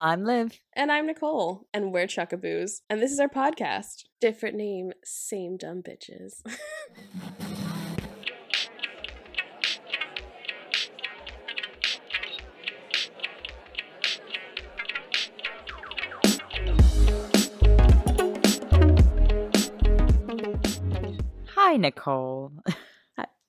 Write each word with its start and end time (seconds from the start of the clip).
I'm 0.00 0.22
Liv. 0.22 0.60
And 0.74 0.92
I'm 0.92 1.06
Nicole, 1.06 1.66
and 1.74 1.92
we're 1.92 2.06
Chuckaboos, 2.06 2.82
and 2.88 3.02
this 3.02 3.10
is 3.10 3.18
our 3.18 3.28
podcast. 3.28 4.04
Different 4.20 4.54
name, 4.54 4.92
same 5.02 5.56
dumb 5.56 5.82
bitches. 5.82 6.34
Hi, 21.56 21.76
Nicole. 21.76 22.52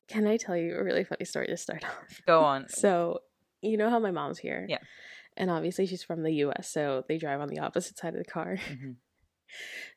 Can 0.07 0.25
I 0.25 0.37
tell 0.37 0.57
you 0.57 0.75
a 0.75 0.83
really 0.83 1.03
funny 1.03 1.25
story 1.25 1.45
to 1.47 1.57
start 1.57 1.83
off? 1.85 2.21
Go 2.25 2.41
on. 2.41 2.67
So, 2.69 3.19
you 3.61 3.77
know 3.77 3.91
how 3.91 3.99
my 3.99 4.09
mom's 4.09 4.39
here? 4.39 4.65
Yeah. 4.67 4.79
And 5.39 5.49
obviously 5.49 5.85
she's 5.87 6.03
from 6.03 6.21
the 6.21 6.33
US, 6.43 6.69
so 6.69 7.03
they 7.07 7.17
drive 7.17 7.39
on 7.41 7.47
the 7.47 7.59
opposite 7.59 7.97
side 7.97 8.13
of 8.13 8.19
the 8.23 8.31
car. 8.31 8.57
Mhm. 8.69 8.95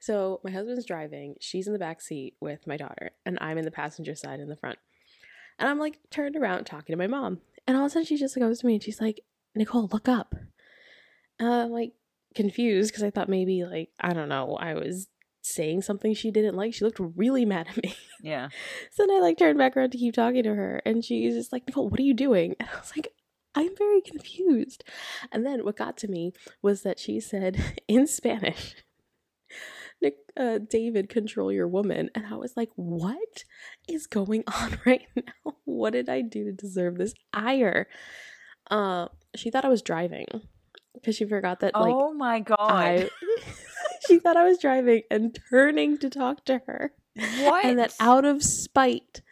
So 0.01 0.41
my 0.43 0.51
husband's 0.51 0.87
driving, 0.87 1.35
she's 1.39 1.67
in 1.67 1.75
the 1.75 1.79
back 1.79 2.01
seat 2.01 2.37
with 2.41 2.67
my 2.67 2.79
daughter, 2.79 3.11
and 3.27 3.37
I'm 3.43 3.59
in 3.59 3.67
the 3.67 3.71
passenger 3.71 4.15
side 4.15 4.41
in 4.41 4.49
the 4.49 4.57
front. 4.57 4.79
And 5.59 5.69
I'm 5.69 5.79
like 5.79 5.99
turned 6.11 6.37
around 6.37 6.65
talking 6.65 6.95
to 6.95 6.97
my 6.97 7.07
mom. 7.07 7.41
And 7.67 7.77
all 7.77 7.85
of 7.85 7.89
a 7.89 7.91
sudden 7.91 8.07
she 8.07 8.17
just 8.17 8.39
goes 8.39 8.61
to 8.61 8.67
me 8.67 8.75
and 8.75 8.83
she's 8.83 9.01
like, 9.01 9.21
Nicole, 9.55 9.89
look 9.93 10.09
up. 10.09 10.35
And 11.39 11.49
I'm 11.49 11.71
like 11.71 11.93
confused 12.35 12.91
because 12.93 13.03
I 13.03 13.11
thought 13.11 13.29
maybe 13.29 13.65
like, 13.65 13.91
I 14.01 14.15
don't 14.15 14.31
know, 14.31 14.57
I 14.57 14.73
was 14.73 15.09
saying 15.43 15.83
something 15.83 16.15
she 16.15 16.31
didn't 16.31 16.57
like. 16.57 16.73
She 16.73 16.85
looked 16.87 17.01
really 17.01 17.45
mad 17.45 17.67
at 17.69 17.83
me. 17.83 17.95
Yeah. 18.23 18.49
So 18.93 19.07
then 19.07 19.17
I 19.17 19.21
like 19.21 19.37
turned 19.39 19.59
back 19.59 19.77
around 19.77 19.91
to 19.91 19.99
keep 19.99 20.15
talking 20.15 20.45
to 20.45 20.55
her, 20.55 20.81
and 20.87 21.05
she's 21.05 21.35
just 21.35 21.53
like, 21.53 21.67
Nicole, 21.67 21.89
what 21.89 22.01
are 22.01 22.05
you 22.05 22.15
doing? 22.15 22.55
And 22.61 22.69
I 22.73 22.79
was 22.79 22.93
like, 22.97 23.09
I'm 23.55 23.77
very 23.77 24.01
confused. 24.01 24.85
And 25.31 25.45
then 25.45 25.65
what 25.65 25.77
got 25.77 25.97
to 25.99 26.09
me 26.09 26.33
was 26.63 26.83
that 26.83 26.99
she 26.99 27.21
said 27.21 27.81
in 27.89 28.07
Spanish, 28.07 28.75
Nick, 30.01 30.17
uh, 30.37 30.59
David, 30.59 31.09
control 31.09 31.53
your 31.53 31.69
woman. 31.69 32.11
And 32.15 32.27
I 32.27 32.37
was 32.37 32.57
like, 32.57 32.71
what 32.77 33.45
is 33.89 34.07
going 34.07 34.45
on 34.61 34.79
right 34.85 35.07
now? 35.15 35.57
What 35.65 35.93
did 35.93 36.09
I 36.09 36.23
do 36.23 36.45
to 36.45 36.53
deserve 36.53 36.99
this 36.99 37.15
ire? 37.33 37.89
Uh, 38.71 39.09
she 39.35 39.51
thought 39.51 39.65
I 39.65 39.69
was 39.69 39.83
driving 39.83 40.27
because 40.95 41.17
she 41.17 41.25
forgot 41.25 41.61
that, 41.61 41.75
like, 41.75 41.95
oh 41.95 42.13
my 42.13 42.41
god. 42.41 42.59
I. 42.59 43.11
she 44.07 44.19
thought 44.19 44.37
I 44.37 44.45
was 44.45 44.59
driving 44.59 45.03
and 45.11 45.39
turning 45.51 45.99
to 45.99 46.11
talk 46.11 46.45
to 46.47 46.61
her 46.67 46.93
what? 47.17 47.65
and 47.65 47.79
that 47.79 47.95
out 48.01 48.25
of 48.25 48.43
spite, 48.43 49.23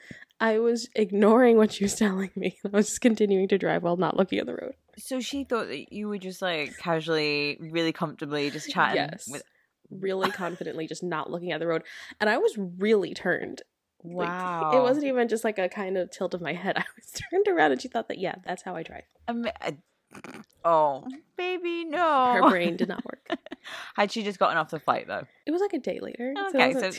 I 0.41 0.59
was 0.59 0.89
ignoring 0.95 1.57
what 1.59 1.73
she 1.73 1.85
was 1.85 1.95
telling 1.95 2.31
me. 2.35 2.59
I 2.65 2.69
was 2.77 2.87
just 2.89 3.01
continuing 3.03 3.47
to 3.49 3.59
drive 3.59 3.83
while 3.83 3.97
not 3.99 4.17
looking 4.17 4.39
at 4.39 4.47
the 4.47 4.55
road. 4.55 4.75
So 4.97 5.21
she 5.21 5.45
thought 5.45 5.69
that 5.69 5.93
you 5.93 6.09
were 6.09 6.19
just 6.19 6.41
like 6.43 6.77
casually, 6.79 7.59
really 7.61 7.93
comfortably 7.93 8.51
just 8.51 8.71
chatting 8.71 8.97
Yes. 9.11 9.29
with. 9.31 9.43
Really 9.91 10.31
confidently, 10.31 10.87
just 10.87 11.03
not 11.03 11.31
looking 11.31 11.51
at 11.53 11.59
the 11.61 11.67
road. 11.67 11.83
And 12.21 12.31
I 12.31 12.39
was 12.39 12.57
really 12.57 13.13
turned. 13.13 13.63
Like, 14.05 14.29
Wow. 14.29 14.71
it 14.73 14.81
wasn't 14.81 15.07
even 15.07 15.29
just 15.29 15.43
like 15.45 15.59
a 15.59 15.69
kind 15.69 15.99
of 15.99 16.11
tilt 16.11 16.33
of 16.33 16.41
my 16.41 16.53
head. 16.55 16.77
I 16.79 16.85
was 16.97 17.11
turned 17.31 17.49
around 17.49 17.73
and 17.73 17.83
she 17.83 17.89
thought 17.89 18.09
that, 18.09 18.19
yeah, 18.19 18.37
that's 18.47 18.63
how 18.63 18.75
I 18.77 18.83
drive. 18.83 19.03
I- 19.29 19.77
oh, 20.65 21.07
baby, 21.37 21.85
no. 21.85 22.33
Her 22.35 22.49
brain 22.51 22.77
did 22.77 22.89
not 22.89 23.05
work. 23.05 23.29
Had 23.97 24.11
she 24.13 24.23
just 24.23 24.39
gotten 24.39 24.57
off 24.57 24.71
the 24.71 24.81
flight 24.81 25.07
though? 25.07 25.25
It 25.47 25.51
was 25.51 25.61
like 25.61 25.73
a 25.73 25.79
day 25.79 25.99
later. 26.01 26.35
Okay, 26.49 26.73
so 26.73 26.91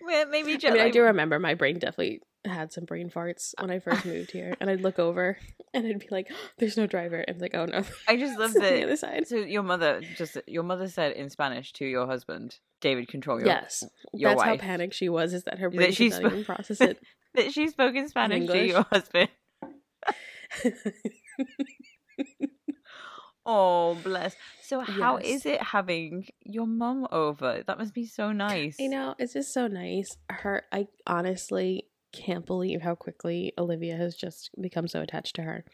Well, 0.00 0.26
Maybe 0.28 0.54
I 0.54 0.56
just. 0.56 0.72
mean, 0.72 0.82
I 0.82 0.90
do 0.90 1.02
remember 1.02 1.38
my 1.38 1.54
brain 1.54 1.78
definitely 1.78 2.22
had 2.48 2.72
some 2.72 2.84
brain 2.84 3.10
farts 3.10 3.54
when 3.60 3.70
I 3.70 3.78
first 3.78 4.04
moved 4.04 4.30
here. 4.30 4.54
And 4.60 4.68
I'd 4.68 4.80
look 4.80 4.98
over 4.98 5.36
and 5.74 5.86
I'd 5.86 5.98
be 6.00 6.08
like, 6.10 6.28
oh, 6.30 6.36
there's 6.58 6.76
no 6.76 6.86
driver. 6.86 7.20
And 7.20 7.40
like, 7.40 7.54
oh 7.54 7.66
no. 7.66 7.82
I 8.08 8.16
just 8.16 8.38
love 8.38 8.50
on 8.56 8.62
the 8.62 8.82
other 8.84 8.96
side. 8.96 9.26
So 9.28 9.36
your 9.36 9.62
mother 9.62 10.00
just 10.16 10.36
your 10.46 10.62
mother 10.62 10.88
said 10.88 11.12
in 11.12 11.30
Spanish 11.30 11.72
to 11.74 11.84
your 11.86 12.06
husband, 12.06 12.58
David, 12.80 13.08
control 13.08 13.38
your 13.38 13.46
Yes. 13.46 13.84
your 14.12 14.30
That's 14.30 14.42
how 14.42 14.50
wife. 14.52 14.60
panicked 14.60 14.94
she 14.94 15.08
was, 15.08 15.32
is 15.34 15.44
that 15.44 15.58
her 15.58 15.70
That 15.70 15.76
brain 15.76 15.92
she 15.92 16.10
could 16.10 16.22
not 16.22 16.32
even 16.32 16.44
process 16.44 16.80
it. 16.80 16.98
that 17.34 17.52
she 17.52 17.68
spoke 17.68 17.94
in 17.94 18.08
Spanish 18.08 18.46
to 18.48 18.66
your 18.66 18.82
husband. 18.90 19.28
Oh, 23.50 23.96
bless. 24.04 24.36
So 24.62 24.80
how 24.80 25.16
is 25.16 25.46
Yes. 25.46 25.46
it 25.46 25.62
having 25.62 26.28
your 26.42 26.66
mum 26.66 27.08
over? 27.10 27.62
That 27.66 27.78
must 27.78 27.94
be 27.94 28.04
so 28.04 28.30
nice. 28.30 28.78
you 28.78 28.90
know, 28.90 29.14
it's 29.18 29.32
just 29.32 29.54
so 29.54 29.66
nice. 29.68 30.18
Her, 30.28 30.64
I 30.70 30.88
honestly 31.06 31.84
can't 32.12 32.46
believe 32.46 32.82
how 32.82 32.94
quickly 32.94 33.52
Olivia 33.58 33.96
has 33.96 34.14
just 34.14 34.50
become 34.60 34.88
so 34.88 35.00
attached 35.00 35.36
to 35.36 35.42
her. 35.42 35.64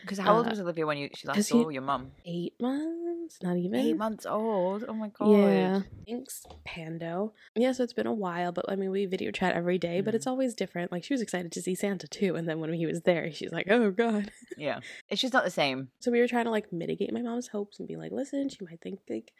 Because 0.00 0.18
how 0.18 0.36
old 0.36 0.46
uh, 0.46 0.50
was 0.50 0.60
Olivia 0.60 0.86
when 0.86 0.98
you 0.98 1.10
she 1.14 1.28
last 1.28 1.48
saw 1.48 1.68
your 1.68 1.82
mum? 1.82 2.12
Eight 2.24 2.54
months? 2.60 3.38
Not 3.42 3.56
even. 3.56 3.78
Eight 3.78 3.96
months 3.96 4.26
old. 4.26 4.84
Oh 4.88 4.94
my 4.94 5.08
god. 5.08 5.30
Yeah. 5.30 5.80
Thanks, 6.08 6.44
Pando. 6.64 7.32
Yeah, 7.54 7.72
so 7.72 7.84
it's 7.84 7.92
been 7.92 8.06
a 8.06 8.12
while, 8.12 8.50
but 8.52 8.64
I 8.68 8.74
mean, 8.76 8.90
we 8.90 9.06
video 9.06 9.30
chat 9.30 9.54
every 9.54 9.78
day, 9.78 10.00
but 10.00 10.12
Mhm. 10.12 10.16
it's 10.16 10.26
always 10.26 10.54
different. 10.54 10.90
Like, 10.90 11.04
she 11.04 11.14
was 11.14 11.20
excited 11.20 11.52
to 11.52 11.62
see 11.62 11.74
Santa 11.74 12.08
too, 12.08 12.34
and 12.34 12.48
then 12.48 12.58
when 12.60 12.72
he 12.72 12.86
was 12.86 13.02
there, 13.02 13.30
she's 13.32 13.52
like, 13.52 13.68
oh, 13.70 13.90
God. 13.90 14.30
Yeah. 14.56 14.80
It's 15.08 15.20
just 15.20 15.32
not 15.34 15.44
the 15.44 15.50
same. 15.50 15.90
So 16.00 16.10
we 16.10 16.20
were 16.20 16.28
trying 16.28 16.44
to 16.46 16.50
like 16.50 16.72
mitigate 16.72 17.12
my 17.12 17.22
mom's 17.22 17.48
hopes 17.48 17.78
and 17.78 17.86
be 17.86 17.96
like, 17.96 18.12
listen, 18.12 18.48
she 18.48 18.64
might 18.64 18.80
think 18.80 19.00
like 19.08 19.32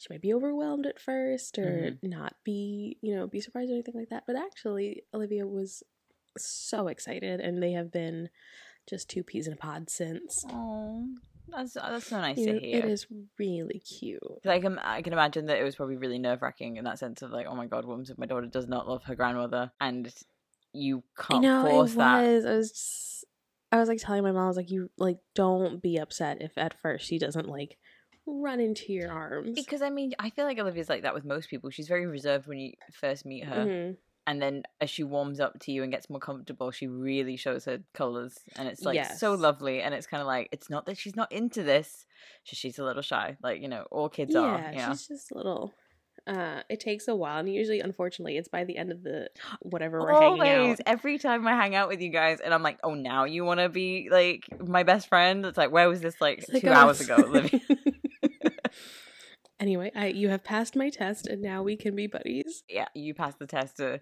she 0.00 0.12
might 0.12 0.22
be 0.22 0.32
overwhelmed 0.32 0.86
at 0.86 0.98
first 0.98 1.58
or 1.58 1.92
mm-hmm. 1.92 2.08
not 2.08 2.34
be, 2.42 2.96
you 3.02 3.14
know, 3.14 3.26
be 3.26 3.40
surprised 3.40 3.70
or 3.70 3.74
anything 3.74 3.94
like 3.94 4.08
that. 4.08 4.24
But 4.26 4.36
actually, 4.36 5.02
Olivia 5.12 5.46
was 5.46 5.82
so 6.38 6.88
excited 6.88 7.38
and 7.38 7.62
they 7.62 7.72
have 7.72 7.92
been 7.92 8.30
just 8.88 9.10
two 9.10 9.22
peas 9.22 9.46
in 9.46 9.52
a 9.52 9.56
pod 9.56 9.90
since. 9.90 10.46
Oh, 10.50 11.06
that's 11.48 11.74
that's 11.74 12.06
so 12.06 12.18
nice 12.18 12.38
You 12.38 12.46
to 12.46 12.52
know, 12.54 12.58
hear. 12.60 12.78
it 12.78 12.84
is 12.86 13.06
really 13.38 13.80
cute. 13.80 14.22
Like 14.42 14.64
I 14.64 15.02
can 15.02 15.12
imagine 15.12 15.46
that 15.46 15.58
it 15.58 15.64
was 15.64 15.76
probably 15.76 15.96
really 15.96 16.18
nerve 16.18 16.40
wracking 16.40 16.76
in 16.76 16.84
that 16.84 16.98
sense 16.98 17.20
of 17.20 17.30
like, 17.30 17.46
oh 17.46 17.54
my 17.54 17.66
god, 17.66 17.84
what 17.84 18.08
if 18.08 18.16
my 18.16 18.26
daughter 18.26 18.46
does 18.46 18.68
not 18.68 18.88
love 18.88 19.04
her 19.04 19.14
grandmother, 19.14 19.70
and 19.82 20.10
you 20.72 21.02
I 21.18 21.22
can't 21.24 21.42
know 21.42 21.66
force 21.66 21.92
it 21.92 21.98
that. 21.98 22.22
was. 22.22 22.46
I 22.46 22.56
was 22.56 22.70
just, 22.70 23.24
I 23.70 23.76
was 23.76 23.88
like 23.88 24.00
telling 24.00 24.22
my 24.22 24.32
mom, 24.32 24.44
I 24.44 24.48
was 24.48 24.56
like, 24.56 24.70
you 24.70 24.90
like 24.96 25.18
don't 25.34 25.82
be 25.82 25.98
upset 25.98 26.40
if 26.40 26.56
at 26.56 26.80
first 26.80 27.06
she 27.06 27.18
doesn't 27.18 27.48
like 27.48 27.76
run 28.26 28.60
into 28.60 28.92
your 28.92 29.10
arms. 29.10 29.52
Because 29.54 29.82
I 29.82 29.90
mean, 29.90 30.12
I 30.18 30.30
feel 30.30 30.44
like 30.44 30.58
Olivia's 30.58 30.88
like 30.88 31.02
that 31.02 31.14
with 31.14 31.24
most 31.24 31.48
people. 31.50 31.70
She's 31.70 31.88
very 31.88 32.06
reserved 32.06 32.46
when 32.46 32.58
you 32.58 32.72
first 32.92 33.24
meet 33.26 33.44
her, 33.44 33.64
Mhm. 33.66 33.96
and 34.26 34.40
then 34.42 34.62
as 34.80 34.90
she 34.90 35.02
warms 35.04 35.40
up 35.40 35.58
to 35.60 35.72
you 35.72 35.82
and 35.82 35.90
gets 35.90 36.08
more 36.10 36.20
comfortable, 36.20 36.70
she 36.70 36.86
really 36.86 37.36
shows 37.36 37.64
her 37.64 37.80
colors, 37.94 38.38
and 38.56 38.68
it's 38.68 38.82
like 38.82 39.04
so 39.16 39.34
lovely. 39.34 39.82
And 39.82 39.94
it's 39.94 40.06
kind 40.06 40.20
of 40.20 40.26
like 40.26 40.48
it's 40.52 40.70
not 40.70 40.86
that 40.86 40.96
she's 40.98 41.16
not 41.16 41.30
into 41.32 41.62
this, 41.62 42.06
she- 42.44 42.56
she's 42.56 42.78
a 42.78 42.84
little 42.84 43.02
shy. 43.02 43.36
Like 43.42 43.60
you 43.62 43.68
know, 43.68 43.86
all 43.90 44.08
kids 44.08 44.34
yeah, 44.34 44.40
are. 44.40 44.70
Yeah, 44.72 44.90
she's 44.92 45.08
just 45.08 45.32
a 45.32 45.36
little. 45.36 45.74
Uh, 46.26 46.62
it 46.68 46.78
takes 46.80 47.08
a 47.08 47.16
while, 47.16 47.38
and 47.38 47.52
usually, 47.52 47.80
unfortunately, 47.80 48.36
it's 48.36 48.46
by 48.46 48.62
the 48.62 48.76
end 48.76 48.92
of 48.92 49.02
the 49.02 49.30
whatever 49.62 50.00
we're 50.00 50.12
Always, 50.12 50.42
hanging 50.48 50.70
out. 50.72 50.80
every 50.86 51.18
time 51.18 51.48
I 51.48 51.52
hang 51.56 51.74
out 51.74 51.88
with 51.88 52.02
you 52.02 52.10
guys, 52.10 52.40
and 52.40 52.52
I'm 52.52 52.62
like, 52.62 52.78
oh, 52.84 52.92
now 52.94 53.24
you 53.24 53.42
want 53.44 53.58
to 53.58 53.70
be 53.70 54.08
like 54.10 54.44
my 54.68 54.82
best 54.82 55.08
friend? 55.08 55.44
It's 55.46 55.56
like, 55.56 55.72
where 55.72 55.88
was 55.88 56.02
this 56.02 56.20
like 56.20 56.44
like, 56.52 56.60
two 56.60 56.68
oh, 56.68 56.74
hours 56.74 57.00
ago, 57.00 57.16
Olivia? 57.16 57.60
anyway, 59.60 59.92
I 59.94 60.06
you 60.08 60.28
have 60.30 60.42
passed 60.42 60.74
my 60.74 60.90
test, 60.90 61.26
and 61.28 61.40
now 61.42 61.62
we 61.62 61.76
can 61.76 61.94
be 61.94 62.06
buddies. 62.08 62.64
yeah, 62.68 62.88
you 62.94 63.14
passed 63.14 63.38
the 63.38 63.46
test 63.46 63.76
to 63.76 64.00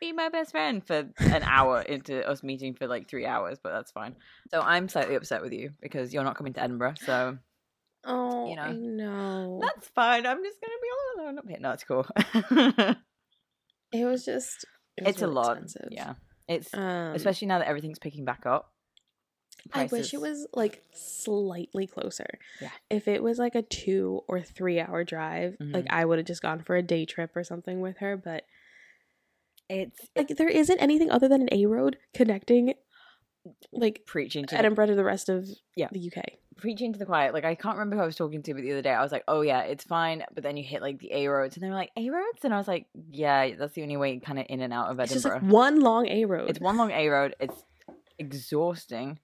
be 0.00 0.12
my 0.12 0.28
best 0.28 0.50
friend 0.50 0.84
for 0.84 1.08
an 1.20 1.42
hour 1.44 1.80
into 1.82 2.28
us 2.28 2.42
meeting 2.42 2.74
for 2.74 2.86
like 2.88 3.08
three 3.08 3.26
hours, 3.26 3.58
but 3.62 3.72
that's 3.72 3.92
fine. 3.92 4.16
So 4.50 4.60
I'm 4.60 4.88
slightly 4.88 5.14
upset 5.14 5.40
with 5.42 5.52
you 5.52 5.70
because 5.80 6.12
you're 6.12 6.24
not 6.24 6.36
coming 6.36 6.52
to 6.54 6.62
Edinburgh, 6.62 6.94
so 7.06 7.38
Oh, 8.06 8.50
You 8.50 8.56
know. 8.56 8.62
I 8.62 8.72
know. 8.72 9.60
that's 9.62 9.88
fine. 9.88 10.26
I'm 10.26 10.42
just 10.44 10.60
gonna 10.60 10.72
be 10.82 10.88
all 10.90 11.24
alone 11.24 11.38
up 11.38 11.48
here. 11.48 11.58
No, 11.60 11.70
it's 11.70 11.84
cool. 11.84 12.06
it 13.92 14.04
was 14.04 14.24
just. 14.24 14.64
It 14.96 15.04
was 15.04 15.14
it's 15.14 15.22
a 15.22 15.26
lot. 15.26 15.52
expensive. 15.52 15.88
Yeah, 15.90 16.14
it's 16.48 16.72
Um, 16.74 17.14
especially 17.14 17.48
now 17.48 17.60
that 17.60 17.68
everything's 17.68 17.98
picking 17.98 18.24
back 18.24 18.44
up. 18.46 18.72
I 19.72 19.86
wish 19.86 20.12
it 20.12 20.20
was 20.20 20.46
like 20.52 20.82
slightly 20.92 21.86
closer. 21.86 22.26
Yeah. 22.60 22.70
If 22.90 23.08
it 23.08 23.22
was 23.22 23.38
like 23.38 23.54
a 23.54 23.62
two 23.62 24.22
or 24.28 24.40
three 24.42 24.78
hour 24.80 25.04
drive, 25.04 25.56
like 25.60 25.84
Mhm. 25.86 25.90
I 25.90 26.04
would 26.04 26.18
have 26.18 26.26
just 26.26 26.42
gone 26.42 26.62
for 26.62 26.76
a 26.76 26.82
day 26.82 27.04
trip 27.06 27.34
or 27.36 27.44
something 27.44 27.80
with 27.80 27.98
her. 27.98 28.16
But 28.16 28.44
It's 29.70 30.00
like 30.14 30.28
there 30.28 30.48
isn't 30.48 30.78
anything 30.78 31.10
other 31.10 31.26
than 31.28 31.40
an 31.42 31.48
A 31.52 31.64
road 31.66 31.96
connecting 32.12 32.74
like 33.72 34.04
preaching 34.06 34.44
to 34.46 34.54
the 34.54 34.58
Edinburgh 34.58 34.86
to 34.86 34.94
the 34.94 35.04
rest 35.04 35.28
of 35.28 35.48
Yeah. 35.76 35.88
the 35.92 36.00
UK. 36.00 36.38
preaching 36.56 36.92
to 36.92 36.98
the 37.00 37.04
quiet. 37.06 37.34
Like 37.34 37.44
I 37.44 37.54
can't 37.56 37.76
remember 37.76 37.96
who 37.96 38.02
I 38.02 38.06
was 38.06 38.14
talking 38.16 38.42
to, 38.44 38.54
but 38.54 38.62
the 38.62 38.70
other 38.72 38.80
day 38.82 38.92
I 38.92 39.02
was 39.02 39.10
like, 39.10 39.24
"Oh 39.26 39.40
yeah, 39.40 39.62
it's 39.62 39.82
fine." 39.84 40.22
But 40.32 40.44
then 40.44 40.56
you 40.56 40.62
hit 40.62 40.82
like 40.82 40.98
the 41.00 41.12
A 41.12 41.26
roads, 41.28 41.56
and 41.56 41.64
they 41.64 41.68
were 41.68 41.74
like, 41.74 41.90
"A 41.96 42.08
roads," 42.10 42.44
and 42.44 42.54
I 42.54 42.58
was 42.58 42.68
like, 42.68 42.86
"Yeah, 43.10 43.56
that's 43.56 43.74
the 43.74 43.82
only 43.82 43.96
way 43.96 44.18
kind 44.20 44.38
of 44.38 44.46
in 44.48 44.60
and 44.60 44.72
out 44.72 44.88
of 44.90 45.00
It's 45.00 45.12
just 45.12 45.26
Edinburgh." 45.26 45.46
like 45.48 45.52
one 45.52 45.80
long 45.80 46.06
A 46.06 46.24
road. 46.26 46.48
It's 46.48 46.60
one 46.60 46.76
long 46.76 46.92
A 46.92 47.08
road. 47.08 47.34
It's 47.40 47.64
exhausting. 48.18 49.18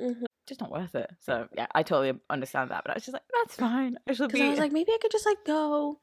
Mhm. 0.00 0.24
Just 0.46 0.60
not 0.60 0.70
worth 0.70 0.94
it. 0.94 1.10
So 1.20 1.48
yeah, 1.56 1.66
I 1.74 1.82
totally 1.82 2.18
understand 2.28 2.70
that. 2.70 2.82
But 2.84 2.90
I 2.90 2.94
was 2.94 3.04
just 3.04 3.14
like, 3.14 3.22
"That's 3.32 3.56
fine. 3.56 3.96
I 4.06 4.12
Because 4.12 4.28
be." 4.32 4.42
I 4.42 4.50
was 4.50 4.58
like, 4.58 4.72
maybe 4.72 4.92
I 4.92 4.98
could 5.00 5.10
just 5.10 5.24
like 5.26 5.44
go. 5.46 6.00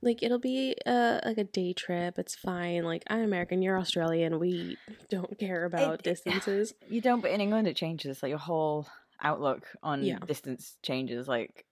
Like 0.00 0.22
it'll 0.22 0.38
be 0.38 0.76
uh 0.86 1.20
like 1.24 1.38
a 1.38 1.44
day 1.44 1.72
trip. 1.72 2.18
It's 2.18 2.34
fine. 2.34 2.84
Like 2.84 3.02
I'm 3.08 3.22
American, 3.22 3.62
you're 3.62 3.78
Australian. 3.78 4.38
We 4.38 4.76
don't 5.10 5.36
care 5.38 5.64
about 5.64 5.94
it- 5.94 6.02
distances. 6.04 6.74
you 6.88 7.00
don't, 7.00 7.20
but 7.20 7.30
in 7.32 7.40
England 7.40 7.66
it 7.68 7.76
changes. 7.76 8.22
Like 8.22 8.30
your 8.30 8.38
whole 8.38 8.86
outlook 9.20 9.66
on 9.82 10.02
Yeah. 10.04 10.18
distance 10.18 10.76
changes. 10.82 11.26
Like 11.28 11.64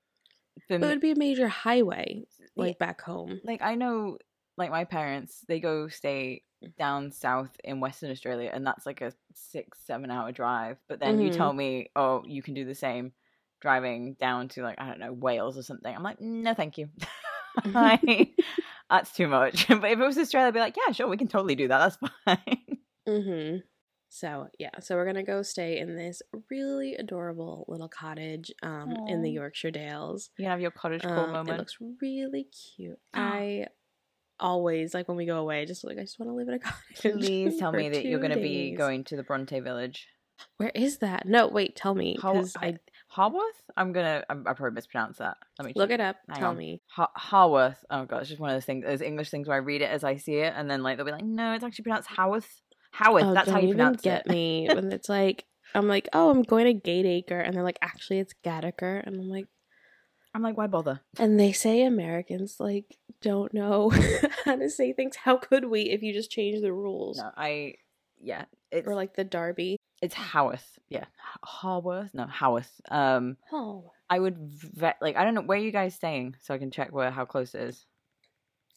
for 0.69 0.75
It 0.75 0.81
would 0.81 1.01
be 1.01 1.11
a 1.13 1.17
major 1.17 1.49
highway, 1.49 2.25
like 2.57 2.77
Yeah. 2.81 2.87
back 2.87 3.01
home. 3.03 3.41
like 3.45 3.63
I 3.63 3.75
know, 3.77 4.19
like 4.57 4.71
my 4.71 4.85
parents, 4.85 5.45
they 5.49 5.59
go 5.61 5.89
stay 5.89 6.43
down 6.79 7.11
south 7.13 7.51
in 7.65 7.81
Western 7.81 8.11
Australia, 8.11 8.51
and 8.53 8.67
that's 8.67 8.87
like 8.87 9.01
a 9.01 9.13
six, 9.35 9.79
seven 9.87 10.11
hour 10.11 10.33
drive. 10.33 10.79
But 10.89 11.01
then 11.01 11.21
you 11.21 11.31
Mhm. 11.31 11.37
tell 11.37 11.53
me, 11.53 11.91
oh, 11.97 12.23
you 12.27 12.43
can 12.43 12.55
do 12.55 12.65
the 12.65 12.75
same 12.75 13.13
driving 13.61 14.15
down 14.15 14.49
to 14.49 14.63
like 14.63 14.81
I 14.81 14.87
don't 14.89 15.01
know 15.01 15.13
Wales 15.13 15.59
or 15.59 15.63
something. 15.63 15.95
I'm 15.95 16.03
like, 16.03 16.21
no, 16.21 16.55
thank 16.55 16.79
you. 16.79 16.89
I, 17.75 18.31
that's 18.91 19.13
too 19.13 19.29
much. 19.29 19.69
but 19.69 19.85
if 19.85 19.99
it 19.99 20.05
was 20.05 20.17
Australia, 20.19 20.49
I'd 20.49 20.55
be 20.55 20.61
like, 20.61 20.77
yeah, 20.77 20.93
sure, 20.93 21.09
we 21.09 21.17
can 21.17 21.29
totally 21.29 21.55
do 21.57 21.69
that. 21.69 21.79
That's 21.99 22.13
fine. 22.27 22.79
Mm-hmm. 23.09 23.59
So 24.13 24.49
yeah, 24.59 24.71
so 24.81 24.97
we're 24.97 25.07
gonna 25.07 25.23
go 25.23 25.43
stay 25.43 25.79
in 25.79 25.95
this 25.97 26.21
really 26.51 26.97
adorable 26.97 27.65
little 27.69 27.89
cottage 27.89 28.51
um 28.63 28.97
in 29.07 29.23
the 29.23 29.31
Yorkshire 29.31 29.71
Dales. 29.71 30.31
You 30.37 30.47
have 30.47 30.61
your 30.61 30.73
cottage 30.73 31.03
core 31.03 31.35
Um, 31.37 31.49
it 31.49 31.57
looks 31.57 31.77
really 32.01 32.45
cute. 32.77 32.99
I 33.15 33.67
always 34.41 34.95
like 34.95 35.07
when 35.09 35.17
we 35.17 35.27
go 35.27 35.39
away, 35.39 35.65
just 35.67 35.85
like 35.85 35.99
I 35.99 36.03
just 36.03 36.19
want 36.19 36.31
to 36.31 36.35
live 36.35 36.49
in 36.49 36.55
a 36.55 36.59
cottage. 36.59 36.77
Please 37.21 37.59
tell 37.59 37.73
me 37.73 37.89
that 37.91 38.05
you're 38.05 38.19
going 38.21 38.33
to 38.33 38.41
be 38.41 38.73
going 38.73 39.05
to 39.05 39.17
the 39.17 39.23
Bronte 39.23 39.61
Village. 39.61 40.07
Where 40.57 40.73
is 40.75 40.99
that? 40.99 41.27
No, 41.27 41.49
wait, 41.49 41.77
tell 41.77 41.95
me. 41.95 42.17
Har- 42.21 42.33
'cause 42.35 42.57
I 42.57 42.79
Harworth? 43.09 43.61
I'm 43.77 43.93
gonna. 43.93 44.25
I 44.31 44.35
probably 44.35 44.71
mispronounced 44.71 45.19
that. 45.19 45.37
Let 45.59 45.67
me 45.67 45.73
look 45.77 45.91
check. 45.91 45.99
it 45.99 46.03
up. 46.03 46.17
Hang 46.29 46.39
tell 46.39 46.51
on. 46.51 46.57
me. 46.57 46.81
Ha- 46.87 47.11
Harworth. 47.15 47.85
Oh 47.91 48.05
god, 48.07 48.21
it's 48.21 48.29
just 48.31 48.41
one 48.41 48.49
of 48.51 48.57
those 48.57 48.65
things. 48.65 48.85
Those 48.87 49.03
English 49.03 49.31
things 49.31 49.49
where 49.49 49.57
I 49.57 49.61
read 49.61 49.83
it 49.83 49.91
as 49.91 50.03
I 50.03 50.17
see 50.17 50.37
it, 50.37 50.55
and 50.57 50.71
then 50.71 50.83
like 50.83 50.97
they'll 50.97 51.05
be 51.07 51.13
like, 51.13 51.25
"No, 51.25 51.53
it's 51.53 51.63
actually 51.65 51.83
pronounced 51.83 52.09
Howarth." 52.09 52.63
Howarth. 52.93 53.25
Oh, 53.25 53.35
that's 53.35 53.51
how 53.51 53.59
you 53.61 53.69
pronounce 53.75 54.01
get 54.01 54.27
it. 54.27 54.33
me 54.33 54.69
when 54.73 54.91
it's 54.93 55.09
like 55.11 55.45
I'm 55.75 55.87
like, 55.89 56.09
oh, 56.15 56.31
I'm 56.31 56.43
going 56.43 56.65
to 56.65 56.73
Gateacre, 56.75 57.39
and 57.39 57.55
they're 57.55 57.63
like, 57.63 57.79
actually, 57.83 58.19
it's 58.19 58.35
Gattaker, 58.45 59.07
and 59.07 59.17
I'm 59.17 59.29
like, 59.29 59.47
I'm 60.35 60.43
like, 60.43 60.57
why 60.57 60.67
bother? 60.69 61.01
and 61.19 61.39
they 61.41 61.53
say 61.53 61.83
Americans 61.83 62.57
like 62.61 62.97
don't 63.21 63.53
know 63.53 63.91
how 64.45 64.57
to 64.57 64.71
say 64.71 64.93
things. 64.93 65.17
How 65.17 65.37
could 65.37 65.65
we 65.65 65.83
if 65.83 66.03
you 66.03 66.13
just 66.13 66.31
change 66.31 66.61
the 66.61 66.73
rules? 66.73 67.19
No, 67.19 67.31
I. 67.37 67.75
Yeah, 68.23 68.45
it's 68.71 68.87
Or 68.87 68.95
like 68.95 69.15
the 69.17 69.25
Derby. 69.25 69.77
it's 70.03 70.15
Howarth. 70.15 70.79
Yeah, 70.91 71.01
H- 71.05 71.07
Harworth. 71.43 72.13
No, 72.15 72.27
Howarth. 72.27 72.81
Um, 72.91 73.37
Oh, 73.51 73.93
I 74.11 74.19
would 74.19 74.37
vet 74.39 74.97
like 75.01 75.17
I 75.17 75.25
don't 75.25 75.35
know 75.35 75.41
where 75.43 75.57
are 75.59 75.61
you 75.63 75.73
guys 75.73 75.95
staying, 75.95 76.37
so 76.41 76.53
I 76.55 76.59
can 76.59 76.71
check 76.71 76.93
where 76.93 77.11
how 77.11 77.25
close 77.25 77.55
it 77.55 77.63
is. 77.63 77.87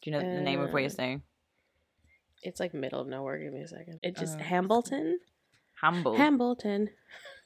Do 0.02 0.10
you 0.10 0.16
know 0.16 0.22
the 0.22 0.40
name 0.40 0.60
of 0.60 0.72
where 0.72 0.80
you're 0.82 0.88
Uh, 0.88 0.92
staying? 0.92 1.22
it's 2.42 2.58
like 2.60 2.74
middle 2.74 3.00
of 3.00 3.06
nowhere. 3.08 3.38
Give 3.38 3.52
me 3.52 3.60
a 3.62 3.68
second. 3.68 4.00
It's 4.02 4.18
just 4.20 4.38
Uh, 4.38 4.42
Hambleton. 4.42 5.18
Hamble. 5.80 6.16
Hambleton. 6.16 6.88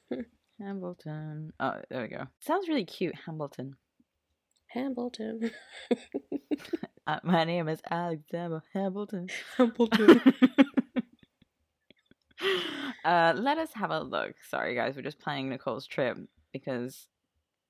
Hambleton. 0.59 1.53
Oh, 1.59 1.75
there 1.89 2.01
we 2.01 2.07
go. 2.07 2.25
Sounds 2.39 2.67
really 2.67 2.85
cute, 2.85 3.15
Hambleton. 3.25 3.75
Hambleton. 4.69 5.51
Uh, 7.07 7.17
my 7.23 7.43
name 7.43 7.67
is 7.67 7.81
Alexander 7.89 8.61
Hambleton. 8.71 9.29
Hambleton. 9.57 10.21
uh, 13.03 13.33
let 13.35 13.57
us 13.57 13.69
have 13.73 13.89
a 13.89 13.99
look. 13.99 14.35
Sorry, 14.47 14.75
guys, 14.75 14.95
we're 14.95 15.01
just 15.01 15.17
planning 15.17 15.49
Nicole's 15.49 15.87
trip 15.87 16.19
because 16.53 17.07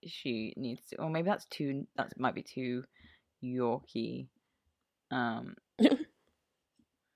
she 0.06 0.54
needs 0.58 0.82
to. 0.88 1.02
Or 1.02 1.10
maybe 1.10 1.30
that's 1.30 1.46
too. 1.46 1.88
That 1.96 2.20
might 2.20 2.36
be 2.36 2.44
too 2.44 2.84
Yorkie. 3.42 4.28
Um, 5.10 5.56
I 5.80 5.88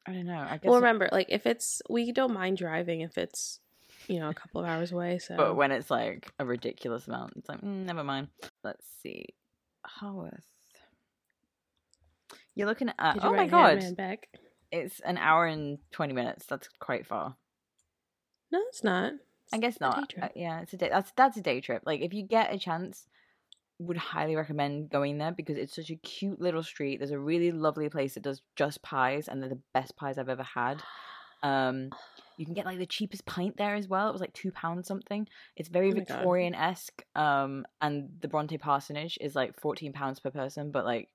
don't 0.07 0.25
know. 0.25 0.39
I 0.50 0.57
guess. 0.57 0.69
well, 0.69 0.75
remember, 0.75 1.09
like 1.12 1.27
if 1.27 1.45
it's 1.45 1.81
we 1.89 2.13
don't 2.13 2.33
mind 2.33 2.56
driving 2.56 3.01
if 3.01 3.18
it's 3.18 3.59
you 4.07 4.21
know 4.21 4.30
a 4.30 4.33
couple 4.33 4.62
of 4.62 4.68
hours 4.68 4.94
away. 4.94 5.19
So 5.19 5.35
But 5.35 5.57
when 5.57 5.71
it's 5.71 5.91
like 5.91 6.31
a 6.39 6.45
ridiculous 6.45 7.07
amount, 7.07 7.33
it's 7.35 7.50
like 7.50 7.59
mm, 7.59 7.85
never 7.85 8.06
mind. 8.06 8.30
Let's 8.63 8.85
see, 9.01 9.25
Haworth. 10.00 10.44
You're 12.56 12.68
looking 12.68 12.89
at. 13.00 13.18
Oh 13.21 13.33
my 13.33 13.47
god, 13.47 13.95
back. 13.97 14.27
it's 14.71 15.00
an 15.01 15.18
hour 15.18 15.45
and 15.45 15.80
twenty 15.91 16.13
minutes. 16.13 16.45
That's 16.45 16.69
quite 16.80 17.06
far. 17.06 17.35
No, 18.51 18.62
it's 18.68 18.83
not. 18.83 19.13
I 19.51 19.57
guess 19.57 19.75
It's 19.75 19.81
a 19.81 19.89
day 19.89 19.95
not. 19.97 20.13
Uh, 20.21 20.30
yeah, 20.35 20.62
it's 20.62 20.74
a 20.74 20.77
day. 20.77 20.89
That's 20.89 21.12
that's 21.15 21.38
a 21.38 21.41
day 21.41 21.62
trip. 21.62 21.83
Like 21.85 22.01
if 22.01 22.13
you 22.13 22.24
get 22.24 22.53
a 22.53 22.59
chance, 22.59 23.07
would 23.80 23.97
highly 23.97 24.35
recommend 24.35 24.89
going 24.89 25.18
there 25.18 25.31
because 25.31 25.57
it's 25.57 25.75
such 25.75 25.89
a 25.89 25.95
cute 25.95 26.39
little 26.39 26.63
street. 26.63 26.97
There's 27.00 27.12
a 27.12 27.19
really 27.19 27.51
lovely 27.51 27.89
place 27.89 28.13
that 28.13 28.24
does 28.24 28.41
just 28.56 28.81
pies, 28.83 29.27
and 29.27 29.41
they're 29.41 29.50
the 29.50 29.62
best 29.74 29.95
pies 29.95 30.18
I've 30.18 30.30
ever 30.30 30.44
had. 30.44 30.81
Um, 31.41 31.89
you 32.38 32.45
can 32.45 32.53
get 32.53 32.65
like 32.65 32.80
the 32.80 32.85
cheapest 32.85 33.25
pint 33.25 33.57
there 33.57 33.75
as 33.75 33.88
well. 33.88 34.09
It 34.09 34.13
was 34.13 34.21
like 34.21 34.33
two 34.33 34.51
pounds 34.51 34.88
something. 34.88 35.27
It's 35.56 35.69
very 35.69 35.91
Oh. 35.91 35.95
Victorian 35.95 36.56
esque. 36.56 37.03
Um, 37.15 37.65
and 37.81 38.09
the 38.21 38.27
Bronte 38.27 38.57
Parsonage 38.57 39.18
is 39.21 39.35
like 39.35 39.59
fourteen 39.59 39.94
pounds 39.94 40.19
per 40.19 40.31
person. 40.31 40.71
But 40.71 40.85
like 40.85 41.09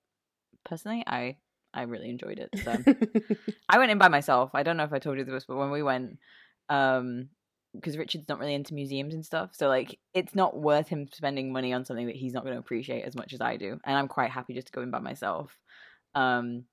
personally, 0.64 1.04
I 1.06 1.36
I 1.74 1.82
really 1.82 2.08
enjoyed 2.08 2.38
it. 2.38 2.50
So 2.64 2.76
I 3.68 3.78
went 3.78 3.90
in 3.90 3.98
by 3.98 4.08
myself. 4.08 4.50
I 4.54 4.62
don't 4.62 4.76
know 4.76 4.84
if 4.84 4.92
I 4.92 4.98
told 4.98 5.18
you 5.18 5.24
this, 5.24 5.44
but 5.46 5.56
when 5.56 5.70
we 5.70 5.82
went, 5.82 6.18
um, 6.68 7.28
because 7.74 7.98
Richard's 7.98 8.28
not 8.28 8.38
really 8.38 8.54
into 8.54 8.74
museums 8.74 9.14
and 9.14 9.24
stuff, 9.24 9.50
so 9.54 9.68
like 9.68 9.98
it's 10.14 10.34
not 10.34 10.58
worth 10.58 10.88
him 10.88 11.06
spending 11.12 11.52
money 11.52 11.72
on 11.72 11.84
something 11.84 12.06
that 12.06 12.16
he's 12.16 12.32
not 12.32 12.42
going 12.44 12.54
to 12.54 12.60
appreciate 12.60 13.04
as 13.04 13.14
much 13.14 13.32
as 13.34 13.40
I 13.40 13.56
do, 13.56 13.78
and 13.84 13.96
I'm 13.96 14.08
quite 14.08 14.30
happy 14.30 14.54
just 14.54 14.68
to 14.68 14.72
go 14.72 14.82
in 14.82 14.90
by 14.90 15.00
myself. 15.00 15.56
Um, 16.14 16.64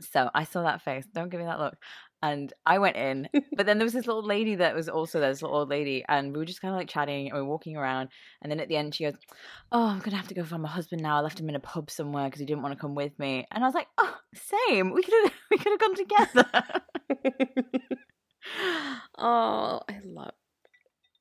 so 0.00 0.30
I 0.34 0.44
saw 0.44 0.62
that 0.62 0.82
face. 0.82 1.04
Don't 1.12 1.28
give 1.28 1.40
me 1.40 1.46
that 1.46 1.58
look. 1.58 1.76
And 2.22 2.52
I 2.64 2.78
went 2.78 2.96
in, 2.96 3.28
but 3.56 3.66
then 3.66 3.78
there 3.78 3.84
was 3.84 3.94
this 3.94 4.06
little 4.06 4.24
lady 4.24 4.54
that 4.56 4.74
was 4.76 4.88
also 4.88 5.18
there, 5.18 5.30
this 5.30 5.42
little 5.42 5.56
old 5.56 5.68
lady, 5.70 6.04
and 6.08 6.32
we 6.32 6.38
were 6.38 6.44
just 6.44 6.60
kind 6.60 6.72
of 6.72 6.78
like 6.78 6.88
chatting 6.88 7.26
and 7.26 7.34
we 7.34 7.42
were 7.42 7.48
walking 7.48 7.76
around. 7.76 8.10
And 8.40 8.50
then 8.50 8.60
at 8.60 8.68
the 8.68 8.76
end, 8.76 8.94
she 8.94 9.04
goes, 9.04 9.14
"Oh, 9.72 9.86
I'm 9.88 9.98
gonna 9.98 10.16
have 10.16 10.28
to 10.28 10.34
go 10.34 10.44
find 10.44 10.62
my 10.62 10.68
husband 10.68 11.02
now. 11.02 11.16
I 11.16 11.20
left 11.20 11.40
him 11.40 11.48
in 11.48 11.56
a 11.56 11.60
pub 11.60 11.90
somewhere 11.90 12.26
because 12.26 12.38
he 12.40 12.46
didn't 12.46 12.62
want 12.62 12.74
to 12.74 12.80
come 12.80 12.94
with 12.94 13.18
me." 13.18 13.46
And 13.50 13.64
I 13.64 13.66
was 13.66 13.74
like, 13.74 13.88
"Oh, 13.98 14.16
same. 14.34 14.92
We 14.92 15.02
could 15.02 15.14
have 15.24 15.32
we 15.50 15.58
could 15.58 15.72
have 15.72 15.80
gone 15.80 15.96
together." 15.96 16.46
oh, 19.18 19.80
I 19.88 20.00
love. 20.04 20.34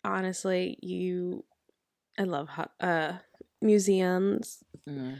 Honestly, 0.03 0.77
you, 0.81 1.45
I 2.19 2.23
love 2.23 2.49
uh 2.79 3.13
museums, 3.61 4.63
Mm. 4.89 5.19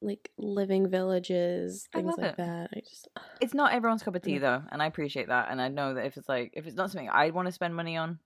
Like 0.00 0.30
living 0.38 0.88
villages, 0.90 1.88
things 1.92 2.14
like 2.18 2.26
it. 2.32 2.36
that. 2.38 2.70
I 2.74 2.80
just 2.80 3.08
It's 3.40 3.54
not 3.54 3.72
everyone's 3.72 4.02
cup 4.02 4.14
of 4.14 4.22
tea 4.22 4.38
though, 4.38 4.62
and 4.70 4.82
I 4.82 4.86
appreciate 4.86 5.28
that. 5.28 5.48
And 5.50 5.60
I 5.60 5.68
know 5.68 5.94
that 5.94 6.06
if 6.06 6.16
it's 6.16 6.28
like 6.28 6.52
if 6.54 6.66
it's 6.66 6.76
not 6.76 6.90
something 6.90 7.08
I'd 7.08 7.34
want 7.34 7.46
to 7.46 7.52
spend 7.52 7.74
money 7.74 7.96
on, 7.96 8.18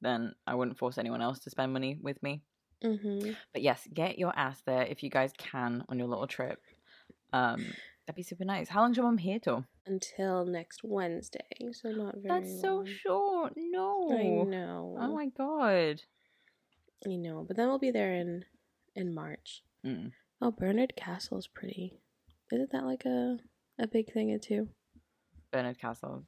then 0.00 0.34
I 0.46 0.54
wouldn't 0.54 0.78
force 0.78 0.98
anyone 0.98 1.22
else 1.22 1.40
to 1.40 1.50
spend 1.50 1.72
money 1.72 1.98
with 2.00 2.22
me. 2.22 2.42
hmm 2.82 3.32
But 3.52 3.62
yes, 3.62 3.86
get 3.92 4.18
your 4.18 4.32
ass 4.36 4.62
there 4.66 4.82
if 4.82 5.02
you 5.02 5.10
guys 5.10 5.32
can 5.36 5.84
on 5.88 5.98
your 5.98 6.08
little 6.08 6.26
trip. 6.26 6.60
Um, 7.32 7.64
that'd 8.06 8.16
be 8.16 8.22
super 8.22 8.44
nice. 8.44 8.68
How 8.68 8.80
long's 8.80 8.96
your 8.96 9.06
mum 9.06 9.18
here 9.18 9.38
till? 9.38 9.64
until 9.86 10.44
next 10.44 10.82
Wednesday, 10.84 11.40
so 11.72 11.90
not 11.90 12.14
very. 12.16 12.40
That's 12.40 12.60
so 12.60 12.84
short. 12.86 13.54
No. 13.56 14.08
I 14.12 14.50
know. 14.50 14.96
Oh 14.98 15.14
my 15.14 15.26
god. 15.26 16.02
I 17.06 17.16
know, 17.16 17.44
but 17.46 17.56
then 17.56 17.68
we'll 17.68 17.78
be 17.78 17.90
there 17.90 18.14
in 18.14 18.44
in 18.94 19.14
March. 19.14 19.62
Mm. 19.84 20.12
Oh, 20.40 20.50
Barnard 20.50 20.94
Castle 20.96 21.38
is 21.38 21.46
pretty. 21.46 22.00
Isn't 22.52 22.72
that 22.72 22.84
like 22.84 23.04
a 23.04 23.38
a 23.78 23.86
big 23.86 24.12
thing 24.12 24.38
too? 24.42 24.68
Barnard 25.52 25.78
Castle 25.78 26.24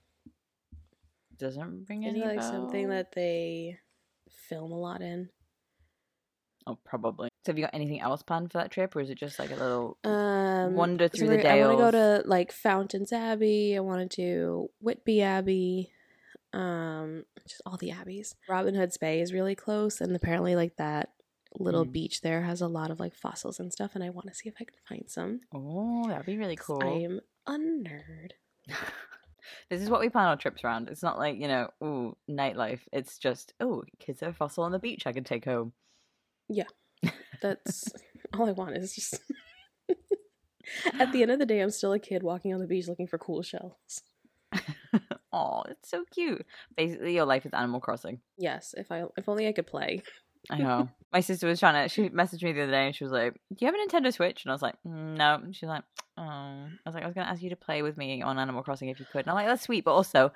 doesn't 1.38 1.86
ring 1.88 2.04
Isn't 2.04 2.16
any 2.22 2.24
it 2.24 2.36
like 2.36 2.42
something 2.42 2.88
that 2.90 3.12
they 3.14 3.78
film 4.48 4.70
a 4.72 4.78
lot 4.78 5.00
in? 5.02 5.28
Oh, 6.66 6.78
probably. 6.84 7.28
So 7.44 7.50
have 7.50 7.58
you 7.58 7.64
got 7.64 7.74
anything 7.74 8.00
else 8.00 8.22
planned 8.22 8.52
for 8.52 8.58
that 8.58 8.70
trip, 8.70 8.94
or 8.94 9.00
is 9.00 9.10
it 9.10 9.18
just 9.18 9.38
like 9.38 9.50
a 9.50 9.56
little? 9.56 9.98
Um, 10.04 10.74
Wander 10.74 11.08
through 11.08 11.28
the 11.28 11.36
we're- 11.36 11.48
I 11.48 11.66
want 11.66 11.78
to 11.78 11.82
go 11.84 11.90
to 11.90 12.28
like 12.28 12.52
Fountains 12.52 13.12
Abbey. 13.12 13.76
I 13.76 13.80
want 13.80 14.08
to 14.08 14.16
do 14.16 14.70
Whitby 14.80 15.22
Abbey. 15.22 15.90
Um, 16.52 17.24
just 17.48 17.62
all 17.66 17.78
the 17.78 17.90
abbeys. 17.90 18.34
Robin 18.48 18.74
Hood's 18.74 18.98
Bay 18.98 19.20
is 19.20 19.32
really 19.32 19.54
close, 19.56 20.00
and 20.00 20.14
apparently, 20.14 20.54
like 20.54 20.76
that 20.76 21.08
little 21.58 21.84
Mm. 21.84 21.92
beach 21.92 22.20
there 22.22 22.42
has 22.42 22.60
a 22.60 22.68
lot 22.68 22.90
of 22.90 22.98
like 23.00 23.14
fossils 23.14 23.60
and 23.60 23.72
stuff. 23.72 23.94
And 23.94 24.02
I 24.02 24.10
want 24.10 24.28
to 24.28 24.34
see 24.34 24.48
if 24.48 24.54
I 24.60 24.64
can 24.64 24.76
find 24.88 25.10
some. 25.10 25.40
Oh, 25.54 26.08
that'd 26.08 26.26
be 26.26 26.36
really 26.38 26.56
cool. 26.56 26.82
I 26.82 27.04
am 27.04 27.20
a 27.46 27.52
nerd. 27.52 28.32
this 29.70 29.80
is 29.82 29.90
what 29.90 30.00
we 30.00 30.08
plan 30.08 30.28
our 30.28 30.36
trips 30.36 30.64
around. 30.64 30.88
It's 30.88 31.02
not 31.02 31.18
like 31.18 31.36
you 31.38 31.48
know, 31.48 31.68
ooh, 31.82 32.16
nightlife. 32.30 32.80
It's 32.92 33.18
just 33.18 33.52
oh, 33.60 33.82
kids 33.98 34.20
have 34.20 34.30
a 34.30 34.34
fossil 34.34 34.64
on 34.64 34.72
the 34.72 34.78
beach. 34.78 35.06
I 35.06 35.12
can 35.12 35.24
take 35.24 35.44
home. 35.44 35.72
Yeah, 36.48 36.68
that's 37.40 37.88
all 38.34 38.48
I 38.48 38.52
want 38.52 38.76
is 38.76 38.94
just. 38.94 39.20
At 40.98 41.12
the 41.12 41.22
end 41.22 41.32
of 41.32 41.38
the 41.40 41.46
day, 41.46 41.60
I'm 41.60 41.70
still 41.70 41.92
a 41.92 41.98
kid 41.98 42.22
walking 42.22 42.54
on 42.54 42.60
the 42.60 42.66
beach 42.68 42.86
looking 42.86 43.08
for 43.08 43.18
cool 43.18 43.42
shells. 43.42 44.02
oh, 45.32 45.64
it's 45.68 45.90
so 45.90 46.04
cute. 46.14 46.46
Basically, 46.76 47.14
your 47.14 47.24
life 47.24 47.44
is 47.44 47.52
Animal 47.52 47.80
Crossing. 47.80 48.20
Yes, 48.38 48.74
if 48.76 48.92
I 48.92 49.04
if 49.16 49.28
only 49.28 49.48
I 49.48 49.52
could 49.52 49.66
play. 49.66 50.02
I 50.50 50.58
know. 50.58 50.88
My 51.12 51.20
sister 51.20 51.46
was 51.46 51.60
trying 51.60 51.88
to. 51.88 51.92
She 51.92 52.08
messaged 52.08 52.42
me 52.42 52.52
the 52.52 52.62
other 52.62 52.72
day 52.72 52.86
and 52.86 52.94
she 52.94 53.04
was 53.04 53.12
like, 53.12 53.34
"Do 53.34 53.64
you 53.64 53.66
have 53.66 53.74
a 53.74 53.78
Nintendo 53.78 54.12
Switch?" 54.12 54.44
And 54.44 54.50
I 54.50 54.54
was 54.54 54.62
like, 54.62 54.76
"Mm, 54.86 55.16
"No." 55.16 55.34
And 55.34 55.54
she's 55.54 55.68
like, 55.68 55.82
"Oh." 56.16 56.22
I 56.22 56.68
was 56.86 56.94
like, 56.94 57.04
"I 57.04 57.06
was 57.06 57.14
going 57.14 57.26
to 57.26 57.30
ask 57.30 57.42
you 57.42 57.50
to 57.50 57.56
play 57.56 57.82
with 57.82 57.98
me 57.98 58.22
on 58.22 58.38
Animal 58.38 58.62
Crossing 58.62 58.88
if 58.88 58.98
you 58.98 59.06
could." 59.12 59.20
And 59.20 59.28
I'm 59.28 59.34
like, 59.34 59.46
"That's 59.46 59.62
sweet, 59.62 59.84
but 59.84 59.92
also, 59.92 60.32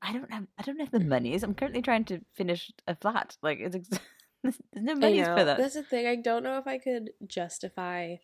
I 0.00 0.12
don't 0.12 0.32
have. 0.32 0.46
I 0.58 0.62
don't 0.62 0.80
have 0.80 0.90
the 0.90 1.00
money. 1.00 1.38
I'm 1.42 1.54
currently 1.54 1.82
trying 1.82 2.04
to 2.06 2.20
finish 2.34 2.70
a 2.86 2.96
flat. 2.96 3.36
Like 3.42 3.58
it's 3.60 3.76
ex- 3.76 3.88
There's, 4.42 4.60
no 4.74 4.94
money 4.94 5.22
for 5.22 5.44
that. 5.44 5.58
That's 5.58 5.74
the 5.74 5.82
thing. 5.82 6.06
I 6.06 6.16
don't 6.16 6.42
know 6.42 6.58
if 6.58 6.66
I 6.66 6.78
could 6.78 7.10
justify 7.26 8.16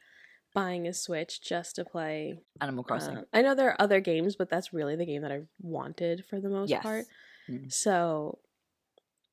buying 0.55 0.87
a 0.87 0.95
Switch 0.95 1.43
just 1.43 1.77
to 1.77 1.85
play. 1.85 2.39
Animal 2.61 2.85
Crossing. 2.85 3.19
uh, 3.19 3.23
I 3.33 3.43
know 3.43 3.55
there 3.55 3.71
are 3.71 3.81
other 3.81 4.01
games, 4.01 4.37
but 4.37 4.49
that's 4.49 4.73
really 4.73 4.97
the 4.97 5.07
game 5.07 5.23
that 5.23 5.33
I 5.33 5.41
wanted 5.61 6.25
for 6.29 6.41
the 6.41 6.49
most 6.49 6.71
yes. 6.71 6.83
part. 6.83 7.07
Mm. 7.51 7.73
So, 7.73 8.39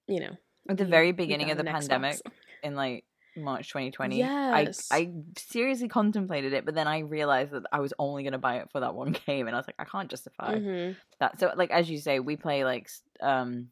you 0.07 0.19
know, 0.19 0.37
At 0.69 0.77
the 0.77 0.85
very 0.85 1.11
beginning 1.11 1.51
of 1.51 1.57
the 1.57 1.63
Xbox. 1.63 1.71
pandemic, 1.71 2.21
in 2.63 2.75
like 2.75 3.03
March 3.35 3.69
2020, 3.69 4.17
Yes. 4.17 4.87
I 4.91 4.97
I 4.97 5.11
seriously 5.37 5.87
contemplated 5.87 6.53
it, 6.53 6.63
but 6.65 6.75
then 6.75 6.87
I 6.87 6.99
realized 6.99 7.51
that 7.51 7.63
I 7.71 7.79
was 7.79 7.93
only 7.99 8.23
going 8.23 8.33
to 8.33 8.37
buy 8.39 8.57
it 8.57 8.69
for 8.71 8.79
that 8.81 8.93
one 8.95 9.11
game, 9.25 9.47
and 9.47 9.55
I 9.55 9.59
was 9.59 9.67
like, 9.67 9.75
I 9.79 9.85
can't 9.85 10.09
justify 10.09 10.55
Mhm. 10.55 10.95
that. 11.19 11.39
So, 11.39 11.51
like 11.55 11.71
as 11.71 11.89
you 11.89 11.97
say, 11.97 12.19
we 12.19 12.35
play 12.37 12.63
like 12.63 12.89
um. 13.21 13.69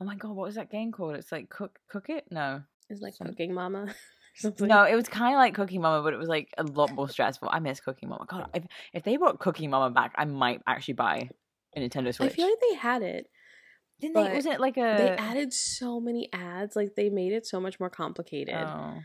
Oh 0.00 0.04
my 0.04 0.16
god, 0.16 0.32
what 0.32 0.46
was 0.46 0.56
that 0.56 0.70
game 0.70 0.92
called? 0.92 1.14
It's 1.16 1.30
like 1.32 1.48
cook 1.48 1.78
cook 1.88 2.08
it. 2.08 2.26
No, 2.30 2.62
It's 2.90 3.00
like 3.00 3.14
Cooking 3.16 3.54
Mama. 3.54 3.94
Something. 4.36 4.66
no, 4.66 4.82
it 4.82 4.96
was 4.96 5.08
kind 5.08 5.32
of 5.32 5.38
like 5.38 5.54
Cooking 5.54 5.80
Mama, 5.80 6.02
but 6.02 6.12
it 6.12 6.16
was 6.18 6.28
like 6.28 6.52
a 6.58 6.64
lot 6.64 6.90
more 6.92 7.08
stressful. 7.08 7.48
I 7.52 7.60
miss 7.60 7.78
Cooking 7.80 8.08
Mama. 8.08 8.26
God, 8.28 8.50
if 8.52 8.64
if 8.92 9.04
they 9.04 9.16
brought 9.16 9.38
Cooking 9.38 9.70
Mama 9.70 9.94
back, 9.94 10.12
I 10.16 10.24
might 10.24 10.60
actually 10.66 10.94
buy 10.94 11.30
a 11.76 11.80
Nintendo 11.80 12.12
Switch. 12.12 12.32
I 12.32 12.34
feel 12.34 12.48
like 12.48 12.58
they 12.68 12.74
had 12.76 13.02
it. 13.02 13.30
Didn't 14.00 14.14
but 14.14 14.28
they? 14.30 14.36
Was 14.36 14.46
it 14.46 14.60
like 14.60 14.76
a? 14.76 14.96
they 14.98 15.10
added 15.10 15.52
so 15.52 16.00
many 16.00 16.28
ads. 16.32 16.76
Like 16.76 16.94
they 16.96 17.08
made 17.10 17.32
it 17.32 17.46
so 17.46 17.60
much 17.60 17.78
more 17.80 17.90
complicated. 17.90 18.54
Oh, 18.54 18.98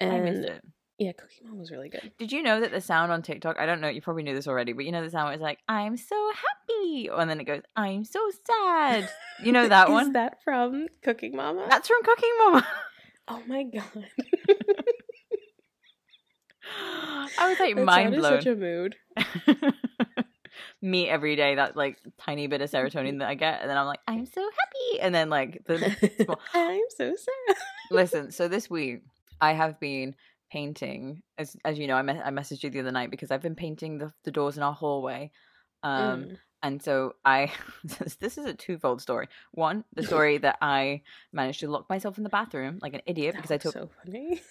I 0.00 0.18
missed 0.20 0.36
and 0.38 0.44
it. 0.46 0.62
yeah, 0.98 1.12
Cookie 1.12 1.40
Mom 1.44 1.58
was 1.58 1.70
really 1.70 1.88
good. 1.88 2.10
Did 2.18 2.32
you 2.32 2.42
know 2.42 2.60
that 2.60 2.72
the 2.72 2.80
sound 2.80 3.12
on 3.12 3.22
TikTok? 3.22 3.58
I 3.58 3.66
don't 3.66 3.80
know. 3.80 3.88
You 3.88 4.02
probably 4.02 4.22
knew 4.22 4.34
this 4.34 4.48
already, 4.48 4.72
but 4.72 4.84
you 4.84 4.92
know 4.92 5.02
the 5.02 5.10
sound 5.10 5.26
where 5.26 5.34
it's 5.34 5.42
like 5.42 5.58
"I'm 5.68 5.96
so 5.96 6.16
happy," 6.34 7.08
and 7.12 7.30
then 7.30 7.40
it 7.40 7.44
goes 7.44 7.62
"I'm 7.76 8.04
so 8.04 8.20
sad." 8.46 9.08
You 9.42 9.52
know 9.52 9.68
that 9.68 9.88
Is 9.88 9.92
one? 9.92 10.12
that 10.12 10.42
from 10.42 10.88
Cooking 11.02 11.36
Mama? 11.36 11.66
That's 11.70 11.88
from 11.88 12.02
Cooking 12.02 12.32
Mama. 12.38 12.66
oh 13.28 13.42
my 13.46 13.62
god. 13.64 14.06
I 17.38 17.48
was 17.48 17.58
like 17.60 17.74
That 17.76 17.84
mind 17.84 18.14
is 18.14 18.20
blown. 18.20 18.40
such 18.40 18.46
a 18.46 18.54
mood. 18.56 18.96
Me 20.82 21.08
every 21.08 21.36
day, 21.36 21.56
that 21.56 21.76
like 21.76 21.98
tiny 22.18 22.46
bit 22.46 22.62
of 22.62 22.70
serotonin 22.70 23.18
that 23.18 23.28
I 23.28 23.34
get, 23.34 23.60
and 23.60 23.68
then 23.70 23.76
I'm 23.76 23.86
like, 23.86 24.00
I'm 24.08 24.24
so 24.24 24.40
happy, 24.40 25.00
and 25.00 25.14
then 25.14 25.28
like 25.28 25.62
the 25.66 25.78
small. 26.24 26.40
I'm 26.54 26.80
so 26.96 27.14
sad. 27.16 27.56
Listen, 27.90 28.30
so 28.30 28.48
this 28.48 28.70
week 28.70 29.02
I 29.40 29.52
have 29.52 29.78
been 29.78 30.14
painting, 30.50 31.22
as 31.36 31.56
as 31.64 31.78
you 31.78 31.86
know, 31.86 31.96
I 31.96 32.02
me- 32.02 32.20
I 32.24 32.30
messaged 32.30 32.62
you 32.62 32.70
the 32.70 32.80
other 32.80 32.92
night 32.92 33.10
because 33.10 33.30
I've 33.30 33.42
been 33.42 33.54
painting 33.56 33.98
the 33.98 34.12
the 34.24 34.30
doors 34.30 34.56
in 34.56 34.62
our 34.62 34.72
hallway. 34.74 35.30
Um, 35.82 36.24
Mm. 36.24 36.36
And 36.62 36.82
so 36.82 37.14
I, 37.24 37.50
this 38.20 38.36
is 38.36 38.44
a 38.44 38.52
twofold 38.52 39.00
story. 39.00 39.28
One, 39.52 39.82
the 39.94 40.02
story 40.02 40.36
that 40.36 40.58
I 40.60 41.00
managed 41.32 41.60
to 41.60 41.70
lock 41.70 41.88
myself 41.88 42.18
in 42.18 42.22
the 42.22 42.28
bathroom 42.28 42.78
like 42.82 42.92
an 42.92 43.00
idiot 43.06 43.34
because 43.34 43.50
I 43.50 43.56
took, 43.56 43.72
so 43.72 43.88
funny. 44.04 44.42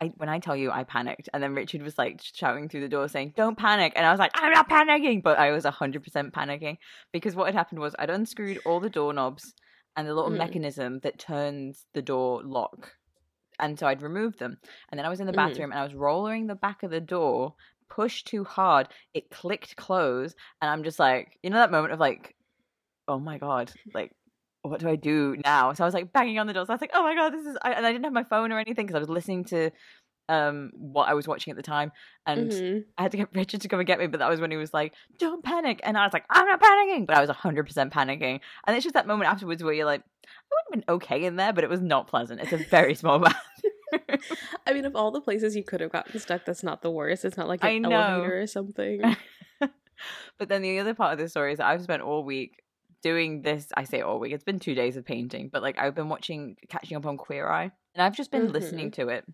I, 0.00 0.06
when 0.16 0.28
I 0.28 0.38
tell 0.38 0.54
you 0.56 0.70
I 0.70 0.84
panicked, 0.84 1.28
and 1.32 1.42
then 1.42 1.54
Richard 1.54 1.82
was 1.82 1.96
like 1.96 2.20
shouting 2.22 2.68
through 2.68 2.82
the 2.82 2.88
door 2.88 3.08
saying, 3.08 3.32
"Don't 3.36 3.56
panic," 3.56 3.94
and 3.96 4.04
I 4.06 4.10
was 4.10 4.18
like, 4.18 4.32
"I'm 4.34 4.52
not 4.52 4.68
panicking," 4.68 5.22
but 5.22 5.38
I 5.38 5.52
was 5.52 5.64
hundred 5.64 6.04
percent 6.04 6.34
panicking 6.34 6.76
because 7.12 7.34
what 7.34 7.46
had 7.46 7.54
happened 7.54 7.80
was 7.80 7.94
I'd 7.98 8.10
unscrewed 8.10 8.58
all 8.66 8.80
the 8.80 8.90
doorknobs 8.90 9.54
and 9.96 10.06
the 10.06 10.14
little 10.14 10.30
Mm. 10.30 10.36
mechanism 10.38 11.00
that 11.00 11.18
turns 11.18 11.86
the 11.94 12.02
door 12.02 12.42
lock, 12.44 12.92
and 13.58 13.78
so 13.78 13.86
I'd 13.86 14.02
removed 14.02 14.38
them, 14.38 14.58
and 14.90 14.98
then 14.98 15.06
I 15.06 15.10
was 15.10 15.20
in 15.20 15.26
the 15.26 15.32
Mhm. 15.32 15.36
bathroom 15.36 15.72
and 15.72 15.80
I 15.80 15.84
was 15.84 15.94
rolling 15.94 16.46
the 16.46 16.54
back 16.56 16.82
of 16.82 16.90
the 16.90 17.00
door, 17.00 17.54
pushed 17.88 18.26
too 18.26 18.44
hard, 18.44 18.88
it 19.14 19.30
clicked 19.30 19.76
close, 19.76 20.34
and 20.62 20.70
I'm 20.70 20.84
just 20.84 20.98
like, 20.98 21.38
you 21.42 21.50
know 21.50 21.58
that 21.58 21.70
moment 21.70 21.94
of 21.94 22.00
like, 22.00 22.36
oh 23.08 23.18
my 23.18 23.38
god, 23.38 23.72
like 23.94 24.12
what 24.66 24.80
do 24.80 24.88
I 24.88 24.96
do 24.96 25.36
now? 25.44 25.72
So 25.72 25.84
I 25.84 25.86
was 25.86 25.94
like 25.94 26.12
banging 26.12 26.38
on 26.38 26.46
the 26.46 26.52
doors. 26.52 26.66
So 26.68 26.72
I 26.72 26.76
was 26.76 26.80
like, 26.80 26.90
oh 26.94 27.02
my 27.02 27.14
god, 27.14 27.32
this 27.32 27.46
is. 27.46 27.56
I, 27.62 27.72
and 27.72 27.86
I 27.86 27.92
didn't 27.92 28.04
have 28.04 28.12
my 28.12 28.24
phone 28.24 28.52
or 28.52 28.58
anything 28.58 28.86
because 28.86 28.96
I 28.96 29.00
was 29.00 29.08
listening 29.08 29.44
to 29.46 29.70
um 30.28 30.72
what 30.74 31.08
I 31.08 31.14
was 31.14 31.28
watching 31.28 31.52
at 31.52 31.56
the 31.56 31.62
time, 31.62 31.92
and 32.26 32.50
Mhm. 32.50 32.84
I 32.98 33.02
had 33.02 33.12
to 33.12 33.16
get 33.18 33.28
Richard 33.34 33.60
to 33.60 33.68
come 33.68 33.78
and 33.78 33.86
get 33.86 33.98
me. 33.98 34.06
But 34.08 34.20
that 34.20 34.28
was 34.28 34.40
when 34.40 34.50
he 34.50 34.56
was 34.56 34.74
like, 34.74 34.94
"Don't 35.18 35.44
panic," 35.44 35.80
and 35.84 35.96
I 35.96 36.04
was 36.04 36.12
like, 36.12 36.24
"I'm 36.30 36.46
not 36.46 36.60
panicking," 36.60 37.06
but 37.06 37.16
I 37.16 37.20
was 37.20 37.30
hundred 37.30 37.64
percent 37.66 37.92
panicking. 37.92 38.40
And 38.66 38.76
it's 38.76 38.84
just 38.84 38.94
that 38.94 39.06
moment 39.06 39.30
afterwards 39.30 39.62
where 39.62 39.72
you're 39.72 39.86
like, 39.86 40.00
I 40.02 40.30
would 40.50 40.78
have 40.78 40.86
been 40.86 40.94
okay 40.96 41.24
in 41.24 41.36
there, 41.36 41.52
but 41.52 41.62
it 41.64 41.70
was 41.70 41.80
not 41.80 42.08
pleasant. 42.08 42.40
It's 42.40 42.52
a 42.52 42.56
very 42.56 42.94
small 43.02 43.18
bathroom. 43.20 44.20
I 44.66 44.72
mean, 44.72 44.84
of 44.84 44.96
all 44.96 45.12
the 45.12 45.20
places 45.20 45.54
you 45.54 45.62
could 45.62 45.80
have 45.80 45.92
gotten 45.92 46.18
stuck, 46.18 46.44
that's 46.44 46.64
not 46.64 46.82
the 46.82 46.90
worst. 46.90 47.24
It's 47.24 47.36
not 47.36 47.46
like 47.46 47.62
an 47.62 47.84
elevator 47.84 48.40
or 48.42 48.46
something. 48.48 49.16
but 50.38 50.48
then 50.48 50.62
the 50.62 50.78
other 50.80 50.94
part 50.94 51.12
of 51.12 51.18
the 51.18 51.28
story 51.28 51.52
is 51.52 51.58
that 51.58 51.66
I've 51.66 51.82
spent 51.82 52.02
all 52.02 52.24
week 52.24 52.62
doing 53.10 53.42
this. 53.42 53.68
I 53.76 53.84
say 53.84 54.00
all 54.00 54.18
week. 54.18 54.32
It's 54.32 54.44
been 54.50 54.58
two 54.58 54.74
days 54.74 54.96
of 54.96 55.04
painting, 55.04 55.48
but 55.52 55.62
like 55.62 55.78
I've 55.78 55.94
been 55.94 56.08
watching, 56.08 56.56
catching 56.68 56.96
up 56.96 57.06
on 57.06 57.16
Queer 57.16 57.46
Eye, 57.48 57.70
and 57.94 58.02
I've 58.02 58.16
just 58.16 58.30
been 58.30 58.52
listening 58.52 58.90
to 58.92 59.08
it. 59.08 59.24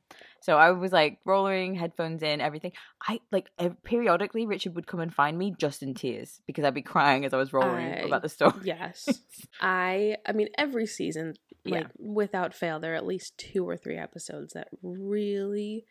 So 0.40 0.56
I 0.58 0.70
was 0.72 0.92
like 0.92 1.18
rolling 1.24 1.74
headphones 1.74 2.22
in, 2.22 2.40
everything. 2.40 2.72
I 3.08 3.20
like 3.30 3.48
periodically 3.84 4.44
Richard 4.46 4.74
would 4.76 4.86
come 4.86 5.00
and 5.00 5.12
find 5.14 5.38
me 5.38 5.54
just 5.58 5.82
in 5.82 5.94
tears 5.94 6.40
because 6.46 6.64
I'd 6.64 6.74
be 6.74 6.82
crying 6.82 7.24
as 7.24 7.32
I 7.32 7.38
was 7.38 7.52
rolling 7.52 7.86
I- 7.86 8.06
about 8.08 8.22
the 8.22 8.28
story. 8.28 8.52
yes. 8.64 9.08
I 9.60 10.16
I 10.26 10.32
mean 10.32 10.48
every 10.58 10.86
season 10.86 11.34
Yeah. 11.64 11.74
like 11.78 11.86
without 11.98 12.54
fail 12.54 12.78
there 12.80 12.92
are 12.94 12.96
at 13.02 13.06
least 13.06 13.38
two 13.38 13.66
or 13.68 13.76
three 13.76 13.96
episodes 13.98 14.52
that 14.54 14.68
really 14.82 15.86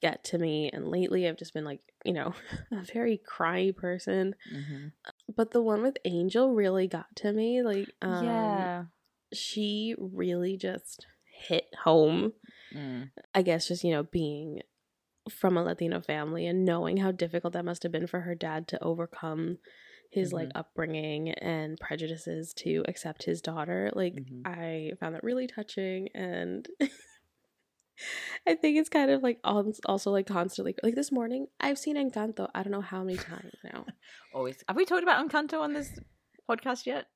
get 0.00 0.24
to 0.24 0.38
me 0.38 0.68
and 0.72 0.88
lately 0.88 1.28
I've 1.28 1.36
just 1.38 1.54
been 1.54 1.64
like, 1.64 1.80
you 2.04 2.12
know, 2.12 2.34
a 2.72 2.82
very 2.92 3.18
cry 3.24 3.72
person. 3.76 4.34
hmm 4.50 4.88
But 5.36 5.50
the 5.52 5.62
one 5.62 5.82
with 5.82 5.96
Angel 6.04 6.52
really 6.52 6.86
got 6.86 7.14
to 7.16 7.32
me 7.32 7.62
like 7.62 7.88
um 8.00 8.24
yeah. 8.24 8.84
she 9.32 9.94
really 9.98 10.56
just 10.56 11.06
hit 11.46 11.66
home. 11.84 12.32
Mm. 12.74 13.10
I 13.34 13.42
guess 13.42 13.68
just, 13.68 13.84
you 13.84 13.90
know, 13.90 14.02
being 14.04 14.60
from 15.30 15.56
a 15.56 15.62
Latino 15.62 16.00
family 16.00 16.46
and 16.46 16.64
knowing 16.64 16.96
how 16.96 17.12
difficult 17.12 17.52
that 17.52 17.64
must 17.64 17.82
have 17.84 17.92
been 17.92 18.06
for 18.06 18.20
her 18.20 18.34
dad 18.34 18.66
to 18.68 18.82
overcome 18.82 19.58
his 20.10 20.32
like 20.32 20.50
upbringing 20.54 21.30
and 21.30 21.78
prejudices 21.80 22.52
to 22.54 22.84
accept 22.86 23.22
his 23.24 23.40
daughter. 23.40 23.90
Like 23.94 24.14
Mhm. 24.14 24.42
I 24.46 24.92
found 25.00 25.14
that 25.14 25.24
really 25.24 25.46
touching 25.46 26.08
and 26.14 26.68
I 28.48 28.54
think 28.54 28.78
it's 28.78 28.88
kind 28.88 29.10
of 29.10 29.22
like 29.22 29.38
also 29.44 30.10
like 30.10 30.26
constantly 30.26 30.74
like 30.82 30.94
this 30.94 31.12
morning 31.12 31.46
I've 31.60 31.78
seen 31.78 31.96
Encanto 31.96 32.48
I 32.54 32.62
don't 32.62 32.72
know 32.72 32.80
how 32.80 33.02
many 33.04 33.18
times 33.18 33.52
now. 33.64 33.86
Always. 34.34 34.62
Have 34.68 34.76
we 34.76 34.84
talked 34.84 35.02
about 35.02 35.26
Encanto 35.28 35.60
on 35.60 35.72
this 35.72 35.90
podcast 36.48 36.86
yet? 36.86 37.06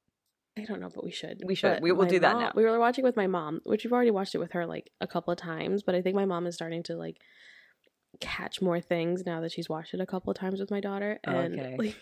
I 0.58 0.64
don't 0.64 0.80
know, 0.80 0.88
but 0.94 1.04
we 1.04 1.10
should. 1.10 1.42
We 1.44 1.54
should. 1.54 1.74
But 1.74 1.82
We 1.82 1.92
will 1.92 2.06
do 2.06 2.18
that 2.20 2.32
mom- 2.32 2.42
now. 2.42 2.52
We 2.54 2.64
were 2.64 2.78
watching 2.78 3.04
with 3.04 3.16
my 3.16 3.26
mom, 3.26 3.60
which 3.64 3.84
we've 3.84 3.92
already 3.92 4.10
watched 4.10 4.34
it 4.34 4.38
with 4.38 4.52
her 4.52 4.64
like 4.66 4.90
a 5.02 5.06
couple 5.06 5.30
of 5.32 5.38
times, 5.38 5.82
but 5.82 5.94
I 5.94 6.00
think 6.00 6.16
my 6.16 6.24
mom 6.24 6.46
is 6.46 6.54
starting 6.54 6.82
to 6.84 6.96
like 6.96 7.18
catch 8.20 8.62
more 8.62 8.80
things 8.80 9.24
now 9.26 9.40
that 9.42 9.52
she's 9.52 9.68
watched 9.68 9.92
it 9.92 10.00
a 10.00 10.06
couple 10.06 10.30
of 10.30 10.38
times 10.38 10.58
with 10.60 10.70
my 10.70 10.80
daughter. 10.80 11.18
And 11.24 11.58
Okay. 11.60 11.76
like 11.78 11.96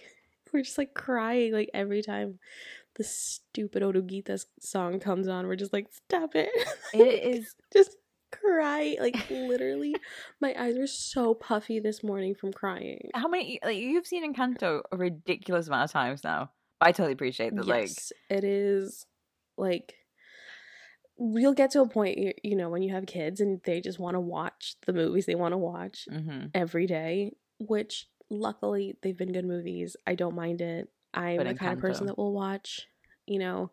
we're 0.53 0.63
just 0.63 0.79
like 0.79 0.95
crying 0.95 1.53
like 1.53 1.69
every 1.75 2.01
time 2.03 2.39
the 2.97 3.03
stupid 3.03 3.83
Oruguitas 3.83 4.45
song 4.61 5.01
comes 5.01 5.27
on. 5.27 5.49
We're 5.49 5.57
just 5.57 5.73
like, 5.73 5.89
stop 5.91 6.37
it. 6.37 6.51
It 6.93 7.35
is. 7.35 7.57
just 7.73 7.97
cry. 8.41 8.97
Like 9.01 9.17
literally 9.31 9.95
my 10.41 10.55
eyes 10.59 10.77
were 10.79 10.87
so 10.87 11.35
puffy 11.35 11.81
this 11.81 12.03
morning 12.03 12.35
from 12.35 12.53
crying. 12.53 13.11
How 13.15 13.29
many? 13.29 13.59
Like 13.65 13.79
you've 13.79 14.07
seen 14.07 14.33
Encanto 14.33 14.83
a 14.91 14.97
ridiculous 14.97 15.69
amount 15.69 15.85
of 15.85 15.93
times 15.93 16.25
now. 16.25 16.51
But 16.81 16.89
I 16.89 16.93
totally 16.93 17.13
appreciate 17.13 17.55
that. 17.57 17.67
Like, 17.67 17.89
Yes, 17.89 18.13
it 18.31 18.45
is 18.45 19.07
like 19.57 19.95
you'll 21.19 21.55
get 21.55 21.71
to 21.71 21.81
a 21.81 21.89
point 21.89 22.19
you, 22.19 22.33
you 22.43 22.57
know 22.57 22.69
when 22.69 22.83
you 22.83 22.93
have 22.93 23.07
kids 23.07 23.41
and 23.41 23.61
they 23.65 23.81
just 23.81 23.99
want 23.99 24.15
to 24.15 24.21
watch 24.21 24.75
the 24.87 24.93
movies 24.93 25.27
they 25.27 25.35
want 25.35 25.53
to 25.53 25.59
watch 25.59 26.09
hmm 26.11 26.47
every 26.53 26.87
day 26.87 27.33
which 27.59 28.09
luckily 28.31 28.97
they've 29.03 29.17
been 29.17 29.33
good 29.33 29.45
movies 29.45 29.97
i 30.07 30.15
don't 30.15 30.35
mind 30.35 30.61
it 30.61 30.89
i'm 31.13 31.37
But 31.37 31.47
the 31.47 31.55
kind 31.55 31.73
of 31.73 31.79
person 31.79 32.07
that 32.07 32.19
will 32.19 32.33
watch 32.33 32.87
you 33.27 33.39
know 33.39 33.71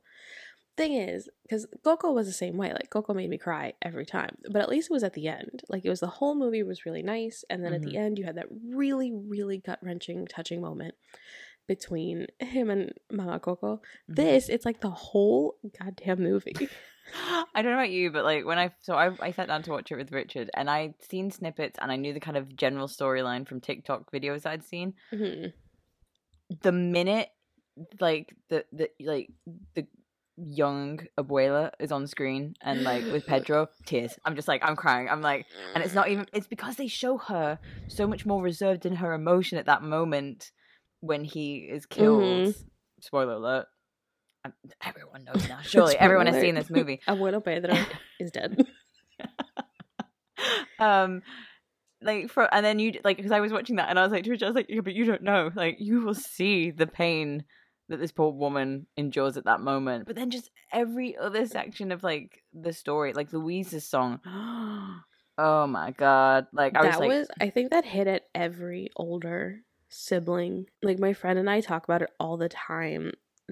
thing 0.81 0.93
is 0.93 1.29
because 1.43 1.65
coco 1.83 2.11
was 2.11 2.27
the 2.27 2.33
same 2.33 2.57
way 2.57 2.71
like 2.73 2.89
coco 2.89 3.13
made 3.13 3.29
me 3.29 3.37
cry 3.37 3.73
every 3.81 4.05
time 4.05 4.35
but 4.49 4.61
at 4.61 4.69
least 4.69 4.89
it 4.89 4.93
was 4.93 5.03
at 5.03 5.13
the 5.13 5.27
end 5.27 5.61
like 5.69 5.85
it 5.85 5.89
was 5.89 5.99
the 5.99 6.07
whole 6.07 6.35
movie 6.35 6.63
was 6.63 6.85
really 6.85 7.03
nice 7.03 7.43
and 7.49 7.63
then 7.63 7.73
at 7.73 7.81
the 7.83 7.97
end 7.97 8.17
you 8.17 8.25
had 8.25 8.35
that 8.37 8.47
really 8.73 9.11
really 9.13 9.57
gut-wrenching 9.57 10.25
touching 10.27 10.61
moment 10.61 10.95
between 11.67 12.27
him 12.39 12.69
and 12.69 12.91
mama 13.11 13.39
coco 13.39 13.81
Mhm. 14.09 14.15
this 14.15 14.49
it's 14.49 14.65
like 14.65 14.81
the 14.81 14.89
whole 14.89 15.55
goddamn 15.79 16.19
movie 16.21 16.55
I 17.55 17.61
don't 17.61 17.71
know 17.71 17.79
about 17.79 17.89
you, 17.89 18.11
but 18.11 18.23
like 18.23 18.45
when 18.45 18.57
I 18.59 18.71
so 18.79 18.95
I 18.95 19.11
I 19.19 19.31
sat 19.31 19.47
down 19.47 19.63
to 19.63 19.71
watch 19.71 19.91
it 19.91 19.97
with 19.97 20.11
Richard, 20.13 20.49
and 20.53 20.69
I'd 20.69 20.93
seen 21.03 21.29
snippets, 21.31 21.77
and 21.81 21.91
I 21.91 21.97
knew 21.97 22.13
the 22.13 22.19
kind 22.21 22.37
of 22.37 22.55
general 22.55 22.87
storyline 22.87 23.45
from 23.45 23.59
TikTok 23.59 24.11
videos 24.11 24.45
I'd 24.45 24.63
seen. 24.63 24.93
Mhm. 25.11 25.51
The 26.61 26.71
minute 26.71 27.29
like 27.99 28.33
the 28.49 28.65
the 28.71 28.89
like 29.01 29.29
the 29.73 29.87
young 30.49 30.99
abuela 31.19 31.71
is 31.79 31.91
on 31.91 32.07
screen 32.07 32.55
and 32.61 32.83
like 32.83 33.03
with 33.05 33.25
Pedro, 33.31 33.67
tears. 33.85 34.17
I'm 34.25 34.35
just 34.35 34.47
like 34.47 34.61
I'm 34.63 34.75
crying. 34.75 35.07
I'm 35.09 35.21
like, 35.21 35.45
and 35.75 35.83
it's 35.83 35.93
not 35.93 36.09
even. 36.09 36.25
It's 36.33 36.47
because 36.47 36.75
they 36.75 36.87
show 36.87 37.17
her 37.17 37.59
so 37.87 38.07
much 38.07 38.25
more 38.25 38.41
reserved 38.41 38.85
in 38.85 38.95
her 38.95 39.13
emotion 39.13 39.57
at 39.57 39.65
that 39.67 39.83
moment 39.83 40.51
when 41.01 41.23
he 41.23 41.57
is 41.71 41.85
killed. 41.85 42.23
Mhm. 42.23 42.55
Spoiler 43.01 43.33
alert. 43.33 43.65
um, 44.45 44.53
everyone 44.83 45.23
knows 45.23 45.47
now. 45.47 45.59
Surely 45.63 45.97
everyone 45.97 46.27
has 46.27 46.41
seen 46.41 46.55
this 46.55 46.69
movie. 46.69 46.99
Abuelo 47.07 47.43
Pedro 47.43 47.75
is 48.19 48.31
dead. 48.31 48.65
um, 50.79 51.21
like 52.01 52.29
for 52.29 52.51
and 52.53 52.65
then 52.65 52.79
you 52.79 52.99
like 53.03 53.17
because 53.17 53.31
I 53.31 53.39
was 53.39 53.51
watching 53.51 53.75
that 53.75 53.89
and 53.89 53.99
I 53.99 54.03
was 54.03 54.11
like 54.11 54.23
to 54.23 54.31
Richard, 54.31 54.45
I 54.45 54.49
was 54.49 54.55
like, 54.55 54.67
yeah, 54.69 54.81
but 54.81 54.93
you 54.93 55.05
don't 55.05 55.21
know. 55.23 55.51
Like 55.53 55.77
you 55.79 56.01
will 56.01 56.15
see 56.15 56.71
the 56.71 56.87
pain 56.87 57.43
that 57.91 57.99
this 57.99 58.11
poor 58.11 58.31
woman 58.31 58.87
endures 58.97 59.37
at 59.37 59.45
that 59.45 59.61
moment. 59.61 60.07
But 60.07 60.15
then 60.15 60.31
just 60.31 60.49
every 60.71 61.15
other 61.17 61.45
section 61.45 61.91
of 61.91 62.03
like 62.03 62.43
the 62.53 62.73
story, 62.73 63.13
like 63.13 63.31
Louise's 63.31 63.85
song. 63.85 64.19
oh 65.37 65.67
my 65.67 65.91
god! 65.91 66.47
Like 66.51 66.75
I 66.75 66.83
that 66.83 66.87
was 66.87 66.99
like, 66.99 67.09
was 67.09 67.27
I 67.39 67.49
think 67.49 67.71
that 67.71 67.85
hit 67.85 68.07
at 68.07 68.23
every 68.33 68.89
older 68.95 69.61
sibling. 69.89 70.67
Like 70.81 70.99
my 70.99 71.13
friend 71.13 71.37
and 71.37 71.49
I 71.49 71.61
talk 71.61 71.83
about 71.83 72.01
it 72.01 72.09
all 72.19 72.37
the 72.37 72.49
time. 72.49 73.11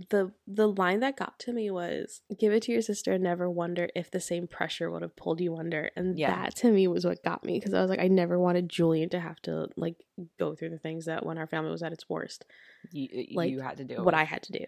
The 0.10 0.32
the 0.48 0.68
line 0.68 1.00
that 1.02 1.18
got 1.18 1.40
to 1.40 1.54
me 1.54 1.70
was 1.70 2.22
give 2.40 2.54
it 2.54 2.64
to 2.64 2.72
your 2.72 2.82
sister 2.82 3.14
and 3.14 3.24
never 3.24 3.50
wonder 3.50 3.90
if 3.96 4.10
the 4.10 4.20
same 4.20 4.48
pressure 4.48 4.90
would 4.90 5.02
have 5.02 5.16
pulled 5.16 5.42
you 5.42 5.58
under. 5.58 5.92
And 5.96 6.18
Yeah. 6.18 6.28
that 6.36 6.56
to 6.58 6.72
me 6.72 6.88
was 6.88 7.06
what 7.06 7.24
got 7.24 7.44
me 7.44 7.60
because 7.60 7.74
I 7.74 7.82
was 7.82 7.90
like 7.90 8.00
I 8.00 8.08
never 8.08 8.40
wanted 8.40 8.70
Julian 8.70 9.10
to 9.10 9.20
have 9.20 9.42
to 9.44 9.68
like 9.76 9.96
go 10.38 10.56
through 10.56 10.70
the 10.70 10.80
things 10.80 11.06
that 11.06 11.26
when 11.26 11.38
our 11.38 11.48
family 11.48 11.72
was 11.72 11.84
at 11.84 11.94
its 11.94 12.10
worst, 12.10 12.46
you, 12.92 13.26
like, 13.34 13.52
you 13.52 13.60
had 13.60 13.78
to 13.78 13.84
do 13.84 14.04
what 14.04 14.14
I 14.14 14.24
had 14.24 14.44
to 14.44 14.52
do. 14.52 14.66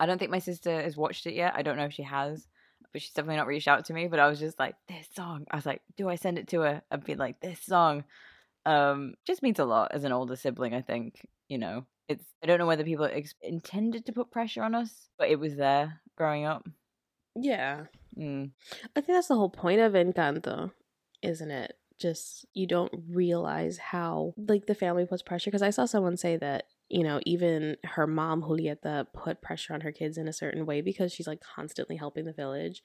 I 0.00 0.06
don't 0.06 0.18
think 0.18 0.30
my 0.30 0.38
sister 0.38 0.82
has 0.82 0.96
watched 0.96 1.26
it 1.26 1.34
yet. 1.34 1.54
I 1.56 1.62
don't 1.62 1.76
know 1.76 1.84
if 1.86 1.92
she 1.92 2.04
has, 2.04 2.46
but 2.92 3.02
she's 3.02 3.12
definitely 3.12 3.36
not 3.36 3.46
reached 3.48 3.68
out 3.68 3.84
to 3.86 3.92
me. 3.92 4.06
But 4.06 4.20
I 4.20 4.28
was 4.28 4.38
just 4.38 4.58
like, 4.58 4.76
this 4.86 5.08
song. 5.14 5.46
I 5.50 5.56
was 5.56 5.66
like, 5.66 5.82
do 5.96 6.08
I 6.08 6.14
send 6.14 6.38
it 6.38 6.48
to 6.48 6.60
her? 6.60 6.82
I'd 6.90 7.04
be 7.04 7.16
like, 7.16 7.40
this 7.40 7.60
song. 7.60 8.04
Um, 8.64 9.14
just 9.26 9.42
means 9.42 9.58
a 9.58 9.64
lot 9.64 9.92
as 9.92 10.04
an 10.04 10.12
older 10.12 10.36
sibling. 10.36 10.74
I 10.74 10.82
think 10.82 11.26
you 11.48 11.58
know, 11.58 11.86
it's. 12.08 12.24
I 12.42 12.46
don't 12.46 12.58
know 12.58 12.66
whether 12.66 12.84
people 12.84 13.04
ex- 13.04 13.34
intended 13.42 14.06
to 14.06 14.12
put 14.12 14.30
pressure 14.30 14.62
on 14.62 14.74
us, 14.74 15.08
but 15.18 15.28
it 15.28 15.38
was 15.38 15.56
there 15.56 16.00
growing 16.16 16.44
up. 16.44 16.66
Yeah. 17.36 17.84
Mm. 18.16 18.50
I 18.96 19.00
think 19.00 19.06
that's 19.16 19.28
the 19.28 19.36
whole 19.36 19.50
point 19.50 19.80
of 19.80 19.92
Encanto, 19.92 20.72
isn't 21.22 21.50
it? 21.50 21.74
Just 21.98 22.46
you 22.54 22.66
don't 22.66 22.92
realize 23.10 23.78
how 23.78 24.34
like 24.36 24.66
the 24.66 24.74
family 24.74 25.04
puts 25.06 25.22
pressure 25.22 25.50
because 25.50 25.62
I 25.62 25.70
saw 25.70 25.84
someone 25.84 26.16
say 26.16 26.36
that, 26.36 26.64
you 26.88 27.02
know, 27.04 27.20
even 27.26 27.76
her 27.84 28.06
mom 28.06 28.42
Julieta 28.42 29.06
put 29.12 29.42
pressure 29.42 29.74
on 29.74 29.80
her 29.82 29.92
kids 29.92 30.16
in 30.16 30.28
a 30.28 30.32
certain 30.32 30.64
way 30.66 30.80
because 30.80 31.12
she's 31.12 31.26
like 31.26 31.40
constantly 31.40 31.96
helping 31.96 32.24
the 32.24 32.32
village 32.32 32.82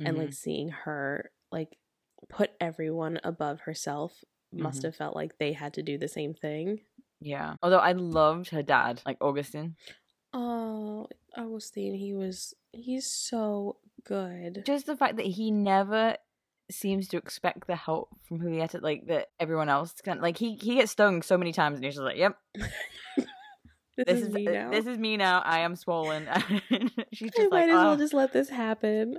and 0.00 0.16
Mhm. 0.16 0.20
like 0.20 0.32
seeing 0.32 0.68
her 0.70 1.30
like 1.50 1.76
put 2.28 2.50
everyone 2.60 3.20
above 3.24 3.60
herself 3.60 4.24
must 4.52 4.80
Mhm. 4.80 4.86
have 4.86 4.96
felt 4.96 5.14
like 5.16 5.38
they 5.38 5.52
had 5.52 5.74
to 5.74 5.82
do 5.82 5.96
the 5.98 6.08
same 6.08 6.34
thing. 6.34 6.80
Yeah. 7.20 7.54
Although 7.62 7.78
I 7.78 7.92
loved 7.92 8.50
her 8.50 8.62
dad, 8.62 9.02
like 9.06 9.18
Augustine. 9.20 9.76
Oh, 10.32 11.08
Augustine, 11.36 11.94
he 11.94 12.14
was 12.14 12.54
he's 12.72 13.06
so 13.06 13.76
good. 14.04 14.62
just 14.66 14.86
the 14.86 14.96
fact 14.96 15.16
that 15.16 15.26
he 15.26 15.50
never 15.50 16.16
seems 16.70 17.08
to 17.08 17.16
expect 17.16 17.66
the 17.66 17.76
help 17.76 18.10
from 18.26 18.40
Julieta, 18.40 18.82
like 18.82 19.06
that 19.06 19.28
everyone 19.40 19.68
else 19.68 19.94
can. 20.02 20.20
Like 20.20 20.36
he 20.38 20.54
he 20.56 20.76
gets 20.76 20.92
stung 20.92 21.22
so 21.22 21.38
many 21.38 21.52
times, 21.52 21.76
and 21.76 21.84
he's 21.84 21.94
just 21.94 22.04
like, 22.04 22.16
"Yep, 22.16 22.36
This, 23.96 24.06
this 24.06 24.20
is, 24.20 24.28
me 24.28 24.46
uh, 24.46 24.52
now. 24.52 24.70
this 24.70 24.86
is 24.86 24.96
me 24.98 25.16
now. 25.16 25.40
I 25.40 25.60
am 25.60 25.74
swollen." 25.74 26.28
she's 27.12 27.30
I 27.34 27.36
just 27.36 27.50
like, 27.50 27.50
might 27.50 27.68
as 27.70 27.74
well 27.74 27.92
"Oh." 27.92 27.96
just 27.96 28.14
let 28.14 28.32
this 28.32 28.48
happen. 28.48 29.16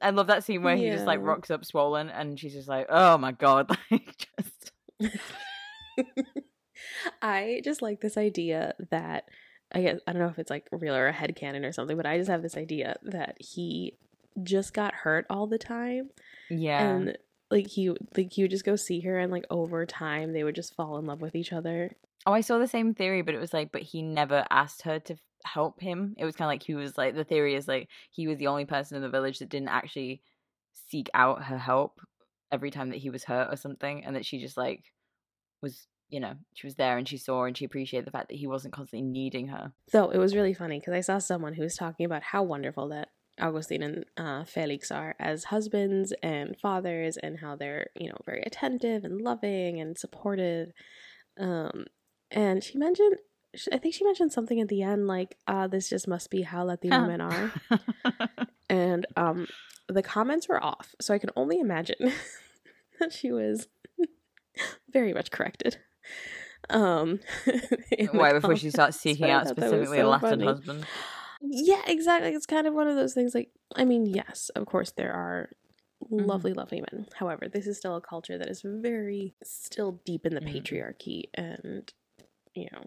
I 0.00 0.10
love 0.10 0.28
that 0.28 0.44
scene 0.44 0.62
where 0.62 0.76
he 0.76 0.90
just 0.90 1.04
like 1.06 1.20
rocks 1.20 1.50
up 1.50 1.64
swollen, 1.64 2.10
and 2.10 2.38
she's 2.38 2.54
just 2.54 2.68
like, 2.68 2.86
"Oh 2.88 3.18
my 3.18 3.32
god!" 3.32 3.70
Like 3.90 4.26
just 4.38 4.72
I 7.22 7.60
just 7.64 7.82
like 7.82 8.00
this 8.00 8.16
idea 8.16 8.74
that 8.90 9.24
I 9.72 9.82
guess 9.82 10.00
I 10.06 10.12
don't 10.12 10.22
know 10.22 10.28
if 10.28 10.38
it's 10.38 10.50
like 10.50 10.68
real 10.70 10.94
or 10.94 11.08
a 11.08 11.12
head 11.12 11.34
headcanon 11.34 11.64
or 11.64 11.72
something, 11.72 11.96
but 11.96 12.06
I 12.06 12.18
just 12.18 12.30
have 12.30 12.42
this 12.42 12.56
idea 12.56 12.96
that 13.02 13.36
he 13.40 13.96
just 14.42 14.74
got 14.74 14.94
hurt 14.94 15.26
all 15.30 15.46
the 15.46 15.58
time 15.58 16.10
yeah, 16.50 16.88
and 16.88 17.18
like 17.50 17.68
he 17.68 17.90
like 18.16 18.32
he 18.32 18.42
would 18.42 18.50
just 18.50 18.64
go 18.64 18.76
see 18.76 19.00
her 19.00 19.18
and 19.18 19.30
like 19.30 19.46
over 19.50 19.86
time 19.86 20.32
they 20.32 20.44
would 20.44 20.54
just 20.54 20.74
fall 20.74 20.98
in 20.98 21.06
love 21.06 21.20
with 21.20 21.34
each 21.34 21.52
other. 21.52 21.90
Oh, 22.26 22.32
I 22.32 22.40
saw 22.40 22.58
the 22.58 22.66
same 22.66 22.94
theory, 22.94 23.22
but 23.22 23.34
it 23.34 23.40
was 23.40 23.52
like, 23.52 23.70
but 23.70 23.82
he 23.82 24.02
never 24.02 24.44
asked 24.50 24.82
her 24.82 24.98
to 25.00 25.16
help 25.44 25.80
him. 25.80 26.14
It 26.16 26.24
was 26.24 26.34
kind 26.34 26.46
of 26.46 26.52
like 26.52 26.62
he 26.62 26.74
was 26.74 26.96
like, 26.96 27.14
the 27.14 27.24
theory 27.24 27.54
is 27.54 27.68
like 27.68 27.88
he 28.10 28.26
was 28.26 28.38
the 28.38 28.46
only 28.46 28.64
person 28.64 28.96
in 28.96 29.02
the 29.02 29.10
village 29.10 29.38
that 29.40 29.50
didn't 29.50 29.68
actually 29.68 30.22
seek 30.88 31.10
out 31.14 31.44
her 31.44 31.58
help 31.58 32.00
every 32.50 32.70
time 32.70 32.90
that 32.90 32.98
he 32.98 33.10
was 33.10 33.24
hurt 33.24 33.52
or 33.52 33.56
something, 33.56 34.04
and 34.04 34.16
that 34.16 34.24
she 34.24 34.38
just 34.38 34.56
like 34.56 34.84
was, 35.60 35.86
you 36.08 36.20
know, 36.20 36.34
she 36.54 36.66
was 36.66 36.76
there 36.76 36.98
and 36.98 37.08
she 37.08 37.16
saw 37.16 37.44
and 37.44 37.56
she 37.56 37.64
appreciated 37.64 38.06
the 38.06 38.10
fact 38.10 38.28
that 38.28 38.36
he 38.36 38.46
wasn't 38.46 38.74
constantly 38.74 39.08
needing 39.08 39.48
her. 39.48 39.72
So 39.88 40.10
it 40.10 40.18
was 40.18 40.34
really 40.34 40.54
funny 40.54 40.78
because 40.78 40.94
I 40.94 41.00
saw 41.00 41.18
someone 41.18 41.54
who 41.54 41.62
was 41.62 41.76
talking 41.76 42.06
about 42.06 42.22
how 42.22 42.42
wonderful 42.42 42.88
that 42.88 43.08
Augustine 43.40 43.82
and 43.82 44.04
uh, 44.16 44.44
Felix 44.44 44.90
are 44.90 45.16
as 45.18 45.44
husbands 45.44 46.12
and 46.22 46.56
fathers, 46.60 47.16
and 47.16 47.40
how 47.40 47.56
they're 47.56 47.88
you 47.98 48.08
know 48.08 48.18
very 48.24 48.42
attentive 48.42 49.04
and 49.04 49.20
loving 49.20 49.80
and 49.80 49.98
supportive. 49.98 50.70
Um, 51.38 51.86
and 52.30 52.62
she 52.62 52.78
mentioned, 52.78 53.16
I 53.72 53.78
think 53.78 53.94
she 53.94 54.04
mentioned 54.04 54.32
something 54.32 54.60
at 54.60 54.68
the 54.68 54.82
end 54.82 55.08
like, 55.08 55.36
"Ah, 55.48 55.66
this 55.66 55.88
just 55.88 56.06
must 56.06 56.30
be 56.30 56.42
how 56.42 56.64
Latino 56.64 57.06
men 57.06 57.20
are." 57.20 57.52
And 58.70 59.06
um, 59.16 59.46
the 59.88 60.02
comments 60.02 60.48
were 60.48 60.62
off, 60.62 60.94
so 61.00 61.14
I 61.14 61.18
can 61.18 61.30
only 61.36 61.60
imagine 61.60 62.12
that 63.00 63.12
she 63.12 63.30
was 63.30 63.68
very 64.92 65.12
much 65.12 65.30
corrected. 65.30 65.78
Um, 66.70 67.20
Why 68.10 68.32
before 68.32 68.56
she 68.56 68.70
starts 68.70 68.98
seeking 69.00 69.28
out 69.30 69.44
thought 69.46 69.56
that 69.56 69.70
was 69.70 69.88
specifically 69.88 69.98
a 70.00 70.06
Latin 70.08 70.28
funny. 70.40 70.46
husband? 70.46 70.86
Yeah, 71.42 71.82
exactly. 71.86 72.30
It's 72.32 72.46
kind 72.46 72.66
of 72.66 72.74
one 72.74 72.88
of 72.88 72.96
those 72.96 73.12
things 73.14 73.34
like 73.34 73.50
I 73.76 73.84
mean, 73.84 74.06
yes, 74.06 74.50
of 74.54 74.66
course 74.66 74.92
there 74.92 75.12
are 75.12 75.50
Mhm. 76.10 76.26
lovely, 76.26 76.52
lovely 76.52 76.82
men. 76.92 77.06
However, 77.14 77.48
this 77.48 77.66
is 77.66 77.76
still 77.78 77.96
a 77.96 78.00
culture 78.00 78.38
that 78.38 78.48
is 78.48 78.62
very 78.64 79.34
still 79.42 80.00
deep 80.04 80.26
in 80.26 80.34
the 80.34 80.40
Mhm. 80.40 80.62
patriarchy 80.62 81.24
and 81.34 81.92
you 82.54 82.68
know, 82.72 82.84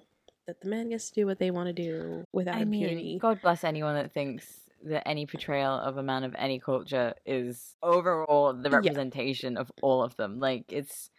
that 0.47 0.61
the 0.61 0.69
man 0.69 0.89
gets 0.89 1.09
to 1.09 1.15
do 1.15 1.25
what 1.25 1.39
they 1.39 1.51
want 1.51 1.67
to 1.67 1.73
do 1.73 2.23
without 2.31 2.55
I 2.55 2.65
mean, 2.65 2.83
impunity. 2.83 3.19
God 3.19 3.41
bless 3.41 3.63
anyone 3.63 3.95
that 3.95 4.13
thinks 4.13 4.45
that 4.85 5.07
any 5.07 5.25
portrayal 5.25 5.73
of 5.73 5.97
a 5.97 6.03
man 6.03 6.23
of 6.23 6.33
any 6.37 6.59
culture 6.59 7.13
is 7.25 7.75
overall 7.83 8.53
the 8.53 8.69
Yeah. 8.69 8.77
representation 8.77 9.57
of 9.57 9.71
all 9.81 10.03
of 10.03 10.15
them. 10.15 10.39
Like 10.39 10.71
it's, 10.71 11.09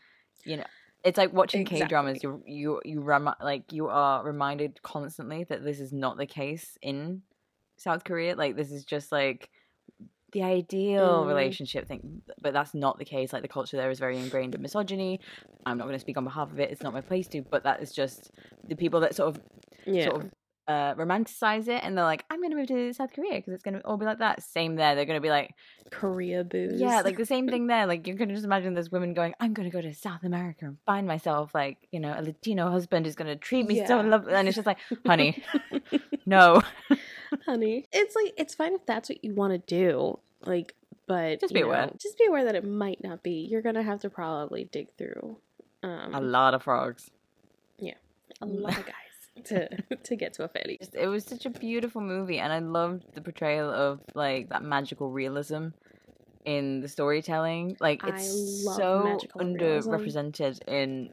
you 0.45 0.57
know, 0.57 0.65
it's 1.09 1.17
like 1.19 1.33
watching 1.33 1.65
K 1.65 1.85
dramas. 1.87 2.23
You 2.23 2.43
you 2.47 2.81
you 2.85 3.01
rem- 3.01 3.35
like 3.43 3.73
you 3.73 3.89
are 3.89 4.23
reminded 4.23 4.83
constantly 4.83 5.45
that 5.45 5.65
this 5.65 5.81
is 5.81 5.93
not 5.93 6.19
the 6.19 6.27
case 6.27 6.77
in 6.83 7.23
South 7.79 8.05
Korea. 8.05 8.37
Like 8.37 8.57
this 8.57 8.71
is 8.71 8.85
just 8.85 9.11
like 9.11 9.49
the 10.33 10.43
ideal 10.43 11.25
Mm. 11.25 11.29
relationship 11.29 11.89
thing, 11.89 12.21
but 12.43 12.53
that's 12.53 12.75
not 12.75 12.99
the 12.99 13.07
case. 13.07 13.33
Like 13.33 13.41
the 13.41 13.49
culture 13.49 13.79
there 13.79 13.91
is 13.91 13.99
very 13.99 14.19
ingrained 14.19 14.55
in 14.55 14.61
misogyny. 14.61 15.21
I'm 15.65 15.79
not 15.79 15.85
going 15.85 15.95
to 15.95 16.01
speak 16.01 16.19
on 16.19 16.25
behalf 16.25 16.53
of 16.53 16.61
it. 16.61 16.71
It's 16.71 16.83
not 16.83 16.93
my 16.93 17.01
place 17.01 17.27
to. 17.29 17.41
But 17.41 17.63
that 17.65 17.81
is 17.83 17.93
just 17.93 18.31
the 18.69 18.77
people 18.77 19.01
that 19.01 19.15
sort 19.15 19.29
of 19.35 19.41
yeah. 19.87 20.05
sort 20.05 20.25
of 20.25 20.31
uh, 20.69 20.95
romanticize 20.95 21.67
it 21.67 21.83
and 21.83 21.97
they're 21.97 22.05
like, 22.05 22.25
I'm 22.31 22.41
going 22.41 22.51
to 22.51 22.57
move 22.57 22.69
to 22.69 22.93
South 22.93 23.13
Korea 23.15 23.37
because 23.37 23.55
it's 23.55 23.63
going 23.63 23.75
to 23.75 23.81
all 23.87 23.97
be 23.97 24.05
like 24.05 24.19
that. 24.19 24.43
Same 24.43 24.77
there. 24.77 24.95
They're 24.95 25.07
going 25.07 25.17
to 25.17 25.23
be 25.23 25.31
like, 25.31 25.55
Koreaboos. 25.91 26.79
yeah, 26.81 27.01
like 27.01 27.17
the 27.17 27.25
same 27.27 27.49
thing 27.53 27.67
there. 27.67 27.87
Like 27.87 28.07
you 28.07 28.15
can 28.15 28.29
just 28.29 28.45
imagine 28.45 28.75
there's 28.75 28.93
women 28.93 29.15
going, 29.15 29.35
I'm 29.41 29.55
going 29.55 29.69
to 29.69 29.73
go 29.75 29.81
to 29.81 29.95
South 29.95 30.23
America 30.25 30.67
and 30.67 30.77
find 30.87 31.07
myself 31.07 31.55
like, 31.55 31.79
you 31.91 32.01
know, 32.01 32.15
a 32.17 32.23
Latino 32.23 32.71
husband 32.71 33.07
who's 33.07 33.15
going 33.15 33.29
to 33.29 33.37
treat 33.37 33.67
me 33.67 33.85
so 33.87 34.01
Yeah. 34.01 34.07
lovely. 34.09 34.35
And 34.35 34.47
it's 34.47 34.57
just 34.57 34.67
like, 34.67 34.79
honey, 35.07 35.43
no, 36.27 36.63
honey. 37.47 37.87
It's 37.93 38.15
like 38.15 38.35
it's 38.37 38.55
fine 38.55 38.75
if 38.75 38.85
that's 38.87 39.09
what 39.09 39.25
you 39.25 39.35
want 39.35 39.53
to 39.53 39.59
do. 39.59 40.19
Like, 40.45 40.75
but 41.07 41.41
Just 41.41 41.55
be 41.55 41.63
aware. 41.63 41.87
know, 41.87 41.97
Just 42.01 42.19
be 42.19 42.27
aware 42.27 42.45
that 42.45 42.55
it 42.55 42.65
might 42.65 43.03
not 43.03 43.23
be. 43.23 43.47
You're 43.51 43.63
gonna 43.63 43.83
have 43.83 44.01
to 44.01 44.11
probably 44.11 44.65
dig 44.65 44.89
through 44.99 45.39
um 45.83 46.15
a 46.15 46.21
lot 46.21 46.55
of 46.55 46.63
frogs. 46.63 47.11
Yeah. 47.79 47.95
A 48.43 48.47
lot 48.47 48.77
of 48.77 48.85
guys 48.85 48.95
to 49.47 49.69
to 50.05 50.17
get 50.17 50.35
to 50.35 50.45
a. 50.45 50.77
Just- 50.79 50.95
It 50.95 51.07
was 51.07 51.25
such 51.25 51.47
a 51.47 51.51
beautiful 51.51 52.01
movie, 52.01 52.39
and 52.39 52.53
I 52.53 52.59
loved 52.59 53.05
the 53.15 53.21
portrayal 53.21 53.71
of 53.71 54.01
like 54.15 54.49
that 54.51 54.63
magical 54.63 55.11
realism 55.11 55.69
in 56.45 56.81
the 56.81 56.89
storytelling. 56.89 57.77
Like 57.81 58.03
it's 58.05 58.65
so 58.77 59.03
magical 59.05 59.41
realism. 59.43 59.91
underrepresented 59.93 60.67
in 60.69 61.11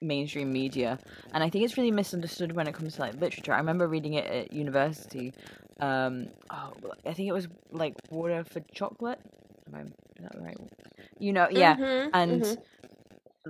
mainstream 0.00 0.52
media, 0.52 0.98
and 1.32 1.42
I 1.42 1.50
think 1.50 1.64
it's 1.64 1.76
really 1.76 1.90
misunderstood 1.90 2.52
when 2.52 2.66
it 2.68 2.74
comes 2.74 2.94
to 2.96 3.00
like 3.02 3.14
literature. 3.20 3.52
I 3.52 3.58
remember 3.58 3.88
reading 3.88 4.14
it 4.14 4.26
at 4.26 4.52
university. 4.52 5.32
Um, 5.80 6.28
oh, 6.50 6.72
I 7.04 7.12
think 7.12 7.28
it 7.28 7.32
was 7.32 7.48
like 7.70 7.94
Water 8.10 8.44
for 8.44 8.60
Chocolate. 8.72 9.20
Am 9.66 9.74
I, 9.74 9.80
is 9.82 9.90
that 10.20 10.40
right? 10.40 10.56
You 11.18 11.32
know, 11.32 11.48
yeah 11.50 11.76
Mhm, 11.76 12.10
and 12.14 12.42
mhm. 12.42 12.58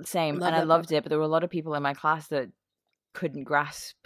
same 0.05 0.39
Love 0.39 0.49
and 0.49 0.57
i 0.57 0.63
loved 0.63 0.93
it 0.93 1.03
but 1.03 1.09
there 1.09 1.19
were 1.19 1.25
a 1.25 1.29
lot 1.29 1.43
of 1.45 1.49
people 1.51 1.75
in 1.75 1.83
my 1.83 1.95
class 1.95 2.27
that 2.29 2.49
couldn't 3.15 3.45
grasp 3.45 3.97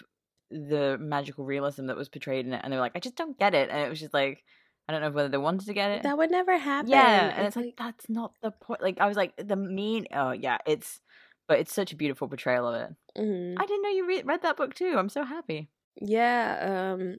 the 0.50 0.98
magical 1.00 1.44
realism 1.44 1.86
that 1.86 1.96
was 1.96 2.08
portrayed 2.08 2.46
in 2.46 2.52
it 2.52 2.60
and 2.62 2.72
they 2.72 2.76
were 2.76 2.82
like 2.82 2.96
i 2.96 3.00
just 3.00 3.16
don't 3.16 3.38
get 3.38 3.54
it 3.54 3.70
and 3.70 3.80
it 3.80 3.88
was 3.88 4.00
just 4.00 4.14
like 4.14 4.44
i 4.88 4.92
don't 4.92 5.00
know 5.00 5.10
whether 5.10 5.28
they 5.28 5.38
wanted 5.38 5.66
to 5.66 5.74
get 5.74 5.90
it 5.90 6.02
that 6.02 6.18
would 6.18 6.30
never 6.30 6.58
happen. 6.58 6.90
yeah 6.90 7.32
and 7.36 7.46
it's 7.46 7.56
like 7.56 7.74
that's 7.78 8.08
not 8.08 8.32
the 8.42 8.50
point 8.50 8.82
like 8.82 8.98
i 9.00 9.06
was 9.06 9.16
like 9.16 9.32
the 9.36 9.56
mean 9.56 10.06
oh 10.14 10.32
yeah 10.32 10.58
it's 10.66 11.00
but 11.46 11.58
it's 11.58 11.72
such 11.72 11.92
a 11.92 11.96
beautiful 11.96 12.28
portrayal 12.28 12.68
of 12.68 12.74
it 12.74 12.90
mhm. 13.16 13.54
i 13.58 13.66
didn't 13.66 13.82
know 13.82 13.90
you 13.90 14.06
re- 14.06 14.22
read 14.24 14.42
that 14.42 14.56
book 14.56 14.74
too 14.74 14.96
i'm 14.98 15.08
so 15.08 15.24
happy 15.24 15.70
yeah. 16.00 16.94
Um, 16.94 17.16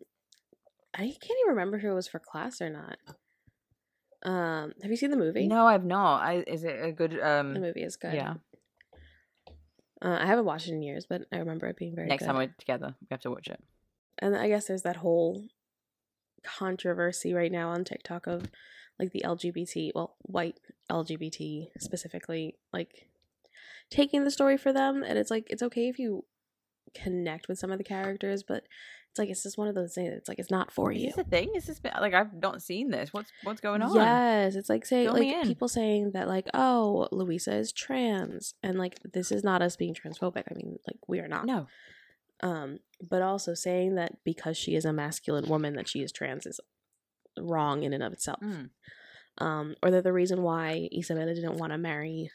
I 0.94 1.02
can't 1.04 1.40
even 1.44 1.56
remember 1.56 1.78
if 1.78 1.84
it 1.84 1.94
was 1.94 2.08
for 2.08 2.20
class 2.20 2.62
or 2.62 2.70
not. 2.70 2.98
Um, 4.24 4.74
have 4.82 4.92
you 4.92 4.98
seen 4.98 5.12
the 5.12 5.18
movie? 5.18 5.48
No, 5.48 5.66
I've 5.66 5.86
not. 5.86 6.22
I 6.22 6.44
is 6.46 6.64
it 6.64 6.84
a 6.84 6.92
good 6.92 7.20
um? 7.20 7.54
the 7.54 7.60
movie 7.60 7.84
is 7.84 7.96
good. 7.96 8.14
yeah. 8.14 8.36
Uh, 10.02 10.18
I 10.22 10.26
haven't 10.26 10.46
watched 10.46 10.68
it 10.68 10.74
in 10.74 10.82
years, 10.82 11.06
but 11.08 11.24
I 11.32 11.38
remember 11.38 11.68
it 11.68 11.78
being 11.78 11.96
very 11.96 12.08
Next 12.08 12.22
good. 12.24 12.28
time 12.28 12.36
we're 12.38 12.54
together, 12.58 12.96
we 13.02 13.08
have 13.12 13.22
to 13.22 13.32
watch 13.32 13.48
it. 13.48 13.60
and 14.20 14.36
I 14.36 14.48
guess 14.48 14.66
there's 14.68 14.82
that 14.84 14.98
whole 14.98 15.44
controversy 16.44 17.34
right 17.34 17.52
now 17.52 17.70
on 17.70 17.84
TikTok 17.84 18.28
of 18.28 18.46
like 19.00 19.12
the 19.12 19.24
LGBT, 19.26 19.92
well, 19.96 20.16
white 20.22 20.60
LGBT 20.92 21.70
specifically, 21.80 22.56
like 22.74 23.08
taking 23.90 24.24
the 24.24 24.32
story 24.32 24.58
for 24.58 24.72
them. 24.74 25.04
And 25.04 25.18
it's 25.18 25.32
like, 25.32 25.48
it's 25.50 25.64
okay 25.64 25.88
if 25.90 25.98
you 25.98 26.26
connect 26.94 27.48
with 27.48 27.58
some 27.58 27.72
of 27.72 27.78
the 27.78 27.84
characters, 27.84 28.44
but 28.44 28.64
it's 29.12 29.20
like, 29.20 29.28
it's 29.28 29.44
just 29.44 29.58
one 29.58 29.68
of 29.68 29.76
those 29.76 29.94
things. 29.94 30.14
It's 30.14 30.30
like, 30.30 30.40
it's 30.40 30.50
not 30.50 30.72
for 30.72 30.90
Is 30.90 31.02
you. 31.02 31.08
this 31.08 31.18
a 31.18 31.24
thing? 31.26 31.52
Is 31.54 31.66
this 31.66 31.82
like 31.84 32.14
I've 32.14 32.34
not 32.34 32.62
seen 32.62 32.92
this? 32.92 33.12
What's 33.12 33.30
what's 33.44 33.60
going 33.60 33.82
on? 33.82 33.94
Yes, 33.94 34.56
it's 34.56 34.70
like 34.70 34.86
saying 34.86 35.08
Fill 35.08 35.18
like 35.18 35.44
people 35.44 35.68
saying 35.68 36.12
that 36.14 36.30
like 36.30 36.48
oh 36.54 37.10
Luisa 37.12 37.54
is 37.54 37.74
trans 37.74 38.54
and 38.64 38.80
like 38.80 39.00
this 39.12 39.30
is 39.34 39.44
not 39.44 39.62
us 39.62 39.76
being 39.76 39.94
transphobic. 39.94 40.44
I 40.50 40.56
mean 40.56 40.78
like 40.88 40.98
we 41.10 41.20
are 41.20 41.28
not. 41.28 41.46
No. 41.46 41.68
Um, 42.42 42.80
but 43.02 43.22
also 43.22 43.54
saying 43.54 43.96
that 43.96 44.14
because 44.24 44.56
she 44.56 44.76
is 44.76 44.86
a 44.86 44.94
masculine 44.94 45.50
woman 45.50 45.76
that 45.76 45.90
she 45.90 46.00
is 46.00 46.14
trans 46.14 46.46
is 46.46 46.62
wrong 47.38 47.84
in 47.84 47.92
and 47.92 48.04
of 48.04 48.14
itself. 48.14 48.40
Mm. 48.42 48.70
Um, 49.40 49.76
or 49.84 49.92
that 49.92 50.06
the 50.06 50.14
reason 50.14 50.42
why 50.42 50.88
Isabela 50.98 51.36
didn't 51.36 51.58
want 51.58 51.74
to 51.74 51.78
marry 51.78 52.32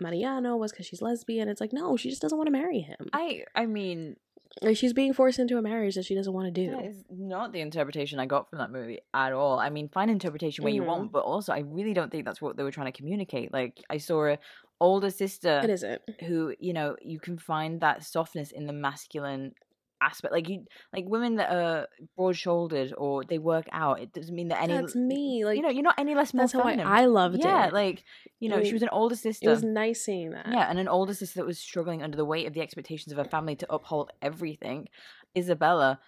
Mariano 0.00 0.56
was 0.56 0.72
because 0.72 0.86
she's 0.86 1.02
lesbian. 1.02 1.48
It's 1.48 1.60
like 1.60 1.72
no, 1.72 1.96
she 1.96 2.10
just 2.10 2.22
doesn't 2.22 2.36
want 2.36 2.48
to 2.48 2.52
marry 2.52 2.80
him. 2.80 3.08
I 3.12 3.44
I 3.54 3.66
mean 3.66 4.16
Like 4.62 4.76
she's 4.76 4.92
being 4.92 5.12
forced 5.12 5.38
into 5.38 5.56
a 5.58 5.62
marriage 5.62 5.94
that 5.94 6.04
she 6.04 6.14
doesn't 6.14 6.32
want 6.32 6.46
to 6.46 6.50
do. 6.50 6.70
that 6.76 6.84
is 6.84 7.04
not 7.10 7.52
the 7.52 7.60
interpretation 7.60 8.18
I 8.18 8.26
got 8.26 8.48
from 8.50 8.58
that 8.58 8.70
movie 8.72 8.98
at 9.14 9.32
all. 9.32 9.58
I 9.58 9.70
mean, 9.70 9.88
find 9.88 10.10
interpretation 10.10 10.64
where 10.64 10.72
you 10.72 10.82
Mhm. 10.82 10.86
want, 10.86 11.12
but 11.12 11.24
also 11.24 11.52
I 11.52 11.60
really 11.60 11.94
don't 11.94 12.10
think 12.10 12.24
that's 12.24 12.42
what 12.42 12.56
they 12.56 12.62
were 12.64 12.70
trying 12.72 12.90
to 12.92 12.96
communicate. 12.96 13.52
Like 13.52 13.82
I 13.88 13.98
saw 13.98 14.26
a 14.26 14.38
older 14.80 15.10
sister 15.10 15.60
It 15.64 15.70
isn't. 15.70 16.02
who 16.26 16.54
you 16.60 16.72
know 16.72 16.96
you 17.02 17.18
can 17.20 17.36
find 17.38 17.80
that 17.80 18.04
softness 18.04 18.50
in 18.52 18.66
the 18.66 18.72
masculine 18.72 19.54
aspect 20.00 20.32
like 20.32 20.48
you 20.48 20.64
like 20.92 21.04
women 21.08 21.36
that 21.36 21.50
are 21.50 21.86
broad 22.16 22.36
shouldered 22.36 22.92
or 22.96 23.24
they 23.24 23.38
work 23.38 23.66
out 23.72 24.00
it 24.00 24.12
doesn't 24.12 24.34
mean 24.34 24.48
that 24.48 24.62
any 24.62 24.74
That's 24.74 24.94
me. 24.94 25.44
Like 25.44 25.56
you 25.56 25.62
know 25.62 25.68
you're 25.70 25.82
not 25.82 25.96
any 25.98 26.14
less 26.14 26.32
more 26.32 26.42
that's 26.42 26.52
how 26.52 26.60
I. 26.62 26.74
I 27.02 27.04
loved 27.06 27.38
yeah 27.42 27.66
it. 27.66 27.72
like 27.72 28.04
you 28.40 28.48
know 28.48 28.58
I 28.58 28.62
she 28.62 28.72
was 28.74 28.82
an 28.82 28.90
older 28.92 29.16
sister 29.16 29.46
it 29.46 29.50
was 29.50 29.64
nice 29.64 30.04
seeing 30.04 30.30
that. 30.30 30.46
yeah 30.48 30.68
and 30.70 30.78
an 30.78 30.88
older 30.88 31.14
sister 31.14 31.40
that 31.40 31.46
was 31.46 31.58
struggling 31.58 32.02
under 32.02 32.16
the 32.16 32.24
weight 32.24 32.46
of 32.46 32.54
the 32.54 32.60
expectations 32.60 33.12
of 33.12 33.18
her 33.18 33.24
family 33.24 33.56
to 33.56 33.72
uphold 33.72 34.10
everything 34.22 34.88
isabella 35.36 35.98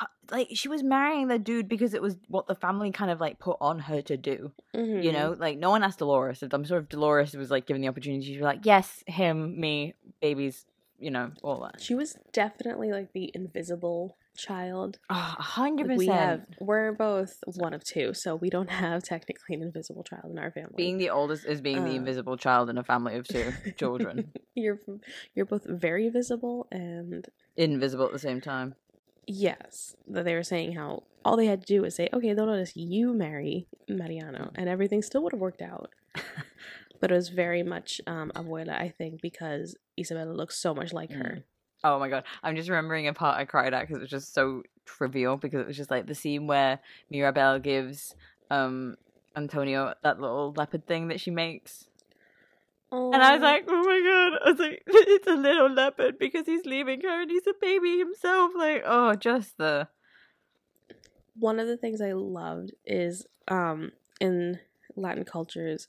uh, 0.00 0.06
like 0.30 0.48
she 0.52 0.68
was 0.68 0.82
marrying 0.82 1.28
the 1.28 1.38
dude 1.38 1.68
because 1.68 1.94
it 1.94 2.02
was 2.02 2.16
what 2.28 2.46
the 2.46 2.54
family 2.54 2.90
kind 2.90 3.10
of 3.10 3.20
like 3.20 3.38
put 3.38 3.56
on 3.60 3.78
her 3.78 4.02
to 4.02 4.16
do 4.16 4.52
you 4.74 4.80
Mhm. 4.82 5.12
know 5.12 5.36
like 5.38 5.58
no 5.58 5.70
one 5.70 5.82
asked 5.82 5.98
dolores 6.00 6.42
i'm 6.42 6.64
sure 6.64 6.78
if 6.80 6.88
dolores 6.88 7.34
was 7.34 7.50
like 7.50 7.66
given 7.66 7.80
the 7.82 7.88
opportunity 7.88 8.24
she'd 8.26 8.38
be 8.38 8.42
like 8.44 8.60
yes 8.64 9.02
him 9.06 9.58
me 9.60 9.94
babies 10.20 10.66
you 10.98 11.10
know 11.10 11.30
all 11.42 11.60
that 11.62 11.80
She 11.80 11.94
was 11.94 12.16
definitely 12.32 12.90
like 12.92 13.12
the 13.12 13.30
invisible 13.34 14.16
child. 14.36 14.98
Oh, 15.08 15.34
a 15.38 15.42
hundred 15.42 15.88
Like, 15.88 15.98
we 15.98 16.06
have 16.08 16.40
percent. 16.40 16.56
we're 16.60 16.92
both 16.92 17.38
one 17.54 17.72
of 17.72 17.82
two, 17.84 18.12
so 18.14 18.34
we 18.36 18.50
don't 18.50 18.68
have 18.70 19.02
technically 19.02 19.54
an 19.56 19.62
invisible 19.62 20.04
child 20.04 20.30
in 20.30 20.38
our 20.38 20.50
family. 20.50 20.74
Being 20.76 20.98
the 20.98 21.10
oldest 21.10 21.46
is 21.46 21.60
being 21.62 21.84
the 21.84 21.92
Uh, 21.92 22.00
invisible 22.00 22.36
child 22.36 22.68
in 22.68 22.76
a 22.78 22.84
family 22.84 23.16
of 23.16 23.26
two 23.26 23.52
children. 23.76 24.32
you're 24.54 24.78
you're 25.34 25.46
both 25.46 25.64
very 25.64 26.08
visible 26.10 26.66
and 26.70 27.26
Invisible 27.56 28.04
at 28.06 28.12
the 28.12 28.18
same 28.18 28.40
time. 28.42 28.74
yes, 29.26 29.96
that 30.08 30.24
they 30.24 30.34
were 30.34 30.42
saying 30.42 30.72
how 30.74 31.04
all 31.24 31.36
they 31.36 31.46
had 31.46 31.60
to 31.62 31.66
do 31.66 31.82
was 31.82 31.94
say, 31.94 32.08
"Okay, 32.12 32.32
they'll 32.34 32.46
notice 32.46 32.76
you 32.76 33.12
marry 33.14 33.66
Mariano," 33.88 34.50
and 34.54 34.68
everything 34.68 35.00
still 35.02 35.22
would 35.22 35.32
have 35.32 35.40
worked 35.40 35.62
out. 35.62 35.90
but 37.00 37.10
it 37.10 37.14
was 37.14 37.28
very 37.28 37.62
much 37.62 38.00
um, 38.06 38.32
abuela, 38.34 38.78
I 38.78 38.88
think, 38.96 39.20
because 39.20 39.76
Isabela 39.98 40.34
looks 40.34 40.56
so 40.56 40.74
much 40.74 40.92
like 40.92 41.12
her. 41.12 41.44
Oh 41.84 41.98
my 41.98 42.08
god. 42.08 42.24
I'm 42.42 42.56
just 42.56 42.68
remembering 42.68 43.06
a 43.06 43.12
part 43.12 43.38
I 43.38 43.44
cried 43.44 43.74
at 43.74 43.82
because 43.82 43.96
it 43.96 44.00
was 44.00 44.10
just 44.10 44.34
so 44.34 44.62
trivial 44.84 45.36
because 45.36 45.60
it 45.60 45.66
was 45.66 45.76
just 45.76 45.90
like 45.90 46.06
the 46.06 46.14
scene 46.14 46.46
where 46.46 46.80
Mirabel 47.10 47.58
gives 47.58 48.14
um 48.50 48.96
Antonio 49.36 49.94
that 50.02 50.20
little 50.20 50.52
leopard 50.56 50.86
thing 50.86 51.08
that 51.08 51.20
she 51.20 51.30
makes. 51.30 51.86
And 52.90 53.16
I 53.16 53.34
was 53.34 53.42
like, 53.42 53.64
oh 53.68 53.82
my 53.82 54.00
god. 54.00 54.40
I 54.44 54.50
was 54.50 54.58
like, 54.58 54.82
it's 54.86 55.26
a 55.26 55.34
little 55.34 55.68
leopard 55.70 56.18
because 56.18 56.46
he's 56.46 56.64
leaving 56.64 57.02
her 57.02 57.22
and 57.22 57.30
he's 57.30 57.46
a 57.46 57.52
baby 57.60 57.98
himself. 57.98 58.52
Like, 58.56 58.82
oh, 58.86 59.14
just 59.14 59.58
the. 59.58 59.88
one 61.38 61.60
of 61.60 61.66
the 61.66 61.76
things 61.76 62.00
I 62.00 62.12
loved 62.12 62.72
is 62.84 63.26
um 63.48 63.92
in 64.20 64.58
Latin 64.96 65.24
cultures 65.24 65.88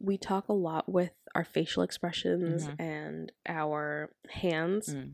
we 0.00 0.18
talk 0.18 0.48
a 0.48 0.52
lot 0.52 0.88
with 0.88 1.12
our 1.34 1.44
facial 1.44 1.82
expressions 1.82 2.66
Mhm. 2.66 2.80
and 2.80 3.32
our 3.46 4.10
hands. 4.30 4.94
Mm. 4.94 5.12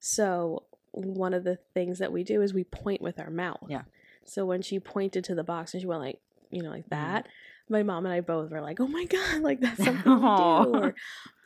So 0.00 0.64
one 0.92 1.34
of 1.34 1.44
the 1.44 1.56
things 1.74 1.98
that 1.98 2.12
we 2.12 2.22
do 2.24 2.40
is 2.42 2.54
we 2.54 2.64
point 2.64 3.00
with 3.02 3.18
our 3.18 3.30
mouth. 3.30 3.66
Yeah. 3.68 3.82
So 4.24 4.46
when 4.46 4.62
she 4.62 4.78
pointed 4.78 5.24
to 5.24 5.34
the 5.34 5.44
box 5.44 5.74
and 5.74 5.80
she 5.80 5.86
went 5.86 6.00
like, 6.00 6.20
you 6.50 6.62
know, 6.62 6.68
Mm-hmm. 6.70 6.76
like 6.76 6.88
that, 6.90 7.26
my 7.68 7.82
mom 7.82 8.04
and 8.06 8.14
I 8.14 8.20
both 8.20 8.50
were 8.50 8.60
like, 8.60 8.78
"Oh 8.80 8.86
my 8.86 9.04
god, 9.06 9.40
like 9.42 9.60
that's 9.60 9.76
something 9.84 10.12
we 10.12 10.20
do." 10.20 10.26
Or 10.26 10.94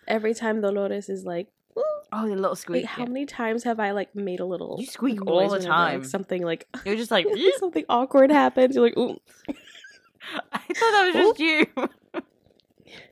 every 0.07 0.35
time 0.35 0.61
Dolores 0.61 1.09
is 1.09 1.24
like, 1.24 1.48
"Ooh," 1.78 1.83
Oh, 2.12 2.22
the 2.28 2.35
little 2.35 2.50
like 2.50 2.59
squeak. 2.59 2.85
how 2.87 3.04
many 3.04 3.24
times 3.26 3.64
have 3.64 3.78
I 3.81 3.92
like 3.92 4.14
made 4.14 4.40
a 4.40 4.44
little 4.44 4.76
You 4.81 4.87
squeak 4.87 5.24
all 5.26 5.37
the 5.40 5.44
whenever, 5.59 5.68
like, 5.68 5.90
time. 5.92 6.04
something 6.04 6.42
like 6.42 6.66
You're 6.85 6.96
just 6.96 7.11
like, 7.11 7.26
something 7.59 7.85
awkward 7.88 8.31
happens. 8.31 8.74
You're 8.74 8.85
like, 8.85 8.98
ooh. 8.98 9.18
I 10.52 10.59
thought 10.59 10.90
that 10.92 11.11
was 11.14 11.14
just 11.14 11.40
you. 11.40 11.66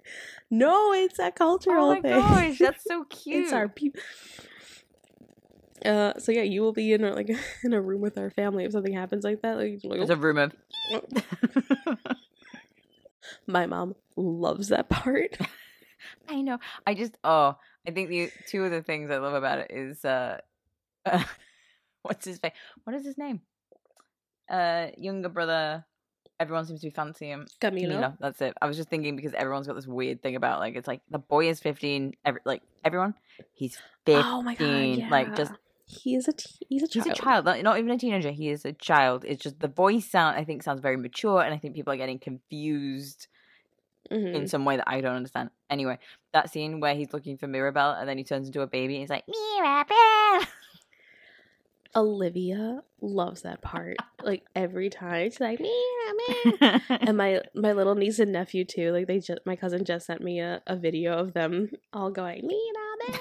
No, 0.49 0.93
it's 0.93 1.19
a 1.19 1.33
cultural 1.33 1.87
Oh 1.91 1.95
my 1.95 2.01
thing. 2.01 2.21
gosh, 2.21 2.59
that's 2.61 2.85
so 2.85 3.03
cute. 3.05 3.37
it's 3.47 3.53
our 3.53 3.69
people. 3.69 4.01
Uh, 5.85 6.13
so 6.19 6.31
yeah, 6.31 6.43
you 6.43 6.63
will 6.63 6.73
be 6.73 6.93
in 6.93 7.03
a, 7.03 7.13
like 7.15 7.29
in 7.65 7.73
a 7.73 7.81
room 7.81 8.01
with 8.01 8.17
our 8.17 8.31
family 8.31 8.65
if 8.65 8.71
something 8.73 8.93
happens 8.95 9.25
like 9.25 9.43
that. 9.43 9.57
Like, 9.57 9.83
you're 9.83 9.91
like, 9.91 9.99
There's 9.99 10.11
a 10.11 10.17
room 10.17 10.39
of. 10.39 10.53
my 13.47 13.67
mom 13.67 13.95
loves 14.17 14.69
that 14.69 14.89
part. 14.89 15.37
I 16.29 16.43
know. 16.43 16.59
I 16.87 16.95
just 16.95 17.17
oh, 17.25 17.57
I 17.87 17.91
think 17.91 18.09
the 18.09 18.31
two 18.49 18.65
of 18.65 18.71
the 18.71 18.83
things 18.83 19.11
I 19.11 19.19
love 19.19 19.35
about 19.35 19.59
it 19.59 19.71
is 19.71 20.05
uh, 20.05 20.39
uh 21.05 21.25
what's 22.03 22.25
his 22.25 22.39
face? 22.39 22.53
What 22.85 22.95
is 22.95 23.05
his 23.05 23.19
name? 23.19 23.41
Uh, 24.49 24.89
younger 24.97 25.29
brother. 25.29 25.85
Everyone 26.39 26.67
seems 26.67 26.81
to 26.83 26.87
be 26.89 26.91
fancying 26.91 27.31
him. 27.31 27.47
Camilo. 27.61 27.93
Camilo, 27.93 28.17
that's 28.21 28.41
it. 28.43 28.55
I 28.61 28.67
was 28.67 28.77
just 28.77 28.89
thinking 28.91 29.17
because 29.17 29.33
everyone's 29.35 29.67
got 29.67 29.75
this 29.75 29.87
weird 29.87 30.23
thing 30.23 30.37
about 30.37 30.61
like 30.61 30.77
it's 30.77 30.87
like 30.89 31.01
the 31.11 31.19
boy 31.19 31.49
is 31.49 31.61
fifteen. 31.61 32.15
Every 32.25 32.41
like 32.45 32.63
everyone, 32.85 33.15
he's 33.55 33.79
fifteen. 34.05 34.23
Oh 34.27 34.43
my 34.43 34.55
god! 34.55 34.67
Yeah. 34.69 35.09
Like 35.11 35.35
just 35.35 35.53
he 35.87 36.15
is 36.15 36.29
a 36.29 36.33
t- 36.33 36.67
he's 36.69 36.83
a 36.83 36.89
child. 36.89 37.07
He's 37.07 37.13
a 37.13 37.23
child, 37.23 37.45
not, 37.45 37.79
even 37.79 37.91
a 37.91 37.97
teenager. 37.99 38.31
He 38.33 38.49
is 38.51 38.65
a 38.65 38.73
child. 38.73 39.25
It's 39.27 39.43
just 39.43 39.61
the 39.61 39.69
voice 39.69 40.11
sound. 40.11 40.37
I 40.37 40.45
think 40.45 40.63
sounds 40.63 40.81
very 40.81 40.97
mature, 40.97 41.41
and 41.43 41.55
I 41.55 41.59
think 41.59 41.75
people 41.75 41.93
are 41.93 41.97
getting 41.97 42.19
confused 42.19 43.29
Mhm. 44.11 44.35
in 44.35 44.47
some 44.47 44.65
way 44.65 44.77
that 44.77 44.89
I 44.89 45.01
don't 45.01 45.17
understand. 45.17 45.51
Anyway, 45.71 45.99
that 46.33 46.51
scene 46.51 46.81
where 46.81 46.95
he's 46.95 47.13
looking 47.13 47.39
for 47.39 47.47
Mirabel, 47.49 47.93
and 47.93 48.09
then 48.09 48.19
he 48.19 48.25
turns 48.25 48.47
into 48.47 48.61
a 48.63 48.67
baby, 48.67 48.95
and 48.97 49.01
he's 49.03 49.11
like 49.11 49.25
Mirabel. 49.27 50.47
Olivia 51.97 52.83
loves 53.01 53.43
that 53.43 53.63
part. 53.63 53.97
like 54.23 54.45
every 54.55 54.91
time 54.91 55.31
she's 55.31 55.41
like 55.41 55.61
Mira, 55.61 56.53
Mira. 56.61 56.83
and 57.01 57.17
my 57.17 57.41
my 57.55 57.73
little 57.73 57.95
niece 57.95 58.19
and 58.19 58.33
nephew 58.33 58.65
too. 58.65 58.93
Like 58.93 59.07
they 59.07 59.19
just 59.19 59.41
my 59.47 59.57
cousin 59.57 59.85
just 59.85 60.07
sent 60.07 60.23
me 60.23 60.41
a, 60.41 60.63
a 60.67 60.77
video 60.77 61.19
of 61.19 61.33
them 61.33 61.71
all 61.93 62.11
going 62.11 62.47
Mira, 62.47 63.19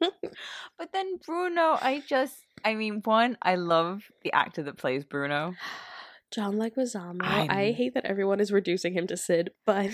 Mira. 0.00 0.12
but 0.78 0.92
then 0.92 1.16
Bruno, 1.24 1.78
I 1.80 2.02
just, 2.06 2.36
I 2.64 2.74
mean, 2.74 3.00
one, 3.04 3.36
I 3.42 3.56
love 3.56 4.04
the 4.22 4.32
actor 4.32 4.62
that 4.64 4.78
plays 4.78 5.04
Bruno. 5.04 5.54
John 6.30 6.54
Leguizamo. 6.54 7.22
I 7.22 7.46
I, 7.50 7.72
hate 7.72 7.94
that 7.94 8.04
everyone 8.04 8.40
is 8.40 8.52
reducing 8.52 8.92
him 8.92 9.06
to 9.08 9.16
Sid, 9.16 9.50
but 9.66 9.90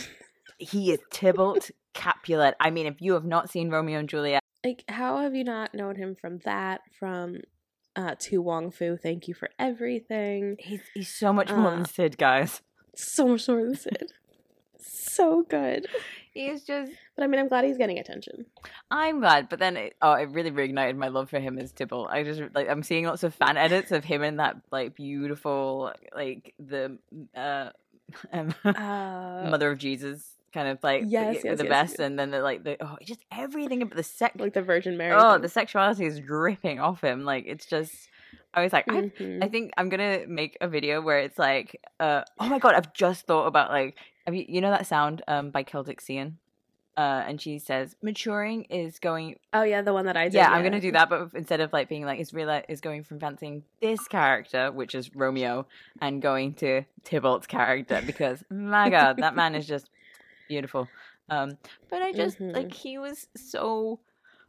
He 0.59 0.93
is 0.93 1.01
Tybalt 1.11 1.71
Capulet. 1.95 2.55
I 2.61 2.71
mean, 2.71 2.87
if 2.87 3.01
you 3.01 3.15
have 3.15 3.25
not 3.25 3.51
seen 3.51 3.71
Romeo 3.71 3.99
and 3.99 4.09
Juliet, 4.09 4.43
like, 4.65 4.85
how 4.89 5.19
have 5.19 5.35
you 5.35 5.45
not 5.45 5.75
known 5.75 5.97
him 5.97 6.15
from 6.15 6.39
that? 6.45 6.81
From 6.99 7.39
uh, 7.97 8.15
To 8.19 8.41
Wong 8.43 8.71
Foo. 8.71 8.97
Thank 8.97 9.27
you 9.29 9.35
for 9.35 9.51
everything. 9.59 10.57
he's 10.61 10.81
he's 10.95 11.15
so 11.15 11.33
much 11.33 11.51
more 11.51 11.67
Uh, 11.69 11.77
than 11.77 11.85
Sid, 11.87 12.19
guys. 12.19 12.63
So 12.95 13.27
much 13.29 13.49
more 13.49 13.63
than 13.65 13.75
Sid. 13.77 14.13
so 14.79 15.43
good. 15.43 15.87
He's 16.33 16.65
just 16.65 16.93
But 17.17 17.25
I 17.25 17.27
mean, 17.29 17.41
I'm 17.41 17.49
glad 17.49 17.65
he's 17.65 17.79
getting 17.79 17.99
attention. 17.99 18.45
I'm 18.91 19.21
glad, 19.21 19.49
but 19.49 19.59
then 19.59 19.77
it, 19.79 19.95
oh, 20.03 20.13
it 20.13 20.29
really 20.31 20.51
reignited 20.51 20.97
my 20.97 21.09
love 21.09 21.31
for 21.31 21.41
him 21.41 21.59
as 21.59 21.73
Tybalt. 21.73 22.11
I 22.11 22.23
just 22.25 22.43
like 22.55 22.69
I'm 22.69 22.83
seeing 22.83 23.07
lots 23.07 23.23
of 23.23 23.35
fan 23.35 23.57
edits 23.57 23.91
of 23.91 24.05
him 24.05 24.23
in 24.23 24.37
that 24.37 24.57
like 24.71 24.95
beautiful 24.95 25.93
like 26.15 26.55
the 26.59 26.99
uh, 27.35 27.71
um, 28.33 28.55
Uh, 28.65 29.49
Mother 29.51 29.71
of 29.73 29.79
Jesus 29.79 30.36
kind 30.57 30.69
of 30.69 30.79
like 30.83 31.03
Yes, 31.07 31.43
the, 31.43 31.49
yes, 31.49 31.59
the 31.59 31.65
yes, 31.65 31.71
best, 31.77 31.99
and 32.01 32.19
then 32.19 32.31
the 32.31 32.41
like 32.51 32.61
the 32.65 32.75
oh 32.85 32.97
just 33.05 33.21
everything 33.31 33.83
about 33.83 33.97
the 33.97 34.03
sex. 34.03 34.35
like 34.45 34.55
the 34.55 34.63
Virgin 34.63 34.97
Mary. 34.97 35.13
Oh, 35.15 35.33
thing. 35.35 35.43
the 35.43 35.49
sexuality 35.61 36.07
is 36.07 36.19
dripping 36.21 36.79
off 36.81 37.01
him. 37.03 37.25
Like 37.33 37.45
it's 37.47 37.67
just 37.67 37.93
I 38.55 38.63
was 38.65 38.73
like, 38.73 38.87
I, 38.91 39.01
Mhm. 39.19 39.45
I 39.45 39.49
think 39.49 39.73
I'm 39.79 39.89
gonna 39.91 40.21
make 40.27 40.57
a 40.61 40.69
video 40.77 41.03
where 41.03 41.19
it's 41.27 41.39
like, 41.39 41.69
uh, 42.01 42.23
oh 42.41 42.49
my 42.49 42.59
god, 42.59 42.75
I've 42.75 42.93
just 42.95 43.27
thought 43.27 43.47
about 43.47 43.71
like, 43.71 43.97
have 44.27 44.35
you, 44.35 44.45
you 44.49 44.61
know 44.63 44.71
that 44.71 44.87
sound 44.87 45.23
um 45.29 45.51
by 45.51 45.63
Celtic 45.63 46.01
Cian, 46.01 46.39
uh, 46.97 47.23
and 47.29 47.39
she 47.45 47.59
says 47.59 47.95
maturing 48.03 48.65
is 48.71 48.99
going. 48.99 49.37
oh 49.53 49.63
yeah, 49.63 49.83
the 49.83 49.93
one 49.93 50.07
that 50.07 50.17
I 50.17 50.25
did. 50.25 50.35
yeah, 50.41 50.51
I'm 50.51 50.63
gonna 50.65 50.81
do 50.81 50.93
that, 50.93 51.11
but 51.11 51.29
instead 51.35 51.61
of 51.61 51.71
like 51.75 51.89
being 51.91 52.07
like 52.07 52.19
is 52.19 52.29
Israela 52.29 52.63
is 52.69 52.81
going 52.81 53.03
from 53.05 53.21
fancying 53.21 53.63
this 53.83 54.03
character, 54.09 54.73
which 54.73 54.95
is 54.95 55.15
Romeo, 55.15 55.67
and 56.01 56.23
going 56.23 56.55
to 56.55 56.71
Tybalt's 57.05 57.47
character 57.47 58.01
because 58.07 58.43
my 58.51 58.89
god, 58.89 59.19
that 59.19 59.35
man 59.37 59.55
is 59.55 59.67
just 59.67 59.91
beautiful. 60.49 60.89
Um, 61.29 61.59
but 61.91 62.03
I 62.03 62.13
just 62.13 62.39
Mhm. 62.39 62.55
like 62.55 62.73
he 62.73 62.99
was 62.99 63.29
so. 63.37 64.01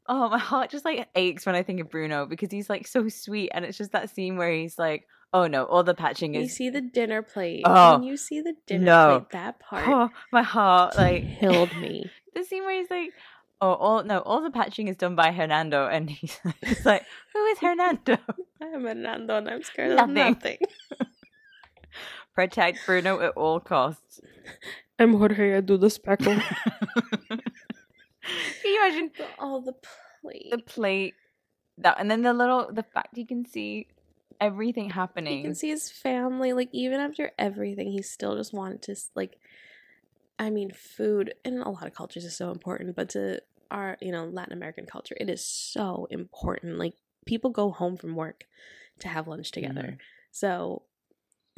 Oh, 0.09 0.29
my 0.29 0.37
heart 0.37 0.69
just 0.69 0.85
like 0.85 1.07
aches 1.15 1.45
when 1.45 1.55
I 1.55 1.63
think 1.63 1.81
of 1.81 1.89
Bruno 1.89 2.25
because 2.25 2.49
he's 2.51 2.69
like 2.69 2.87
so 2.87 3.09
sweet, 3.09 3.49
and 3.53 3.65
it's 3.65 3.77
just 3.77 3.91
that 3.91 4.09
scene 4.09 4.37
where 4.37 4.51
he's 4.51 4.79
like, 4.79 5.05
"Oh 5.33 5.47
no, 5.47 5.65
all 5.65 5.83
the 5.83 5.93
patching 5.93 6.35
is." 6.35 6.43
You 6.43 6.49
see 6.49 6.69
the 6.69 6.79
dinner 6.81 7.21
plate. 7.21 7.63
Oh, 7.65 8.01
you 8.01 8.15
see 8.15 8.39
the 8.41 8.55
dinner 8.65 8.85
no. 8.85 9.19
plate, 9.19 9.29
that 9.31 9.59
part 9.69 9.83
Oh, 9.85 10.09
my 10.31 10.43
heart 10.43 10.95
like 10.95 11.39
killed 11.39 11.75
me. 11.81 12.09
the 12.33 12.43
scene 12.45 12.63
where 12.63 12.79
he's 12.79 12.89
like, 12.89 13.11
"Oh, 13.59 13.73
all 13.73 14.03
no, 14.03 14.19
all 14.19 14.41
the 14.41 14.51
patching 14.51 14.87
is 14.87 14.95
done 14.95 15.15
by 15.15 15.31
Hernando," 15.33 15.87
and 15.87 16.09
he's, 16.11 16.39
he's 16.63 16.85
like, 16.85 17.03
"Who 17.33 17.43
is 17.47 17.59
Hernando?" 17.59 18.17
I'm 18.61 18.83
Hernando 18.83 19.35
and 19.35 19.49
I'm 19.49 19.63
scared 19.63 19.91
of 19.99 20.07
Nothing. 20.09 20.15
nothing. 20.15 20.57
Protect 22.33 22.85
Bruno 22.85 23.19
at 23.19 23.31
all 23.31 23.59
costs. 23.59 24.21
I'm 24.99 25.13
Jorge, 25.13 25.55
I 25.57 25.61
do 25.61 25.77
the 25.77 25.89
speckle. 25.89 26.35
Can 26.35 27.41
you 28.65 28.81
imagine 28.85 29.11
All 29.39 29.61
the 29.61 29.73
plate. 30.21 30.51
the 30.51 30.57
plate 30.57 31.13
that, 31.77 31.97
and 31.99 32.09
then 32.09 32.23
the 32.23 32.33
little 32.33 32.69
the 32.71 32.83
fact 32.83 33.17
you 33.17 33.25
can 33.27 33.45
see 33.45 33.87
everything 34.41 34.89
happening. 34.89 35.37
You 35.37 35.43
can 35.43 35.55
see 35.55 35.69
his 35.69 35.89
family. 35.91 36.53
Like 36.53 36.69
even 36.71 36.99
after 36.99 37.31
everything, 37.37 37.91
he 37.91 38.01
still 38.01 38.35
just 38.35 38.53
wanted 38.53 38.81
to 38.83 38.95
like. 39.15 39.37
I 40.39 40.49
mean, 40.51 40.71
food 40.71 41.33
in 41.43 41.59
a 41.61 41.69
lot 41.71 41.87
of 41.87 41.95
cultures 41.95 42.23
is 42.25 42.35
so 42.37 42.51
important, 42.51 42.95
but 42.95 43.09
to 43.09 43.41
our 43.71 43.97
you 44.01 44.11
know 44.11 44.25
Latin 44.25 44.53
American 44.53 44.85
culture, 44.85 45.15
it 45.19 45.29
is 45.29 45.45
so 45.45 46.07
important. 46.09 46.77
Like 46.79 46.93
people 47.25 47.49
go 47.51 47.71
home 47.71 47.97
from 47.97 48.15
work 48.15 48.45
to 48.99 49.07
have 49.07 49.27
lunch 49.27 49.51
together. 49.51 49.97
Mhm. 49.97 49.97
So 50.31 50.83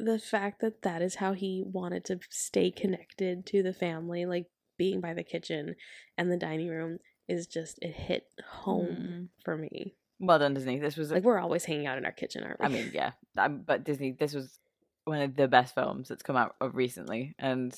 the 0.04 0.18
fact 0.18 0.60
that 0.60 0.82
that 0.82 1.02
is 1.02 1.16
how 1.16 1.32
he 1.32 1.62
wanted 1.64 2.04
to 2.06 2.18
stay 2.30 2.70
connected 2.70 3.46
to 3.46 3.62
the 3.62 3.72
family, 3.72 4.26
like 4.26 4.46
being 4.76 5.00
by 5.00 5.14
the 5.14 5.22
kitchen 5.22 5.74
and 6.16 6.30
the 6.30 6.36
dining 6.36 6.68
room, 6.68 6.98
is 7.28 7.46
just 7.46 7.78
it 7.82 7.94
hit 7.94 8.26
home 8.44 8.86
Mm. 8.86 9.28
for 9.44 9.56
me. 9.56 9.94
Well 10.18 10.38
done, 10.38 10.54
Disney. 10.54 10.78
This 10.78 10.96
was, 10.96 11.10
Like 11.10 11.22
we're 11.22 11.38
always 11.38 11.64
hanging 11.64 11.86
out 11.86 11.98
in 11.98 12.04
our 12.04 12.12
kitchen, 12.12 12.42
aren't 12.44 12.60
we? 12.60 12.66
I 12.66 12.68
mean, 12.68 12.90
yeah, 12.92 13.12
um, 13.38 13.62
but 13.66 13.84
Disney. 13.84 14.12
This 14.12 14.34
was 14.34 14.58
one 15.04 15.20
of 15.20 15.34
the 15.36 15.48
best 15.48 15.74
films 15.74 16.08
that's 16.08 16.22
come 16.22 16.36
out 16.36 16.56
of 16.60 16.74
recently, 16.74 17.34
and 17.38 17.74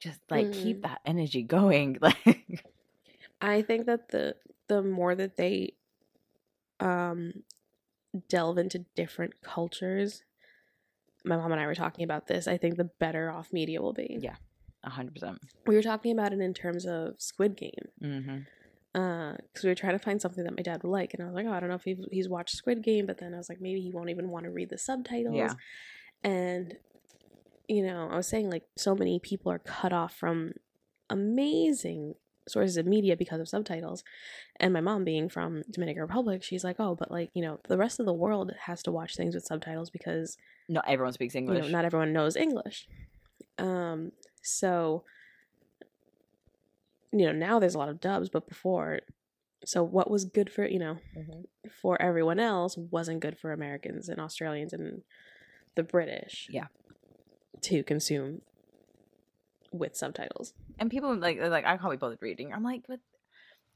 just 0.00 0.20
like 0.30 0.52
keep 0.52 0.78
Mm. 0.78 0.82
that 0.82 1.00
energy 1.04 1.42
going. 1.42 1.98
Like, 2.26 2.64
I 3.40 3.62
think 3.62 3.86
that 3.86 4.08
the 4.10 4.36
the 4.68 4.82
more 4.82 5.14
that 5.14 5.36
they 5.36 5.74
um 6.80 7.32
delve 8.28 8.58
into 8.58 8.84
different 8.96 9.34
cultures, 9.42 10.22
my 11.28 11.36
mom 11.36 11.52
and 11.52 11.60
I 11.60 11.66
were 11.66 11.74
talking 11.74 12.04
about 12.04 12.26
this. 12.26 12.48
I 12.48 12.56
think 12.56 12.76
the 12.76 12.90
better 12.98 13.30
off 13.30 13.52
media 13.52 13.80
will 13.80 13.92
be. 13.92 14.18
Yeah. 14.20 14.36
a 14.84 14.90
hundred 14.90 15.14
percent. 15.14 15.38
We 15.66 15.74
were 15.74 15.82
talking 15.82 16.12
about 16.12 16.32
it 16.32 16.40
in 16.40 16.54
terms 16.54 16.86
of 16.86 17.14
Squid 17.18 17.56
Game. 17.56 17.88
Mm-hmm. 18.02 18.38
because 18.92 19.62
we 19.62 19.68
were 19.68 19.74
trying 19.74 19.98
to 19.98 20.04
find 20.04 20.20
something 20.20 20.44
that 20.44 20.56
my 20.56 20.62
dad 20.62 20.82
would 20.82 20.90
like, 20.90 21.14
and 21.14 21.22
I 21.22 21.26
was 21.26 21.34
like, 21.34 21.46
oh, 21.46 21.52
I 21.52 21.60
don't 21.60 21.68
know 21.68 21.76
if 21.76 21.84
he, 21.84 21.96
he's 22.10 22.28
watched 22.28 22.56
Squid 22.56 22.82
Game, 22.82 23.06
but 23.06 23.18
then 23.18 23.34
I 23.34 23.36
was 23.36 23.48
like, 23.48 23.60
maybe 23.60 23.80
he 23.80 23.92
won't 23.92 24.10
even 24.10 24.30
want 24.30 24.44
to 24.44 24.50
read 24.50 24.70
the 24.70 24.78
subtitles. 24.78 25.36
Yeah. 25.36 25.54
And 26.24 26.76
you 27.68 27.86
know, 27.86 28.08
I 28.10 28.16
was 28.16 28.26
saying 28.26 28.50
like 28.50 28.64
so 28.76 28.94
many 28.94 29.20
people 29.20 29.52
are 29.52 29.58
cut 29.58 29.92
off 29.92 30.14
from 30.14 30.52
amazing 31.10 32.14
sources 32.50 32.76
of 32.76 32.86
media 32.86 33.16
because 33.16 33.40
of 33.40 33.48
subtitles. 33.48 34.02
And 34.60 34.72
my 34.72 34.80
mom 34.80 35.04
being 35.04 35.28
from 35.28 35.62
Dominican 35.70 36.02
Republic, 36.02 36.42
she's 36.42 36.64
like, 36.64 36.76
oh, 36.78 36.94
but 36.94 37.10
like 37.10 37.30
you 37.34 37.42
know, 37.42 37.60
the 37.68 37.76
rest 37.78 38.00
of 38.00 38.06
the 38.06 38.12
world 38.12 38.52
has 38.66 38.82
to 38.84 38.92
watch 38.92 39.16
things 39.16 39.34
with 39.34 39.44
subtitles 39.44 39.90
because 39.90 40.36
Not 40.68 40.84
everyone 40.88 41.12
speaks 41.12 41.34
you 41.34 41.40
English. 41.40 41.64
know 41.66 41.70
not 41.70 41.84
everyone 41.84 42.12
knows 42.12 42.36
English. 42.36 42.86
Um, 43.58 44.12
so 44.42 45.04
you 47.12 47.24
know 47.26 47.32
now 47.32 47.58
there's 47.58 47.74
a 47.74 47.78
lot 47.78 47.88
of 47.88 48.00
dubs, 48.00 48.28
but 48.28 48.48
before, 48.48 49.00
so 49.64 49.82
what 49.82 50.10
was 50.10 50.24
good 50.24 50.50
for 50.50 50.66
you 50.66 50.78
know 50.78 50.98
Mhm. 51.16 51.46
for 51.70 52.00
everyone 52.00 52.38
else 52.38 52.76
wasn't 52.76 53.20
good 53.20 53.38
for 53.38 53.52
Americans 53.52 54.08
and 54.08 54.20
Australians 54.20 54.72
and 54.72 55.02
the 55.74 55.82
British. 55.82 56.48
Yeah. 56.50 56.66
To 57.62 57.82
consume 57.82 58.42
with 59.72 59.96
subtitles. 59.96 60.54
and 60.78 60.90
people 60.90 61.14
like 61.16 61.38
like 61.40 61.64
I 61.64 61.76
can't 61.76 61.90
be 61.90 61.96
bothered 61.96 62.22
reading. 62.22 62.52
I'm 62.52 62.62
like, 62.62 62.82
but 62.88 63.00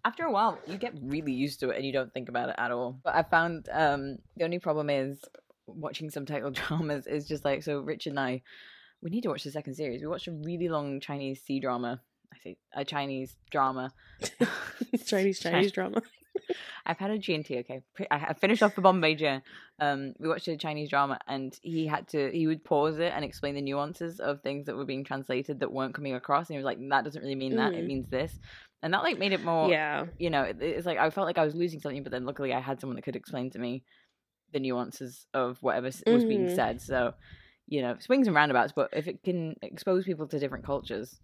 after 0.05 0.25
a 0.25 0.33
while, 0.33 0.59
you 0.67 0.79
get 0.79 0.95
really 1.01 1.33
used 1.33 1.61
to 1.61 1.71
it 1.71 1.77
and 1.77 1.87
you 1.87 1.93
don't 1.93 2.13
think 2.13 2.29
about 2.29 2.49
it 2.49 2.57
at 2.59 2.71
all. 2.71 2.99
But 3.05 3.15
I 3.15 3.23
found 3.23 3.69
um 3.73 4.19
the 4.37 4.45
only 4.45 4.59
problem 4.59 4.91
is 4.91 5.21
watching 5.67 6.11
subtitled 6.11 6.55
dramas 6.69 7.07
is 7.07 7.27
just 7.29 7.45
like 7.45 7.63
so. 7.63 7.81
Rich 7.81 8.07
and 8.07 8.19
I, 8.19 8.43
we 9.01 9.11
need 9.11 9.23
to 9.23 9.29
watch 9.29 9.45
the 9.45 9.51
second 9.51 9.75
series. 9.75 10.01
We 10.01 10.09
watched 10.09 10.29
a 10.29 10.33
really 10.33 10.69
long 10.69 11.01
Chinese 11.01 11.41
C 11.43 11.61
drama. 11.61 12.01
I 12.33 12.39
say 12.43 12.57
a 12.75 12.85
Chinese 12.85 13.37
drama. 13.51 13.93
Chinese 15.07 15.41
Chinese 15.41 15.73
drama. 15.79 16.03
I've 16.87 16.99
had 16.99 17.11
a 17.11 17.19
G&T, 17.19 17.59
okay. 17.61 17.83
I 18.11 18.35
finished 18.35 18.63
off 18.63 18.75
the 18.75 18.81
Bombay 18.83 19.15
Jam. 19.15 19.43
Um, 19.79 20.15
we 20.19 20.29
watched 20.29 20.49
a 20.49 20.57
Chinese 20.57 20.89
drama, 20.91 21.19
and 21.27 21.57
he 21.63 21.87
had 21.87 22.09
to 22.09 22.31
he 22.31 22.47
would 22.47 22.65
pause 22.65 22.99
it 22.99 23.13
and 23.15 23.25
explain 23.25 23.55
the 23.55 23.63
nuances 23.63 24.21
of 24.21 24.43
things 24.43 24.67
that 24.67 24.77
were 24.77 24.85
being 24.85 25.05
translated 25.05 25.61
that 25.61 25.73
weren't 25.73 25.95
coming 25.95 26.15
across. 26.15 26.49
And 26.49 26.55
he 26.55 26.59
was 26.59 26.65
like, 26.65 26.79
"That 26.91 27.05
doesn't 27.05 27.23
really 27.23 27.35
mean 27.35 27.57
that; 27.57 27.75
it 27.75 27.83
Mhm. 27.83 27.87
means 27.87 28.09
this." 28.11 28.39
And 28.83 28.93
that 28.95 29.03
like 29.03 29.19
made 29.19 29.33
it 29.33 29.43
more, 29.45 29.69
Yeah. 29.71 30.07
you 30.19 30.31
know, 30.31 30.43
it, 30.43 30.57
it's 30.61 30.87
like 30.87 30.99
I 30.99 31.11
felt 31.11 31.27
like 31.27 31.39
I 31.39 31.45
was 31.45 31.55
losing 31.55 31.81
something, 31.81 32.03
but 32.03 32.13
then 32.13 32.27
luckily 32.27 32.53
I 32.53 32.61
had 32.61 32.81
someone 32.81 32.97
that 32.97 33.03
could 33.03 33.17
explain 33.17 33.51
to 33.51 33.59
me 33.59 33.85
the 34.53 34.61
nuances 34.61 35.27
of 35.35 35.59
whatever 35.63 35.87
was 36.07 36.25
being 36.25 36.47
Mhm. 36.47 36.55
said. 36.55 36.81
So, 36.81 37.15
you 37.67 37.81
know, 37.83 37.97
swings 37.99 38.27
and 38.27 38.37
roundabouts. 38.37 38.73
But 38.75 38.91
if 38.93 39.07
it 39.09 39.23
can 39.23 39.55
expose 39.63 40.05
people 40.05 40.27
to 40.29 40.39
different 40.39 40.65
cultures, 40.67 41.21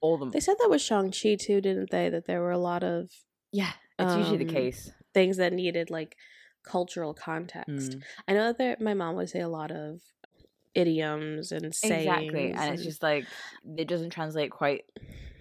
all 0.00 0.18
them, 0.18 0.30
They 0.30 0.40
said 0.40 0.56
that 0.60 0.70
with 0.70 0.80
Shang-Chi 0.82 1.36
too, 1.36 1.60
didn't 1.60 1.90
they? 1.90 2.08
That 2.08 2.26
there 2.26 2.40
were 2.40 2.50
a 2.52 2.58
lot 2.58 2.82
of 2.84 3.10
yeah, 3.52 3.72
it's 3.98 4.16
usually 4.16 4.38
the 4.38 4.48
um, 4.48 4.54
case. 4.54 4.92
things 5.12 5.36
that 5.36 5.52
needed 5.52 5.90
like 5.90 6.16
cultural 6.64 7.14
context. 7.14 7.92
Mm. 7.92 8.02
I 8.26 8.32
know 8.32 8.52
that 8.52 8.80
my 8.80 8.94
mom 8.94 9.16
would 9.16 9.30
say 9.30 9.40
a 9.40 9.48
lot 9.48 9.70
of 9.70 10.00
idioms 10.74 11.52
and 11.52 11.74
sayings. 11.74 12.06
Exactly, 12.06 12.52
and 12.52 12.74
it's 12.74 12.82
just 12.82 13.02
like 13.02 13.26
it 13.76 13.88
doesn't 13.88 14.10
translate 14.10 14.50
quite 14.50 14.84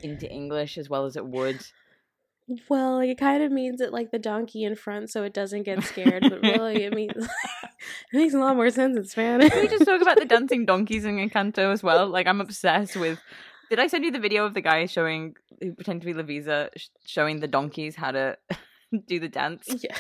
into 0.02 0.30
English 0.30 0.78
as 0.78 0.90
well 0.90 1.06
as 1.06 1.16
it 1.16 1.26
would. 1.26 1.66
well, 2.70 3.00
it 3.00 3.18
kind 3.18 3.42
of 3.42 3.52
means 3.52 3.82
it 3.82 3.92
like 3.92 4.12
the 4.12 4.20
donkey 4.20 4.64
in 4.64 4.76
front, 4.76 5.10
so 5.10 5.24
it 5.24 5.34
doesn't 5.34 5.64
get 5.64 5.84
scared. 5.84 6.24
but 6.30 6.42
really, 6.44 6.84
it 6.84 6.94
means 6.94 7.14
it 7.16 7.28
makes 8.14 8.34
a 8.34 8.40
lot 8.40 8.56
more 8.56 8.70
sense 8.70 8.98
in 8.98 9.06
Spanish. 9.06 9.52
Can 9.52 9.62
we 9.62 9.68
just 9.68 9.86
talk 9.86 10.02
about 10.02 10.20
the 10.20 10.26
dancing 10.26 10.66
donkeys 10.66 11.06
in 11.06 11.18
Encanto 11.18 11.72
as 11.72 11.82
well? 11.82 12.08
Like 12.08 12.28
I'm 12.28 12.42
obsessed 12.42 12.96
with. 12.96 13.20
Did 13.70 13.80
I 13.80 13.88
send 13.88 14.04
you 14.06 14.12
the 14.12 14.20
video 14.20 14.46
of 14.46 14.54
the 14.54 14.62
guy 14.62 14.86
showing 14.86 15.36
who 15.62 15.74
pretended 15.74 16.06
to 16.16 16.24
be 16.24 16.40
Lavisa 16.42 16.70
sh- 16.76 16.90
showing 17.06 17.40
the 17.40 17.48
donkeys 17.48 17.96
how 17.96 18.12
to 18.12 18.38
do 19.08 19.20
the 19.20 19.30
dance? 19.30 19.68
yeah. 19.84 19.98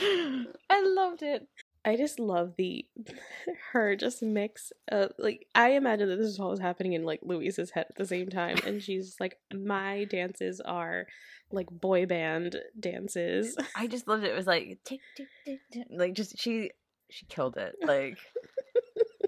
I 0.70 0.82
loved 0.84 1.22
it. 1.22 1.46
I 1.84 1.96
just 1.96 2.18
love 2.18 2.54
the 2.56 2.86
her 3.72 3.94
just 3.94 4.22
mix 4.22 4.72
of 4.88 5.12
like 5.18 5.46
I 5.54 5.70
imagine 5.72 6.08
that 6.08 6.16
this 6.16 6.28
is 6.28 6.38
what 6.38 6.48
was 6.50 6.60
happening 6.60 6.94
in 6.94 7.04
like 7.04 7.20
Luisa's 7.22 7.70
head 7.72 7.86
at 7.90 7.96
the 7.96 8.06
same 8.06 8.28
time 8.30 8.56
and 8.66 8.82
she's 8.82 9.16
like 9.20 9.36
my 9.52 10.04
dances 10.04 10.60
are 10.62 11.06
like 11.52 11.68
boy 11.70 12.06
band 12.06 12.56
dances. 12.80 13.54
I 13.76 13.86
just 13.86 14.08
loved 14.08 14.24
it. 14.24 14.32
It 14.32 14.36
was 14.36 14.46
like 14.46 14.78
tick, 14.84 15.00
tick, 15.16 15.26
tick, 15.44 15.60
tick. 15.72 15.86
like 15.90 16.14
just 16.14 16.38
she 16.38 16.70
she 17.10 17.26
killed 17.26 17.58
it. 17.58 17.74
Like 17.82 18.16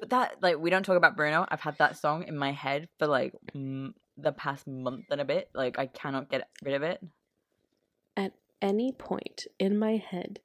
but 0.08 0.10
that 0.10 0.36
like 0.42 0.58
we 0.58 0.70
don't 0.70 0.84
talk 0.84 0.96
about 0.96 1.16
Bruno. 1.16 1.46
I've 1.48 1.60
had 1.60 1.78
that 1.78 1.96
song 1.98 2.24
in 2.24 2.36
my 2.36 2.52
head 2.52 2.88
for 2.98 3.06
like 3.06 3.34
m- 3.54 3.94
the 4.16 4.32
past 4.32 4.66
month 4.66 5.06
and 5.10 5.20
a 5.20 5.24
bit. 5.24 5.50
Like 5.54 5.78
I 5.78 5.86
cannot 5.86 6.30
get 6.30 6.48
rid 6.62 6.74
of 6.74 6.82
it. 6.82 7.00
At 8.16 8.32
any 8.62 8.92
point 8.92 9.46
in 9.58 9.78
my 9.78 9.96
head 9.96 10.40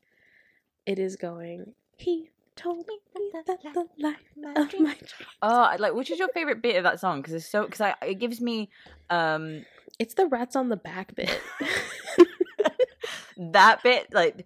it 0.86 1.00
is 1.00 1.16
going 1.16 1.74
he 1.98 2.30
told 2.56 2.86
me 2.88 3.00
that 3.34 3.46
the 3.74 3.88
life 4.00 4.18
of 4.36 4.74
my 4.74 4.96
Oh, 5.42 5.76
like 5.80 5.94
which 5.94 6.12
is 6.12 6.20
your 6.20 6.28
favorite 6.30 6.62
bit 6.62 6.76
of 6.76 6.84
that 6.84 7.00
song? 7.00 7.22
Because 7.22 7.34
it's 7.34 7.50
so 7.50 7.66
because 7.66 7.82
I 7.82 7.96
it 8.06 8.16
gives 8.16 8.42
me 8.42 8.70
um 9.10 9.66
It's 10.00 10.16
the 10.16 10.28
rats 10.28 10.56
on 10.56 10.70
the 10.70 10.78
back 10.78 11.16
bit. 11.16 11.40
that 13.38 13.82
bit 13.84 14.08
like 14.14 14.46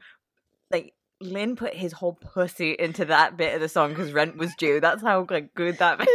like 0.71 0.93
Lin 1.25 1.55
put 1.55 1.73
his 1.73 1.91
whole 1.93 2.13
pussy 2.13 2.71
into 2.77 3.05
that 3.05 3.35
bit 3.37 3.53
of 3.55 3.61
the 3.61 3.69
song 3.69 3.89
because 3.89 4.11
rent 4.13 4.37
was 4.37 4.53
due. 4.55 4.79
That's 4.79 5.01
how 5.01 5.25
like 5.29 5.53
good 5.53 5.77
that 5.79 5.97
bit. 5.99 6.07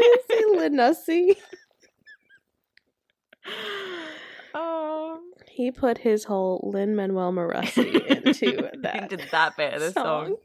Oh, 4.55 5.20
He 5.51 5.70
put 5.70 5.99
his 5.99 6.25
whole 6.25 6.70
Lin 6.73 6.96
Manuel 6.96 7.33
Morossi 7.33 8.07
into 8.07 8.70
that 8.83 9.12
into 9.12 9.16
that 9.31 9.57
bit 9.57 9.75
of 9.75 9.81
the 9.81 9.92
song. 9.92 10.27
song. 10.29 10.37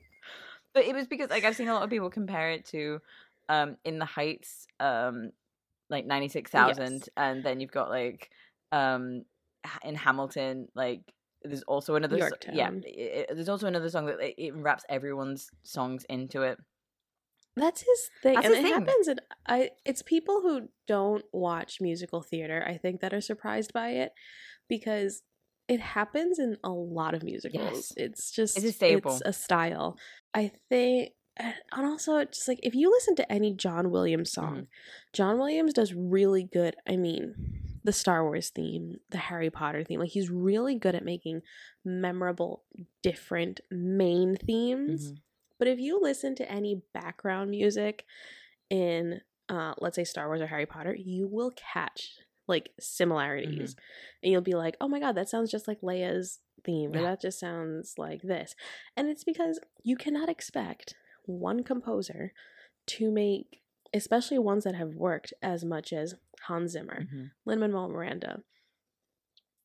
But 0.73 0.85
it 0.85 0.93
was 0.95 1.07
because 1.07 1.29
like 1.29 1.45
I've 1.45 1.55
seen 1.55 1.69
a 1.69 1.73
lot 1.73 1.83
of 1.83 1.89
people 1.89 2.09
compare 2.09 2.51
it 2.51 2.65
to 2.67 3.01
um 3.47 3.77
In 3.85 3.97
the 3.99 4.05
Heights, 4.05 4.67
um 4.79 5.31
like 5.89 6.05
ninety 6.05 6.27
six 6.27 6.51
thousand, 6.51 6.93
Yes. 6.93 7.09
and 7.15 7.43
then 7.43 7.59
you've 7.61 7.71
got 7.71 7.89
like 7.89 8.29
um 8.71 9.23
in 9.83 9.95
Hamilton, 9.95 10.67
like 10.75 11.01
there's 11.47 11.63
also 11.63 11.95
another 11.95 12.19
so- 12.19 12.51
yeah, 12.53 12.69
it, 12.71 13.27
it- 13.29 13.35
there's 13.35 13.49
also 13.49 13.67
another 13.67 13.89
song 13.89 14.05
that 14.07 14.19
like, 14.19 14.35
it 14.37 14.53
wraps 14.55 14.83
everyone's 14.89 15.49
songs 15.63 16.05
into 16.09 16.41
it. 16.41 16.57
That's 17.57 17.81
his 17.81 18.09
thing, 18.21 18.33
That's 18.35 18.47
and 18.47 18.55
his 18.55 18.63
it 18.65 18.67
thing. 18.67 18.73
happens. 18.85 19.07
And 19.07 19.21
I, 19.47 19.69
it's 19.85 20.01
people 20.01 20.41
who 20.41 20.67
don't 20.87 21.23
watch 21.31 21.79
musical 21.79 22.21
theater. 22.21 22.61
I 22.67 22.77
think 22.77 22.99
that 22.99 23.13
are 23.13 23.21
surprised 23.21 23.71
by 23.71 23.91
it 23.91 24.11
because 24.67 25.21
it 25.69 25.79
happens 25.79 26.37
in 26.37 26.57
a 26.65 26.69
lot 26.69 27.13
of 27.13 27.23
musicals. 27.23 27.63
Yes. 27.63 27.93
It's 27.95 28.31
just 28.31 28.57
a 28.57 28.71
staple. 28.73 29.13
It's 29.13 29.21
a 29.25 29.31
style. 29.31 29.97
I 30.33 30.51
think, 30.69 31.11
and 31.37 31.53
also 31.73 32.17
it's 32.17 32.39
just 32.39 32.47
like 32.49 32.59
if 32.61 32.75
you 32.75 32.91
listen 32.91 33.15
to 33.15 33.31
any 33.31 33.53
John 33.53 33.89
Williams 33.89 34.33
song, 34.33 34.55
Mhm. 34.55 34.67
John 35.13 35.37
Williams 35.39 35.73
does 35.73 35.93
really 35.93 36.43
good. 36.43 36.75
I 36.87 36.97
mean, 36.97 37.35
the 37.85 37.93
Star 37.93 38.23
Wars 38.23 38.49
theme, 38.49 38.99
the 39.11 39.17
Harry 39.17 39.49
Potter 39.49 39.83
theme. 39.83 39.99
Like 40.01 40.09
he's 40.09 40.29
really 40.29 40.75
good 40.75 40.95
at 40.95 41.05
making 41.05 41.41
memorable, 41.85 42.63
different 43.03 43.61
main 43.71 44.35
themes. 44.35 45.11
Mhm. 45.11 45.17
But 45.59 45.67
if 45.69 45.79
you 45.79 46.01
listen 46.01 46.35
to 46.35 46.51
any 46.51 46.81
background 46.93 47.51
music 47.51 48.03
in, 48.69 49.21
uh, 49.49 49.75
let's 49.77 49.95
say 49.95 50.03
Star 50.03 50.27
Wars 50.27 50.41
or 50.41 50.47
Harry 50.47 50.65
Potter, 50.65 50.93
you 50.95 51.27
will 51.27 51.51
catch 51.55 52.17
like 52.47 52.71
similarities, 52.79 53.75
and 54.21 54.31
you'll 54.31 54.41
be 54.41 54.53
like, 54.53 54.77
"Oh 54.81 54.87
my 54.87 54.99
god, 54.99 55.13
that 55.15 55.29
sounds 55.29 55.49
just 55.51 55.67
like 55.67 55.81
Leia's 55.81 56.39
theme," 56.63 56.91
or 56.91 57.01
"That 57.03 57.21
just 57.21 57.39
sounds 57.39 57.97
like 57.97 58.21
this," 58.21 58.55
and 58.95 59.07
it's 59.09 59.23
because 59.23 59.59
you 59.83 59.95
cannot 59.95 60.29
expect 60.29 60.95
one 61.25 61.63
composer 61.63 62.33
to 62.87 63.09
make, 63.11 63.63
especially 63.95 64.37
ones 64.37 64.63
that 64.63 64.75
have 64.75 64.95
worked 64.95 65.33
as 65.41 65.63
much 65.65 65.91
as 65.93 66.15
Hans 66.47 66.71
Zimmer, 66.71 67.01
Mhm. 67.05 67.31
Lin 67.45 67.59
Manuel 67.59 67.89
Miranda, 67.89 68.43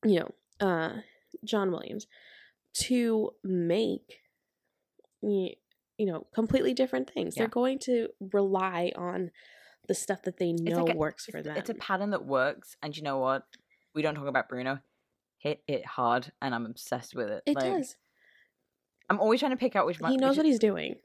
you 0.03 0.19
know, 0.19 0.35
uh, 0.59 1.01
John 1.43 1.71
Williams, 1.71 2.07
to 2.73 3.35
make 3.43 4.21
you 5.21 5.55
know 5.99 6.25
completely 6.33 6.73
different 6.73 7.09
things. 7.09 7.35
Yeah. 7.35 7.43
They're 7.43 7.49
going 7.49 7.77
to 7.79 8.09
rely 8.19 8.91
on 8.95 9.31
the 9.87 9.93
stuff 9.93 10.23
that 10.23 10.37
they 10.37 10.51
know 10.53 10.83
like 10.85 10.95
a- 10.95 10.97
works 10.97 11.25
for 11.25 11.41
them. 11.43 11.57
It's 11.57 11.69
a 11.69 11.75
pattern 11.75 12.09
that 12.11 12.25
works, 12.25 12.75
and 12.81 12.95
you 12.95 13.03
know 13.03 13.19
what? 13.19 13.45
We 13.93 14.01
don't 14.01 14.15
talk 14.15 14.27
about 14.27 14.49
Bruno. 14.49 14.79
Hit 15.37 15.63
it 15.67 15.85
hard, 15.85 16.31
and 16.41 16.55
I'm 16.55 16.65
obsessed 16.65 17.13
with 17.15 17.29
it. 17.29 17.43
it 17.45 17.55
like, 17.55 17.65
does. 17.65 17.97
I'm 19.09 19.19
always 19.19 19.39
trying 19.39 19.51
to 19.51 19.57
pick 19.57 19.75
out 19.75 19.85
which 19.85 19.99
one. 19.99 20.11
He 20.11 20.17
knows 20.17 20.37
what 20.37 20.45
he's 20.45 20.59
doing. 20.59 20.95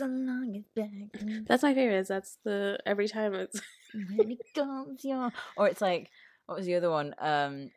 Rats 0.00 0.12
along 0.12 0.54
his 0.54 0.64
back. 0.74 0.90
That's 1.48 1.62
my 1.62 1.74
favorite. 1.74 1.98
is 1.98 2.08
That's 2.08 2.38
the 2.44 2.78
every 2.86 3.08
time 3.08 3.34
it's 3.34 3.60
when 3.92 4.30
it 4.32 4.38
comes 4.54 5.04
your 5.04 5.32
or 5.56 5.68
it's 5.68 5.80
like 5.80 6.10
what 6.46 6.56
was 6.58 6.66
the 6.66 6.74
other 6.76 6.90
one 6.90 7.14
um 7.18 7.70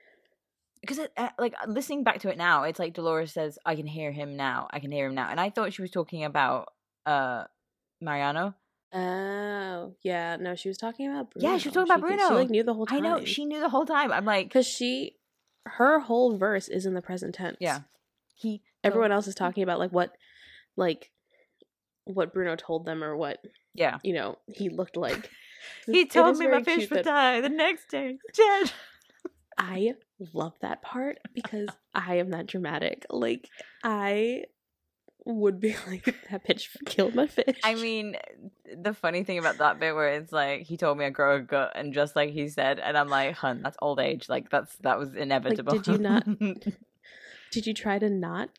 because 0.81 0.97
it, 0.99 1.11
uh, 1.17 1.29
like 1.39 1.53
listening 1.67 2.03
back 2.03 2.19
to 2.19 2.29
it 2.29 2.37
now 2.37 2.63
it's 2.63 2.77
like 2.79 2.93
dolores 2.93 3.31
says 3.31 3.57
i 3.65 3.75
can 3.75 3.85
hear 3.87 4.11
him 4.11 4.35
now 4.35 4.67
i 4.71 4.79
can 4.79 4.91
hear 4.91 5.07
him 5.07 5.15
now 5.15 5.29
and 5.29 5.39
i 5.39 5.49
thought 5.49 5.71
she 5.73 5.81
was 5.81 5.91
talking 5.91 6.23
about 6.23 6.73
uh 7.05 7.43
mariano 8.01 8.53
oh 8.93 9.93
yeah 10.03 10.35
no 10.37 10.55
she 10.55 10.69
was 10.69 10.77
talking 10.77 11.09
about 11.09 11.31
Bruno. 11.31 11.49
Yeah, 11.49 11.57
she 11.57 11.69
was 11.69 11.73
talking 11.75 11.91
about 11.91 12.07
She 12.07 12.15
Bruno. 12.15 12.35
like 12.35 12.49
knew 12.49 12.63
the 12.63 12.73
whole 12.73 12.85
time. 12.85 12.97
i 12.97 12.99
know 13.01 13.25
she 13.25 13.45
knew 13.45 13.59
the 13.59 13.69
whole 13.69 13.85
time 13.85 14.11
i'm 14.11 14.25
like 14.25 14.47
because 14.47 14.67
she 14.67 15.15
her 15.65 15.99
whole 15.99 16.37
verse 16.37 16.67
is 16.67 16.85
in 16.85 16.93
the 16.93 17.01
present 17.01 17.35
tense. 17.35 17.57
yeah 17.59 17.81
he 18.35 18.61
everyone 18.83 19.11
else 19.11 19.27
is 19.27 19.35
talking 19.35 19.63
about 19.63 19.79
like 19.79 19.91
what 19.91 20.15
like 20.75 21.11
what 22.05 22.33
Bruno 22.33 22.55
told 22.55 22.85
them 22.85 23.03
or 23.03 23.15
what 23.15 23.39
yeah 23.73 23.99
you 24.03 24.13
know 24.13 24.37
he 24.47 24.69
looked 24.69 24.97
like. 24.97 25.29
he 25.85 26.05
told 26.05 26.37
me 26.37 26.47
my 26.47 26.61
fish 26.63 26.89
would 26.89 26.99
that- 26.99 27.05
die 27.05 27.41
the 27.41 27.49
next 27.49 27.89
day 27.89 28.17
dead 28.33 28.71
I 29.57 29.93
love 30.33 30.53
that 30.61 30.81
part 30.81 31.19
because 31.33 31.69
I 31.93 32.15
am 32.15 32.31
that 32.31 32.47
dramatic. 32.47 33.05
Like 33.09 33.49
I 33.83 34.45
would 35.25 35.59
be 35.59 35.75
like 35.87 36.05
that 36.31 36.45
bitch 36.47 36.67
killed 36.85 37.15
my 37.15 37.27
fish. 37.27 37.59
I 37.63 37.75
mean, 37.75 38.15
the 38.75 38.93
funny 38.93 39.23
thing 39.23 39.37
about 39.37 39.59
that 39.59 39.79
bit 39.79 39.93
where 39.95 40.09
it's 40.09 40.31
like 40.31 40.63
he 40.63 40.75
told 40.75 40.97
me 40.97 41.05
I 41.05 41.11
grow 41.11 41.35
a 41.37 41.39
gut, 41.39 41.73
and 41.75 41.93
just 41.93 42.15
like 42.15 42.31
he 42.31 42.49
said, 42.49 42.79
and 42.79 42.97
I'm 42.97 43.09
like, 43.09 43.35
hun, 43.35 43.61
that's 43.63 43.77
old 43.81 43.99
age. 43.99 44.27
Like 44.27 44.49
that's 44.49 44.75
that 44.77 44.97
was 44.97 45.13
inevitable. 45.15 45.73
did 45.79 45.87
you 45.87 45.97
not- 45.99 46.25
did 47.51 47.67
you 47.67 47.73
try 47.73 47.99
to 47.99 48.09
not 48.09 48.49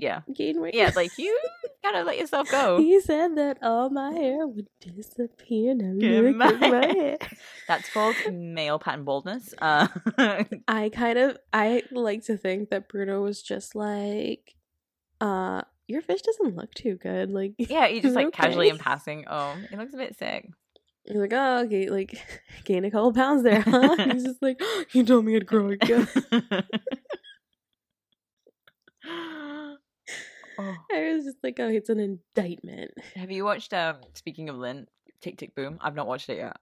yeah, 0.00 0.22
gain 0.34 0.60
weight? 0.60 0.74
yeah. 0.74 0.90
Like 0.94 1.16
you 1.18 1.38
gotta 1.82 2.02
let 2.02 2.18
yourself 2.18 2.50
go. 2.50 2.78
He 2.80 3.00
said 3.00 3.36
that 3.36 3.58
all 3.62 3.90
my 3.90 4.12
hair 4.20 4.46
would 4.46 4.68
disappear. 4.80 5.74
Now 5.74 5.98
Get 5.98 6.24
look 6.24 6.40
at 6.42 6.60
my 6.60 6.68
my 6.68 6.86
hair. 6.86 7.18
That's 7.68 7.88
called 7.92 8.16
male 8.32 8.78
pattern 8.78 9.04
baldness. 9.04 9.54
Uh, 9.60 9.88
I 10.68 10.90
kind 10.92 11.18
of 11.18 11.38
I 11.52 11.82
like 11.90 12.24
to 12.24 12.36
think 12.36 12.70
that 12.70 12.88
Bruno 12.88 13.22
was 13.22 13.42
just 13.42 13.74
like, 13.74 14.54
uh, 15.20 15.62
your 15.86 16.02
fish 16.02 16.22
doesn't 16.22 16.56
look 16.56 16.72
too 16.74 16.96
good. 16.96 17.30
Like 17.30 17.54
yeah, 17.58 17.86
he 17.88 18.00
just 18.00 18.16
it 18.16 18.24
like 18.24 18.32
casually 18.32 18.68
in 18.68 18.78
passing. 18.78 19.24
Oh, 19.28 19.56
he 19.70 19.76
looks 19.76 19.94
a 19.94 19.98
bit 19.98 20.16
sick. 20.18 20.48
He's 21.04 21.16
like, 21.16 21.32
oh, 21.32 21.64
okay, 21.64 21.88
like 21.88 22.18
gain 22.64 22.84
a 22.84 22.90
couple 22.90 23.12
pounds 23.12 23.42
there, 23.42 23.62
huh? 23.62 23.96
He's 24.12 24.24
just 24.24 24.42
like, 24.42 24.60
you 24.92 25.04
told 25.04 25.24
me 25.24 25.34
I'd 25.34 25.46
grow 25.46 25.70
a 25.70 25.76
oh. 30.58 30.76
I 30.92 31.12
was 31.14 31.24
just 31.24 31.38
like, 31.42 31.58
oh, 31.60 31.68
it's 31.68 31.88
an 31.88 32.00
indictment. 32.00 32.92
Have 33.16 33.30
you 33.30 33.44
watched 33.44 33.72
um 33.74 33.96
speaking 34.14 34.48
of 34.48 34.56
Lin, 34.56 34.86
Tick 35.20 35.36
Tick 35.38 35.54
Boom? 35.54 35.78
I've 35.80 35.94
not 35.94 36.06
watched 36.06 36.28
it 36.28 36.38
yet. 36.38 36.56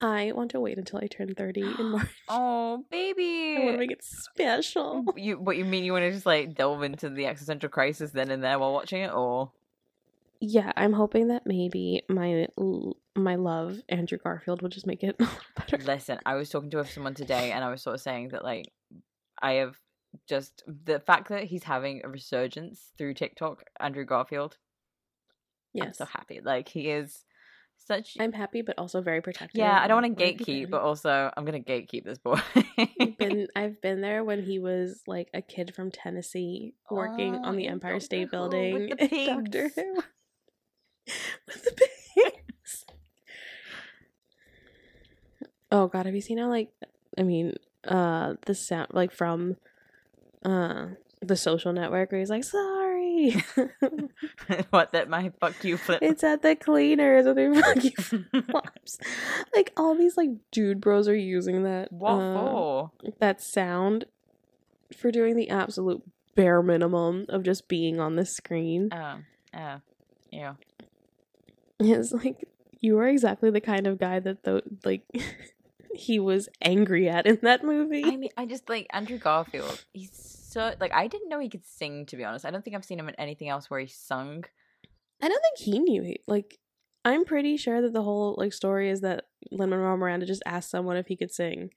I 0.00 0.32
want 0.32 0.50
to 0.50 0.60
wait 0.60 0.76
until 0.76 0.98
I 1.02 1.06
turn 1.06 1.34
thirty 1.34 1.62
in 1.62 1.86
March. 1.92 2.08
Oh 2.28 2.84
baby. 2.90 3.56
I 3.56 3.64
want 3.64 3.74
to 3.74 3.78
make 3.78 3.90
it 3.92 4.04
special. 4.04 5.04
you 5.16 5.38
what 5.38 5.56
you 5.56 5.64
mean 5.64 5.84
you 5.84 5.92
want 5.92 6.02
to 6.02 6.10
just 6.12 6.26
like 6.26 6.54
delve 6.54 6.82
into 6.82 7.08
the 7.08 7.26
existential 7.26 7.68
crisis 7.70 8.10
then 8.10 8.30
and 8.30 8.42
there 8.42 8.58
while 8.58 8.72
watching 8.72 9.02
it 9.02 9.12
or 9.12 9.52
Yeah, 10.40 10.72
I'm 10.76 10.92
hoping 10.92 11.28
that 11.28 11.46
maybe 11.46 12.02
my 12.08 12.48
my 13.16 13.36
love 13.36 13.78
Andrew 13.88 14.18
Garfield 14.18 14.60
will 14.60 14.68
just 14.68 14.86
make 14.86 15.02
it 15.04 15.16
better. 15.56 15.78
listen 15.78 16.18
i 16.26 16.34
was 16.34 16.50
talking 16.50 16.68
to 16.68 16.84
someone 16.84 17.14
today 17.14 17.52
and 17.52 17.62
i 17.62 17.70
was 17.70 17.80
sort 17.80 17.94
of 17.94 18.00
saying 18.00 18.28
that 18.30 18.42
like 18.42 18.72
i 19.40 19.52
have 19.52 19.76
just 20.28 20.62
the 20.66 20.98
fact 21.00 21.28
that 21.28 21.44
he's 21.44 21.64
having 21.64 22.00
a 22.04 22.08
resurgence 22.08 22.92
through 22.98 23.14
tiktok 23.14 23.64
andrew 23.80 24.04
garfield 24.04 24.56
Yeah. 25.72 25.84
i'm 25.84 25.92
so 25.92 26.04
happy 26.04 26.40
like 26.44 26.68
he 26.68 26.90
is 26.90 27.24
such 27.86 28.16
I'm 28.18 28.32
happy, 28.32 28.62
but 28.62 28.78
also 28.78 29.02
very 29.02 29.20
protective. 29.20 29.58
yeah 29.58 29.78
i 29.82 29.86
don't 29.88 30.00
want 30.02 30.16
to 30.18 30.24
gatekeep 30.24 30.70
but 30.70 30.80
also 30.80 31.30
i'm 31.36 31.44
gonna 31.44 31.60
gatekeep 31.60 32.04
this 32.04 32.18
boy 32.18 32.40
I've 33.00 33.18
been 33.18 33.46
I've 33.56 33.80
been 33.82 34.00
there 34.00 34.24
when 34.24 34.42
he 34.42 34.58
was 34.58 35.02
like 35.06 35.28
a 35.34 35.42
kid 35.42 35.74
from 35.74 35.90
Tennessee 35.90 36.74
working 36.90 37.34
Oh, 37.36 37.48
on 37.48 37.56
the 37.56 37.66
Empire 37.68 37.92
Doctor 37.92 38.04
State 38.04 38.28
Who 38.32 38.48
with 38.48 38.50
Building. 38.50 39.26
Doctor. 39.26 39.68
Who. 39.76 39.94
with 41.46 41.64
the 41.64 41.88
pigs. 42.14 42.84
Oh 45.70 45.88
god, 45.88 46.06
have 46.06 46.14
you 46.14 46.20
seen 46.20 46.38
how 46.38 46.48
like 46.48 46.70
I 47.18 47.22
mean, 47.22 47.54
uh 47.86 48.34
the 48.46 48.54
sound 48.54 48.88
like 48.92 49.12
from 49.12 49.56
uh 50.44 50.86
the 51.20 51.36
social 51.36 51.72
network 51.72 52.12
where 52.12 52.18
he's 52.18 52.30
like, 52.30 52.44
sorry. 52.44 53.42
what 54.70 54.92
that 54.92 55.08
my 55.08 55.32
fuck 55.40 55.62
you 55.64 55.76
flip 55.76 56.00
it's 56.02 56.24
at 56.24 56.42
the 56.42 56.56
cleaners 56.56 57.24
with 57.26 57.36
their 57.36 57.54
fucking 57.62 58.24
flops. 58.50 58.98
Like 59.54 59.72
all 59.76 59.94
these 59.94 60.16
like 60.16 60.30
dude 60.50 60.80
bros 60.80 61.08
are 61.08 61.16
using 61.16 61.62
that 61.62 61.88
uh, 62.04 62.88
that 63.20 63.40
sound 63.40 64.06
for 64.96 65.10
doing 65.10 65.36
the 65.36 65.48
absolute 65.48 66.02
bare 66.34 66.62
minimum 66.62 67.26
of 67.28 67.44
just 67.44 67.68
being 67.68 68.00
on 68.00 68.16
the 68.16 68.26
screen. 68.26 68.90
oh 68.92 69.18
oh 69.56 69.80
yeah 70.30 70.54
It's 71.78 72.12
like 72.12 72.48
you 72.80 72.98
are 72.98 73.08
exactly 73.08 73.50
the 73.50 73.60
kind 73.60 73.86
of 73.86 73.98
guy 73.98 74.20
that 74.20 74.42
the 74.42 74.62
like 74.84 75.02
he 75.94 76.18
was 76.18 76.48
angry 76.60 77.08
at 77.08 77.26
in 77.26 77.38
that 77.42 77.64
movie. 77.64 78.04
I 78.04 78.16
mean, 78.16 78.30
I 78.36 78.46
just 78.46 78.68
like 78.68 78.86
Andrew 78.92 79.18
Garfield. 79.18 79.84
He's 79.92 80.33
so 80.54 80.72
like 80.80 80.94
I 80.94 81.08
didn't 81.08 81.28
know 81.28 81.40
he 81.40 81.48
could 81.48 81.66
sing. 81.66 82.06
To 82.06 82.16
be 82.16 82.22
honest, 82.22 82.44
I 82.44 82.52
don't 82.52 82.64
think 82.64 82.76
I've 82.76 82.84
seen 82.84 83.00
him 83.00 83.08
in 83.08 83.14
anything 83.16 83.48
else 83.48 83.68
where 83.68 83.80
he 83.80 83.88
sung. 83.88 84.44
I 85.20 85.26
don't 85.26 85.42
think 85.42 85.58
he 85.58 85.80
knew 85.80 86.02
he 86.02 86.20
like 86.28 86.60
I'm 87.04 87.24
pretty 87.24 87.56
sure 87.56 87.82
that 87.82 87.92
the 87.92 88.04
whole 88.04 88.36
like 88.38 88.52
story 88.52 88.88
is 88.88 89.00
that 89.00 89.24
Lin 89.50 89.70
Manuel 89.70 89.96
Miranda 89.96 90.26
just 90.26 90.44
asked 90.46 90.70
someone 90.70 90.96
if 90.96 91.08
he 91.08 91.16
could 91.16 91.32
sing, 91.32 91.70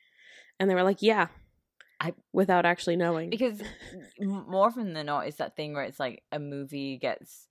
and 0.59 0.69
they 0.69 0.75
were 0.75 0.83
like, 0.83 1.01
"Yeah," 1.01 1.29
I- 1.99 2.13
without 2.33 2.67
actually 2.67 2.97
knowing. 2.97 3.31
because 3.31 3.59
more 4.19 4.67
often 4.67 4.93
than 4.93 5.07
not, 5.07 5.25
it's 5.25 5.37
that 5.37 5.55
thing 5.55 5.73
where 5.73 5.83
it's 5.83 5.99
like 5.99 6.21
a 6.31 6.37
movie 6.37 6.99
gets 6.99 7.47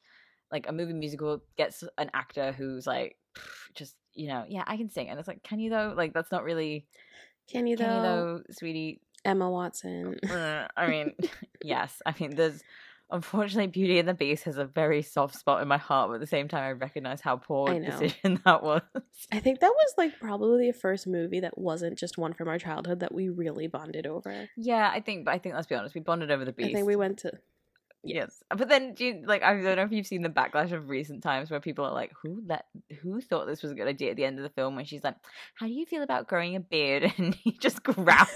like 0.52 0.68
a 0.68 0.72
movie 0.72 0.92
musical 0.92 1.42
gets 1.56 1.82
an 1.98 2.08
actor 2.14 2.52
who's 2.52 2.86
like 2.86 3.16
just 3.74 3.96
you 4.14 4.28
know 4.28 4.44
yeah 4.48 4.62
I 4.64 4.76
can 4.76 4.90
sing, 4.90 5.08
and 5.08 5.18
it's 5.18 5.26
like 5.26 5.42
can 5.42 5.58
you 5.58 5.70
though? 5.70 5.92
Like 5.96 6.14
that's 6.14 6.30
not 6.30 6.44
really 6.44 6.86
can 7.48 7.66
you 7.66 7.76
though, 7.76 7.84
can 7.84 7.96
you 7.96 8.02
though, 8.02 8.42
sweetie. 8.52 9.00
Emma 9.26 9.50
Watson? 9.50 10.18
Uh, 10.30 10.68
I 10.76 10.86
mean, 10.88 11.14
yes. 11.62 12.02
I 12.06 12.14
mean, 12.18 12.36
there's 12.36 12.62
Unfortunately, 13.08 13.68
Beauty 13.68 14.00
and 14.00 14.08
the 14.08 14.14
Beast 14.14 14.44
has 14.44 14.58
a 14.58 14.64
very 14.64 15.00
soft 15.00 15.36
spot 15.36 15.62
in 15.62 15.68
my 15.68 15.76
heart, 15.78 16.08
but 16.08 16.14
at 16.14 16.20
the 16.20 16.26
same 16.26 16.48
time, 16.48 16.64
I 16.64 16.72
recognize 16.72 17.20
how 17.20 17.36
poor 17.36 17.70
a 17.70 17.78
decision 17.78 18.40
that 18.44 18.64
was. 18.64 18.82
I 19.30 19.38
think 19.38 19.60
that 19.60 19.70
was 19.70 19.94
like 19.96 20.18
probably 20.18 20.72
the 20.72 20.76
first 20.76 21.06
movie 21.06 21.38
that 21.38 21.56
wasn't 21.56 21.96
just 21.96 22.18
one 22.18 22.32
from 22.32 22.48
our 22.48 22.58
childhood 22.58 23.00
that 23.00 23.14
we 23.14 23.28
really 23.28 23.68
bonded 23.68 24.08
over. 24.08 24.48
yeah, 24.56 24.90
I 24.92 24.98
think, 25.00 25.24
but 25.24 25.34
I 25.34 25.38
think 25.38 25.54
let's 25.54 25.68
be 25.68 25.76
honest, 25.76 25.94
we 25.94 26.00
bonded 26.00 26.32
over 26.32 26.44
the 26.44 26.52
Beast. 26.52 26.70
I 26.70 26.72
think 26.72 26.86
we 26.88 26.96
went 26.96 27.18
to 27.18 27.32
Yes, 28.02 28.42
but 28.56 28.68
then 28.68 28.94
do 28.94 29.04
you, 29.04 29.22
like 29.26 29.42
I 29.42 29.52
don't 29.60 29.76
know 29.76 29.82
if 29.82 29.92
you've 29.92 30.06
seen 30.06 30.22
the 30.22 30.28
backlash 30.28 30.72
of 30.72 30.88
recent 30.88 31.22
times 31.22 31.50
where 31.50 31.60
people 31.60 31.84
are 31.84 31.92
like, 31.92 32.12
"Who 32.22 32.42
let 32.46 32.66
who 33.02 33.20
thought 33.20 33.46
this 33.46 33.62
was 33.62 33.72
a 33.72 33.74
good 33.74 33.88
idea?" 33.88 34.10
At 34.10 34.16
the 34.16 34.24
end 34.24 34.38
of 34.38 34.44
the 34.44 34.50
film, 34.50 34.76
when 34.76 34.84
she's 34.84 35.02
like, 35.02 35.16
"How 35.54 35.66
do 35.66 35.72
you 35.72 35.86
feel 35.86 36.02
about 36.02 36.28
growing 36.28 36.54
a 36.56 36.60
beard?" 36.60 37.12
and 37.18 37.34
he 37.34 37.52
just 37.52 37.82
growls. 37.82 38.28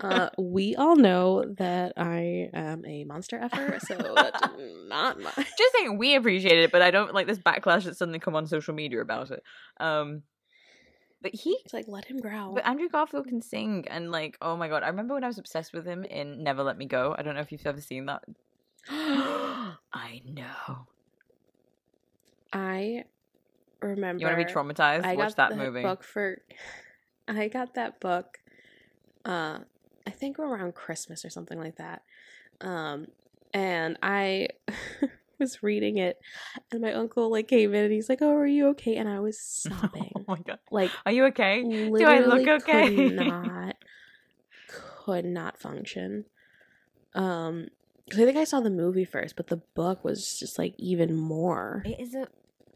Uh, 0.00 0.30
we 0.38 0.74
all 0.76 0.96
know 0.96 1.44
that 1.58 1.92
I 1.96 2.50
am 2.52 2.84
a 2.86 3.04
monster 3.04 3.38
effer, 3.38 3.78
so 3.80 3.94
that's 4.14 4.40
not 4.88 5.20
my. 5.20 5.30
just 5.36 5.74
saying, 5.74 5.98
we 5.98 6.14
appreciate 6.14 6.58
it, 6.58 6.72
but 6.72 6.82
I 6.82 6.90
don't 6.90 7.14
like 7.14 7.26
this 7.26 7.38
backlash 7.38 7.84
that 7.84 7.96
suddenly 7.96 8.18
come 8.18 8.34
on 8.36 8.46
social 8.46 8.74
media 8.74 9.00
about 9.00 9.30
it. 9.30 9.42
Um, 9.78 10.22
but 11.22 11.34
he 11.34 11.58
It's 11.64 11.72
like 11.72 11.88
let 11.88 12.04
him 12.04 12.20
growl. 12.20 12.54
But 12.54 12.66
Andrew 12.66 12.88
Garfield 12.88 13.26
can 13.26 13.42
sing, 13.42 13.86
and 13.88 14.10
like, 14.12 14.36
oh 14.40 14.56
my 14.56 14.68
god, 14.68 14.82
I 14.82 14.88
remember 14.88 15.14
when 15.14 15.24
I 15.24 15.28
was 15.28 15.38
obsessed 15.38 15.72
with 15.72 15.84
him 15.86 16.04
in 16.04 16.42
Never 16.42 16.62
Let 16.62 16.76
Me 16.78 16.86
Go. 16.86 17.14
I 17.18 17.22
don't 17.22 17.34
know 17.34 17.40
if 17.40 17.50
you've 17.50 17.66
ever 17.66 17.80
seen 17.80 18.06
that. 18.06 18.22
I 18.88 20.22
know. 20.24 20.86
I 22.52 23.04
remember. 23.80 24.20
You 24.20 24.26
want 24.26 24.38
to 24.38 24.44
be 24.44 24.52
traumatized? 24.52 25.04
I 25.04 25.14
Watch 25.16 25.30
got 25.30 25.36
that 25.36 25.50
that 25.50 25.58
movie. 25.58 25.82
book 25.82 26.04
for. 26.04 26.38
I 27.28 27.48
got 27.48 27.74
that 27.74 27.98
book. 28.00 28.38
Uh, 29.26 29.58
I 30.06 30.10
think 30.10 30.38
around 30.38 30.74
Christmas 30.74 31.24
or 31.24 31.30
something 31.30 31.58
like 31.58 31.76
that. 31.76 32.02
Um, 32.60 33.08
and 33.52 33.98
I 34.02 34.48
was 35.40 35.62
reading 35.62 35.98
it, 35.98 36.16
and 36.70 36.80
my 36.80 36.92
uncle 36.92 37.30
like 37.30 37.48
came 37.48 37.74
in 37.74 37.84
and 37.84 37.92
he's 37.92 38.08
like, 38.08 38.22
"Oh, 38.22 38.34
are 38.34 38.46
you 38.46 38.68
okay?" 38.68 38.96
And 38.96 39.08
I 39.08 39.20
was 39.20 39.38
sobbing, 39.40 40.10
oh 40.14 40.24
my 40.28 40.38
god, 40.46 40.58
like 40.70 40.92
are 41.04 41.12
you 41.12 41.24
okay? 41.26 41.62
Do 41.62 42.06
I 42.06 42.20
look 42.20 42.46
okay? 42.46 42.84
could 42.86 43.14
not, 43.16 43.76
could 44.68 45.24
not 45.24 45.58
function. 45.58 46.24
Um, 47.14 47.68
'cause 48.10 48.20
I 48.20 48.24
think 48.24 48.36
I 48.36 48.44
saw 48.44 48.60
the 48.60 48.70
movie 48.70 49.04
first, 49.04 49.36
but 49.36 49.48
the 49.48 49.62
book 49.74 50.04
was 50.04 50.38
just 50.38 50.58
like 50.58 50.74
even 50.78 51.14
more. 51.16 51.82
It 51.84 51.98
is 52.00 52.14
a 52.14 52.28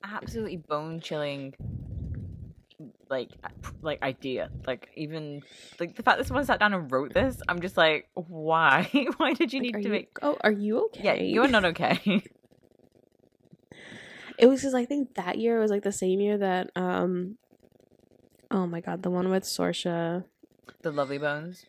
absolutely 0.03 0.57
bone 0.57 1.01
chilling 1.01 1.55
like 3.11 3.31
like 3.83 4.01
idea 4.03 4.49
like 4.67 4.89
even 4.97 5.43
like 5.81 5.97
the 5.97 6.03
fact 6.03 6.19
that 6.19 6.27
someone 6.27 6.45
sat 6.45 6.61
down 6.61 6.73
and 6.73 6.91
wrote 6.93 7.13
this 7.13 7.43
i'm 7.49 7.61
just 7.61 7.77
like 7.77 8.09
why 8.15 8.89
why 9.17 9.33
did 9.35 9.53
you 9.53 9.59
Like, 9.61 9.75
need 9.75 9.83
to 9.83 9.89
you, 9.89 9.91
make 9.91 10.09
Oh, 10.23 10.37
are 10.43 10.53
you 10.53 10.85
okay? 10.87 11.03
yeah 11.03 11.15
you're 11.15 11.49
not 11.49 11.65
okay 11.65 12.23
It 14.39 14.47
was 14.47 14.61
because 14.61 14.73
I 14.73 14.87
think 14.87 15.17
that 15.17 15.37
year 15.37 15.59
was 15.61 15.71
like 15.71 15.83
the 15.83 15.93
same 15.93 16.19
year 16.21 16.39
that 16.39 16.71
um 16.75 17.37
oh 18.51 18.67
my 18.67 18.81
god, 18.81 19.03
the 19.03 19.11
one 19.11 19.29
with 19.29 19.45
Saoirse. 19.45 20.25
the 20.83 20.91
lovely 20.91 21.19
bones 21.19 21.67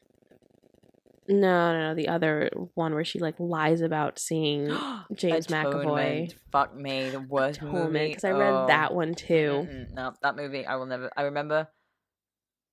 No, 1.32 1.74
no, 1.74 1.80
no, 1.90 1.96
the 1.96 2.08
other 2.10 2.50
one 2.76 2.94
where 2.94 3.06
she 3.06 3.20
like 3.20 3.40
lies 3.40 3.82
about 3.82 4.20
seeing 4.20 4.66
James 5.16 5.48
McAvoy. 5.48 5.82
Atonement. 5.82 6.36
Fuck 6.52 6.76
me, 6.76 7.10
the 7.10 7.22
worst 7.22 7.62
movie. 7.62 8.10
because 8.10 8.24
I 8.24 8.32
read 8.32 8.52
Oh. 8.54 8.68
that 8.68 8.94
one 8.94 9.16
too. 9.16 9.66
Mm-mm, 9.70 9.94
no, 9.94 10.14
that 10.22 10.36
movie 10.36 10.66
I 10.66 10.76
will 10.76 10.86
never. 10.88 11.10
I 11.16 11.24
remember 11.24 11.68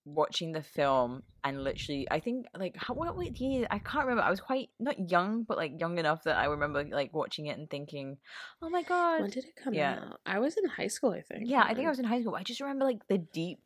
watching 0.04 0.52
the 0.52 0.62
film 0.62 1.22
and 1.44 1.62
literally, 1.62 2.06
I 2.10 2.20
think 2.20 2.46
like 2.56 2.74
how 2.76 2.94
what, 2.94 3.14
year? 3.40 3.66
I 3.70 3.78
can't 3.78 4.06
remember. 4.06 4.22
I 4.22 4.30
was 4.30 4.40
quite 4.40 4.70
not 4.80 5.10
young, 5.10 5.42
but 5.44 5.56
like 5.56 5.78
young 5.80 5.98
enough 5.98 6.24
that 6.24 6.36
I 6.36 6.46
remember 6.46 6.84
like 6.84 7.12
watching 7.14 7.46
it 7.46 7.58
and 7.58 7.68
thinking, 7.70 8.16
"Oh 8.62 8.70
my 8.70 8.82
god." 8.82 9.20
When 9.20 9.30
did 9.30 9.44
it 9.44 9.56
come 9.56 9.74
Yeah. 9.74 9.98
out? 10.10 10.20
I 10.26 10.38
was 10.40 10.56
in 10.56 10.64
high 10.68 10.88
school, 10.88 11.10
I 11.12 11.20
think. 11.22 11.42
yeah, 11.48 11.62
I 11.62 11.74
think 11.74 11.86
I 11.86 11.90
was 11.90 11.98
in 11.98 12.04
high 12.06 12.20
school. 12.20 12.34
I 12.34 12.42
just 12.42 12.60
remember 12.60 12.84
like 12.84 13.06
the 13.08 13.18
deep 13.18 13.60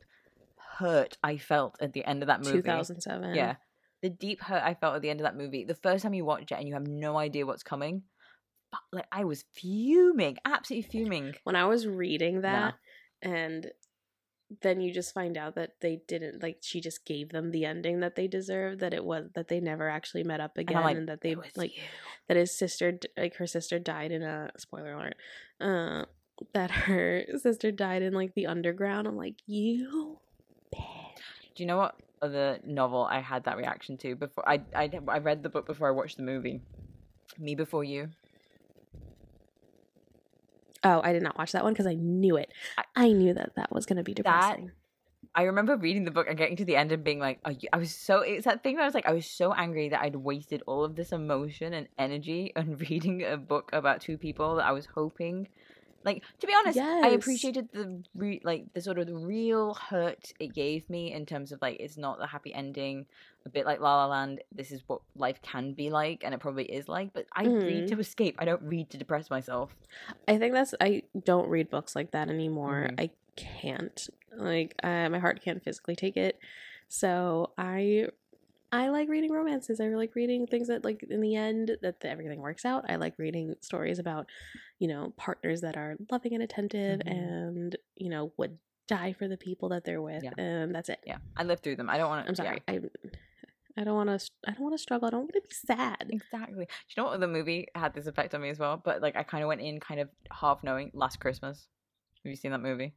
hurt 0.77 1.17
I 1.23 1.37
felt 1.37 1.77
at 1.81 1.93
the 1.93 2.03
end 2.05 2.23
of 2.23 2.27
that 2.27 2.41
movie. 2.43 2.57
2007. 2.61 3.35
Yeah. 3.35 3.55
The 4.03 4.09
deep 4.09 4.41
hurt 4.41 4.61
I 4.61 4.75
felt 4.75 4.95
at 4.95 5.01
the 5.01 5.09
end 5.09 5.19
of 5.19 5.23
that 5.23 5.35
movie. 5.35 5.63
The 5.63 5.73
first 5.73 6.03
time 6.03 6.13
you 6.13 6.25
watch 6.25 6.51
it 6.51 6.55
and 6.59 6.67
you 6.67 6.75
have 6.75 6.85
no 6.85 7.17
idea 7.17 7.45
what's 7.45 7.63
coming. 7.63 8.03
But 8.71 8.81
like 8.91 9.07
I 9.11 9.23
was 9.23 9.43
fuming, 9.53 10.37
absolutely 10.45 10.89
fuming. 10.89 11.33
When 11.43 11.55
I 11.55 11.65
was 11.65 11.87
reading 11.87 12.41
that 12.41 12.75
and 13.21 13.71
then 14.61 14.81
you 14.81 14.93
just 14.93 15.13
find 15.13 15.37
out 15.37 15.55
that 15.55 15.71
they 15.81 16.01
didn't 16.07 16.43
like 16.43 16.57
she 16.61 16.81
just 16.81 17.05
gave 17.05 17.29
them 17.29 17.51
the 17.51 17.65
ending 17.65 18.01
that 18.01 18.15
they 18.15 18.27
deserved 18.27 18.81
that 18.81 18.93
it 18.93 19.03
was 19.03 19.29
that 19.35 19.47
they 19.47 19.59
never 19.59 19.89
actually 19.89 20.23
met 20.23 20.39
up 20.39 20.57
again 20.57 20.77
I'm 20.77 20.83
like, 20.83 20.97
and 20.97 21.09
that 21.09 21.21
they 21.21 21.35
like 21.55 21.75
you." 21.75 21.83
that 22.27 22.37
his 22.37 22.57
sister 22.57 22.99
like 23.17 23.35
her 23.37 23.47
sister 23.47 23.79
died 23.79 24.11
in 24.11 24.21
a 24.21 24.51
spoiler 24.57 24.93
alert 24.93 25.15
uh 25.61 26.05
that 26.53 26.71
her 26.71 27.23
sister 27.37 27.71
died 27.71 28.01
in 28.01 28.13
like 28.13 28.33
the 28.35 28.47
underground 28.47 29.07
i'm 29.07 29.17
like 29.17 29.35
you 29.47 30.19
bitch. 30.75 31.55
Do 31.55 31.63
you 31.63 31.67
know 31.67 31.77
what 31.77 31.95
other 32.23 32.59
novel 32.65 33.03
I 33.03 33.19
had 33.19 33.43
that 33.45 33.57
reaction 33.57 33.97
to 33.97 34.15
before 34.15 34.47
I 34.47 34.61
I 34.75 34.89
I 35.07 35.19
read 35.19 35.43
the 35.43 35.49
book 35.49 35.65
before 35.67 35.87
I 35.87 35.91
watched 35.91 36.17
the 36.17 36.23
movie? 36.23 36.61
Me 37.37 37.55
Before 37.55 37.83
You. 37.83 38.09
oh 40.83 40.99
i 41.03 41.13
did 41.13 41.23
not 41.23 41.37
watch 41.37 41.51
that 41.53 41.63
one 41.63 41.73
because 41.73 41.87
i 41.87 41.93
knew 41.93 42.35
it 42.35 42.51
I- 42.77 42.83
i 43.05 43.07
knew 43.11 43.33
that 43.33 43.55
that 43.55 43.71
was 43.71 43.85
going 43.85 43.97
to 43.97 44.03
be 44.03 44.13
depressing 44.13 44.71
I 45.35 45.43
remember 45.43 45.75
reading 45.77 46.03
the 46.05 46.11
book 46.11 46.27
and 46.27 46.37
getting 46.37 46.57
to 46.57 46.65
the 46.65 46.75
end 46.75 46.91
and 46.91 47.03
being 47.03 47.17
like, 47.17 47.39
I 47.73 47.77
was 47.77 47.95
so, 47.95 48.19
it's 48.19 48.45
that 48.45 48.61
thing 48.61 48.75
where 48.75 48.83
I 48.83 48.85
was 48.87 48.93
like, 48.93 49.07
I 49.07 49.13
was 49.13 49.25
so 49.25 49.51
angry 49.51 49.89
that 49.89 50.01
I'd 50.01 50.15
wasted 50.17 50.61
all 50.67 50.83
of 50.83 50.95
this 50.95 51.11
emotion 51.11 51.73
and 51.73 51.87
energy 51.97 52.51
on 52.55 52.77
reading 52.89 53.23
a 53.23 53.35
book 53.37 53.71
about 53.73 53.99
two 54.01 54.17
people 54.17 54.57
that 54.57 54.65
I 54.65 54.73
was 54.73 54.85
hoping. 54.93 55.47
Like, 56.03 56.23
to 56.39 56.47
be 56.47 56.53
honest, 56.53 56.77
I 57.03 57.09
appreciated 57.09 57.69
the 57.73 58.03
re- 58.15 58.41
like 58.43 58.65
the 58.73 58.81
sort 58.81 58.99
of 58.99 59.07
the 59.07 59.15
real 59.15 59.73
hurt 59.75 60.31
it 60.39 60.53
gave 60.53 60.89
me 60.89 61.13
in 61.13 61.25
terms 61.25 61.51
of 61.51 61.61
like 61.61 61.77
it's 61.79 61.97
not 61.97 62.19
the 62.19 62.27
happy 62.27 62.53
ending, 62.53 63.05
a 63.45 63.49
bit 63.49 63.65
like 63.65 63.79
La 63.79 64.05
La 64.05 64.07
Land. 64.07 64.41
This 64.51 64.71
is 64.71 64.81
what 64.87 65.01
life 65.15 65.41
can 65.41 65.73
be 65.73 65.89
like, 65.89 66.23
and 66.23 66.33
it 66.33 66.39
probably 66.39 66.65
is 66.65 66.87
like. 66.87 67.13
But 67.13 67.25
I 67.35 67.43
read 67.45 67.87
to 67.89 67.99
escape. 67.99 68.35
I 68.39 68.45
don't 68.45 68.61
read 68.63 68.89
to 68.91 68.97
depress 68.97 69.29
myself. 69.29 69.75
i 70.27 70.37
think 70.37 70.53
that's 70.53 70.73
i 70.81 71.03
don't 71.23 71.47
read 71.49 71.69
books 71.69 71.95
like 71.95 72.11
that 72.11 72.29
anymore 72.29 72.89
Mhm. 72.91 72.99
i 72.99 73.09
can't 73.35 74.09
like 74.35 74.75
uh, 74.83 75.09
my 75.09 75.19
heart 75.19 75.41
can't 75.43 75.63
physically 75.63 75.95
take 75.95 76.17
it 76.17 76.37
so 76.87 77.51
i 77.57 78.07
I 78.73 78.89
like 78.89 79.07
reading 79.07 79.31
romances. 79.31 79.79
I 79.79 79.87
like 79.89 80.15
reading 80.15 80.47
things 80.47 80.67
that, 80.67 80.83
like, 80.83 81.03
in 81.09 81.21
the 81.21 81.35
end, 81.35 81.77
that 81.83 81.99
the, 81.99 82.09
everything 82.09 82.39
works 82.41 82.65
out. 82.65 82.85
I 82.89 82.95
like 82.95 83.13
reading 83.19 83.53
stories 83.61 83.99
about, 83.99 84.25
you 84.79 84.87
know, 84.87 85.13
partners 85.15 85.61
that 85.61 85.77
are 85.77 85.95
loving 86.11 86.33
and 86.33 86.41
attentive, 86.41 86.99
Mhm. 87.01 87.11
and 87.11 87.75
you 87.95 88.09
know 88.09 88.33
would 88.37 88.57
die 88.87 89.13
for 89.13 89.27
the 89.27 89.37
people 89.37 89.69
that 89.69 89.83
they're 89.85 90.01
with, 90.01 90.23
Yeah. 90.23 90.33
and 90.37 90.73
that's 90.73 90.89
it. 90.89 90.99
Yeah, 91.05 91.19
I 91.37 91.43
live 91.43 91.59
through 91.59 91.75
them. 91.75 91.89
I 91.89 91.97
don't 91.97 92.09
want 92.09 92.25
to. 92.25 92.29
I'm 92.29 92.35
sorry. 92.35 92.61
I 92.67 92.81
I 93.77 93.83
don't 93.83 93.95
want 93.95 94.09
to. 94.19 94.27
I 94.47 94.51
don't 94.53 94.61
want 94.63 94.73
to 94.75 94.81
struggle. 94.81 95.07
I 95.07 95.11
don't 95.11 95.21
want 95.21 95.33
to 95.33 95.41
be 95.41 95.47
sad. 95.53 96.07
Exactly. 96.09 96.65
Do 96.65 96.71
you 96.95 97.03
know 97.03 97.09
what 97.09 97.19
the 97.19 97.27
movie 97.27 97.67
had 97.75 97.93
this 97.93 98.07
effect 98.07 98.33
on 98.35 98.41
me 98.41 98.49
as 98.49 98.59
well? 98.59 98.77
But 98.83 99.01
like 99.01 99.15
I 99.15 99.23
kind 99.23 99.43
of 99.43 99.47
went 99.47 99.61
in 99.61 99.79
kind 99.79 99.99
of 99.99 100.09
half 100.31 100.63
knowing 100.63 100.91
Last 100.93 101.19
Christmas. 101.19 101.67
Have 102.23 102.29
you 102.29 102.35
seen 102.35 102.51
that 102.51 102.61
movie? 102.61 102.93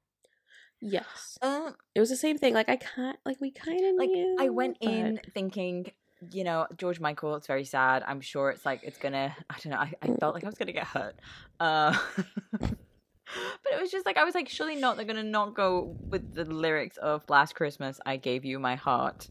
Yes, 0.88 1.36
Uh, 1.42 1.72
it 1.96 2.00
was 2.00 2.10
the 2.10 2.16
same 2.16 2.38
thing. 2.38 2.54
Like 2.54 2.68
I 2.68 2.76
can't. 2.76 3.18
Like 3.24 3.40
we 3.40 3.50
kind 3.50 3.84
of 3.84 3.96
like 3.96 4.08
knew. 4.08 4.36
I 4.38 4.50
went 4.50 4.78
but- 4.80 4.88
in 4.90 5.20
thinking, 5.34 5.90
you 6.30 6.44
know, 6.44 6.66
George 6.76 7.00
Michael. 7.00 7.34
It's 7.34 7.48
very 7.48 7.64
sad. 7.64 8.04
I'm 8.06 8.20
sure 8.20 8.50
it's 8.50 8.64
like 8.64 8.80
it's 8.84 8.98
gonna. 8.98 9.34
I 9.50 9.54
don't 9.62 9.72
know. 9.72 9.78
I, 9.78 9.92
I 10.00 10.06
felt 10.14 10.34
like 10.34 10.44
I 10.44 10.46
was 10.46 10.56
gonna 10.56 10.72
get 10.72 10.86
hurt. 10.86 11.16
Uh, 11.58 11.96
but 12.60 13.72
it 13.72 13.80
was 13.80 13.90
just 13.90 14.06
like 14.06 14.16
I 14.16 14.22
was 14.24 14.34
like, 14.36 14.48
surely 14.48 14.76
not. 14.76 14.96
They're 14.96 15.04
gonna 15.06 15.24
not 15.24 15.54
go 15.54 15.96
with 16.08 16.34
the 16.34 16.44
lyrics 16.44 16.96
of 16.98 17.28
Last 17.28 17.56
Christmas. 17.56 17.98
I 18.06 18.16
gave 18.16 18.44
you 18.44 18.58
my 18.60 18.76
heart. 18.76 19.28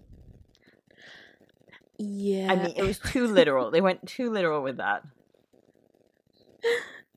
Yeah. 1.98 2.52
I 2.52 2.56
mean, 2.58 2.74
it 2.76 2.84
was 2.84 3.00
too 3.00 3.28
literal. 3.40 3.72
They 3.72 3.80
went 3.82 4.06
too 4.08 4.30
literal 4.30 4.62
with 4.62 4.78
that. 4.78 5.04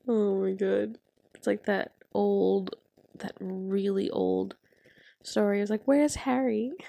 oh 0.07 0.35
my 0.41 0.51
god. 0.51 0.97
It's 1.35 1.47
like 1.47 1.65
that 1.65 1.91
old, 2.13 2.75
that 3.19 3.33
really 3.39 4.09
old 4.09 4.55
story. 5.23 5.59
It 5.59 5.61
was 5.61 5.69
like, 5.69 5.83
"Where's 5.85 6.15
Harry? 6.15 6.71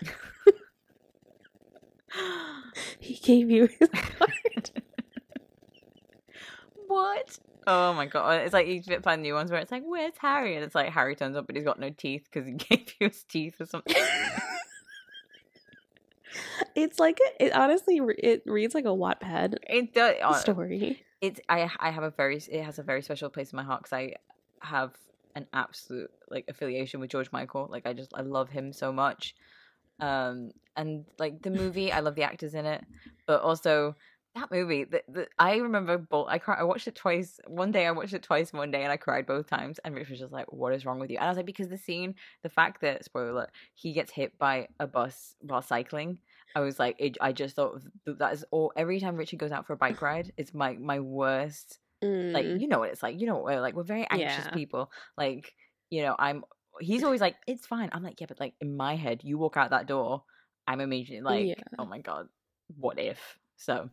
He 2.99 3.15
gave 3.15 3.51
you 3.51 3.67
his 3.79 3.89
heart." 3.95 4.71
what? 6.87 7.39
Oh 7.67 7.93
my 7.95 8.07
god! 8.07 8.41
It's 8.43 8.53
like 8.53 8.67
you 8.67 8.83
find 9.01 9.23
new 9.23 9.35
ones 9.35 9.51
where 9.51 9.61
it's 9.61 9.71
like, 9.71 9.85
"Where's 9.87 10.15
Harry?" 10.21 10.57
and 10.57 10.65
it's 10.65 10.75
like 10.75 10.91
Harry 10.93 11.15
turns 11.15 11.37
up, 11.37 11.47
but 11.47 11.57
he's 11.57 11.65
got 11.65 11.79
no 11.79 11.91
teeth 11.91 12.29
because 12.31 12.47
he 12.49 12.55
gave 12.77 12.93
you 13.01 13.09
his 13.09 13.23
teeth 13.25 13.61
or 13.61 13.67
something. 13.67 13.95
it's 16.75 16.99
like 16.99 17.19
it, 17.21 17.37
it 17.49 17.53
honestly 17.55 18.01
it 18.19 18.43
reads 18.47 18.75
like 18.75 18.85
a 18.85 18.89
Wattpad 18.89 19.57
It 19.69 19.95
does. 19.95 20.17
uh, 20.23 20.33
story. 20.35 21.03
It's 21.21 21.41
I 21.49 21.71
I 21.79 21.91
have 21.91 22.03
a 22.05 22.11
very 22.11 22.37
it 22.51 22.63
has 22.65 22.79
a 22.79 22.83
very 22.83 23.03
special 23.03 23.31
place 23.31 23.53
in 23.53 23.57
my 23.57 23.63
heart 23.65 23.83
because 23.83 23.93
I 23.93 24.15
have 24.63 24.95
an 25.35 25.47
absolute 25.53 26.11
like 26.29 26.45
affiliation 26.49 27.01
with 27.01 27.11
George 27.11 27.31
Michael. 27.33 27.69
Like 27.71 27.87
I 27.87 27.93
just 27.93 28.13
I 28.15 28.23
love 28.23 28.51
him 28.51 28.73
so 28.73 28.93
much. 28.93 29.35
Um 30.01 30.53
and 30.77 31.05
like 31.19 31.43
the 31.43 31.51
movie, 31.51 31.93
I 31.93 32.01
love 32.01 32.15
the 32.15 32.23
actors 32.23 32.55
in 32.55 32.67
it, 32.67 32.85
but 33.27 33.43
also 33.43 33.97
that 34.35 34.51
movie, 34.53 34.85
the, 34.85 35.03
the, 35.09 35.27
I 35.39 35.57
remember 35.57 35.99
both. 35.99 36.29
I 36.29 36.39
cried. 36.39 36.61
I 36.61 36.63
watched 36.63 36.87
it 36.87 36.95
twice. 36.95 37.41
One 37.49 37.73
day 37.73 37.87
I 37.87 37.91
watched 37.91 38.13
it 38.13 38.23
twice. 38.23 38.53
One 38.53 38.71
day, 38.71 38.85
and 38.85 38.93
I 38.93 38.97
cried 38.97 39.27
both 39.27 39.49
times. 39.49 39.81
And 39.85 39.93
Rich 39.93 40.09
was 40.09 40.21
just 40.21 40.33
like, 40.33 40.53
"What 40.53 40.73
is 40.73 40.87
wrong 40.87 41.01
with 41.01 41.11
you?" 41.11 41.17
And 41.17 41.25
I 41.25 41.29
was 41.29 41.37
like, 41.37 41.47
"Because 41.47 41.69
the 41.69 41.77
scene, 41.77 42.15
the 42.45 42.49
fact 42.49 42.81
that 42.83 43.05
spoiler, 43.05 43.49
he 43.75 43.93
gets 43.93 44.13
hit 44.13 44.39
by 44.39 44.69
a 44.79 44.87
bus 44.87 45.35
while 45.41 45.63
cycling." 45.63 46.19
I 46.55 46.61
was 46.61 46.79
like, 46.79 46.97
it, 46.99 47.17
I 47.21 47.33
just 47.33 47.57
thought 47.57 47.81
that 48.07 48.33
is 48.33 48.45
all. 48.51 48.73
Every 48.77 49.01
time 49.01 49.17
Richard 49.17 49.39
goes 49.39 49.53
out 49.53 49.67
for 49.67 49.73
a 49.73 49.77
bike 49.77 50.03
ride, 50.03 50.33
it's 50.37 50.55
my 50.55 50.75
my 50.75 51.01
worst. 51.01 51.79
Mm. 52.03 52.35
Like 52.35 52.53
you 52.61 52.69
know 52.69 52.79
what 52.81 52.91
it's 52.91 53.03
like. 53.03 53.21
You 53.21 53.27
know 53.27 53.35
what 53.37 53.45
we're 53.45 53.61
like. 53.61 53.75
We're 53.75 53.83
very 53.85 54.07
anxious 54.11 54.47
Yeah. 54.47 54.55
people. 54.55 54.91
Like 55.17 55.55
you 55.91 56.03
know, 56.03 56.17
I'm. 56.19 56.45
He's 56.81 57.03
always 57.05 57.21
like, 57.21 57.37
"It's 57.47 57.67
fine." 57.67 57.91
I'm 57.93 58.03
like, 58.03 58.21
"Yeah," 58.21 58.27
but 58.29 58.41
like 58.41 58.55
in 58.61 58.77
my 58.77 58.97
head, 58.97 59.23
you 59.25 59.39
walk 59.39 59.57
out 59.57 59.71
that 59.71 59.87
door, 59.87 60.25
I'm 60.67 60.81
immediately 60.81 61.23
like, 61.23 61.53
Yeah. 61.59 61.77
"Oh 61.79 61.87
my 61.87 61.99
god, 62.01 62.29
what 62.77 62.99
if?" 62.99 63.39
So 63.57 63.91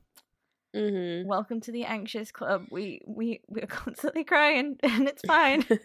Mhm. 0.76 1.26
welcome 1.26 1.60
to 1.62 1.72
the 1.72 1.86
anxious 1.86 2.32
club. 2.32 2.68
We 2.70 3.02
we 3.08 3.42
we're 3.48 3.68
constantly 3.68 4.24
crying, 4.24 4.78
and 4.84 5.08
it's 5.08 5.24
fine. 5.24 5.66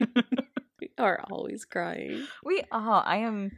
we 0.80 0.90
are 0.98 1.20
always 1.30 1.64
crying. 1.64 2.28
we 2.44 2.62
are. 2.70 3.02
I 3.04 3.18
am. 3.18 3.52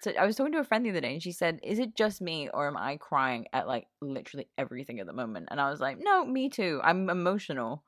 So 0.00 0.12
I 0.12 0.26
was 0.26 0.36
talking 0.36 0.52
to 0.52 0.60
a 0.60 0.64
friend 0.64 0.84
the 0.84 0.90
other 0.90 1.00
day, 1.00 1.12
and 1.12 1.22
she 1.22 1.32
said, 1.32 1.60
"Is 1.62 1.78
it 1.78 1.96
just 1.96 2.20
me, 2.20 2.48
or 2.52 2.68
am 2.68 2.76
I 2.76 2.96
crying 2.96 3.46
at 3.52 3.66
like 3.66 3.88
literally 4.00 4.48
everything 4.56 5.00
at 5.00 5.06
the 5.06 5.12
moment?" 5.12 5.48
And 5.50 5.60
I 5.60 5.70
was 5.70 5.80
like, 5.80 5.98
"No, 5.98 6.24
me 6.24 6.48
too. 6.48 6.80
I'm 6.82 7.10
emotional 7.10 7.84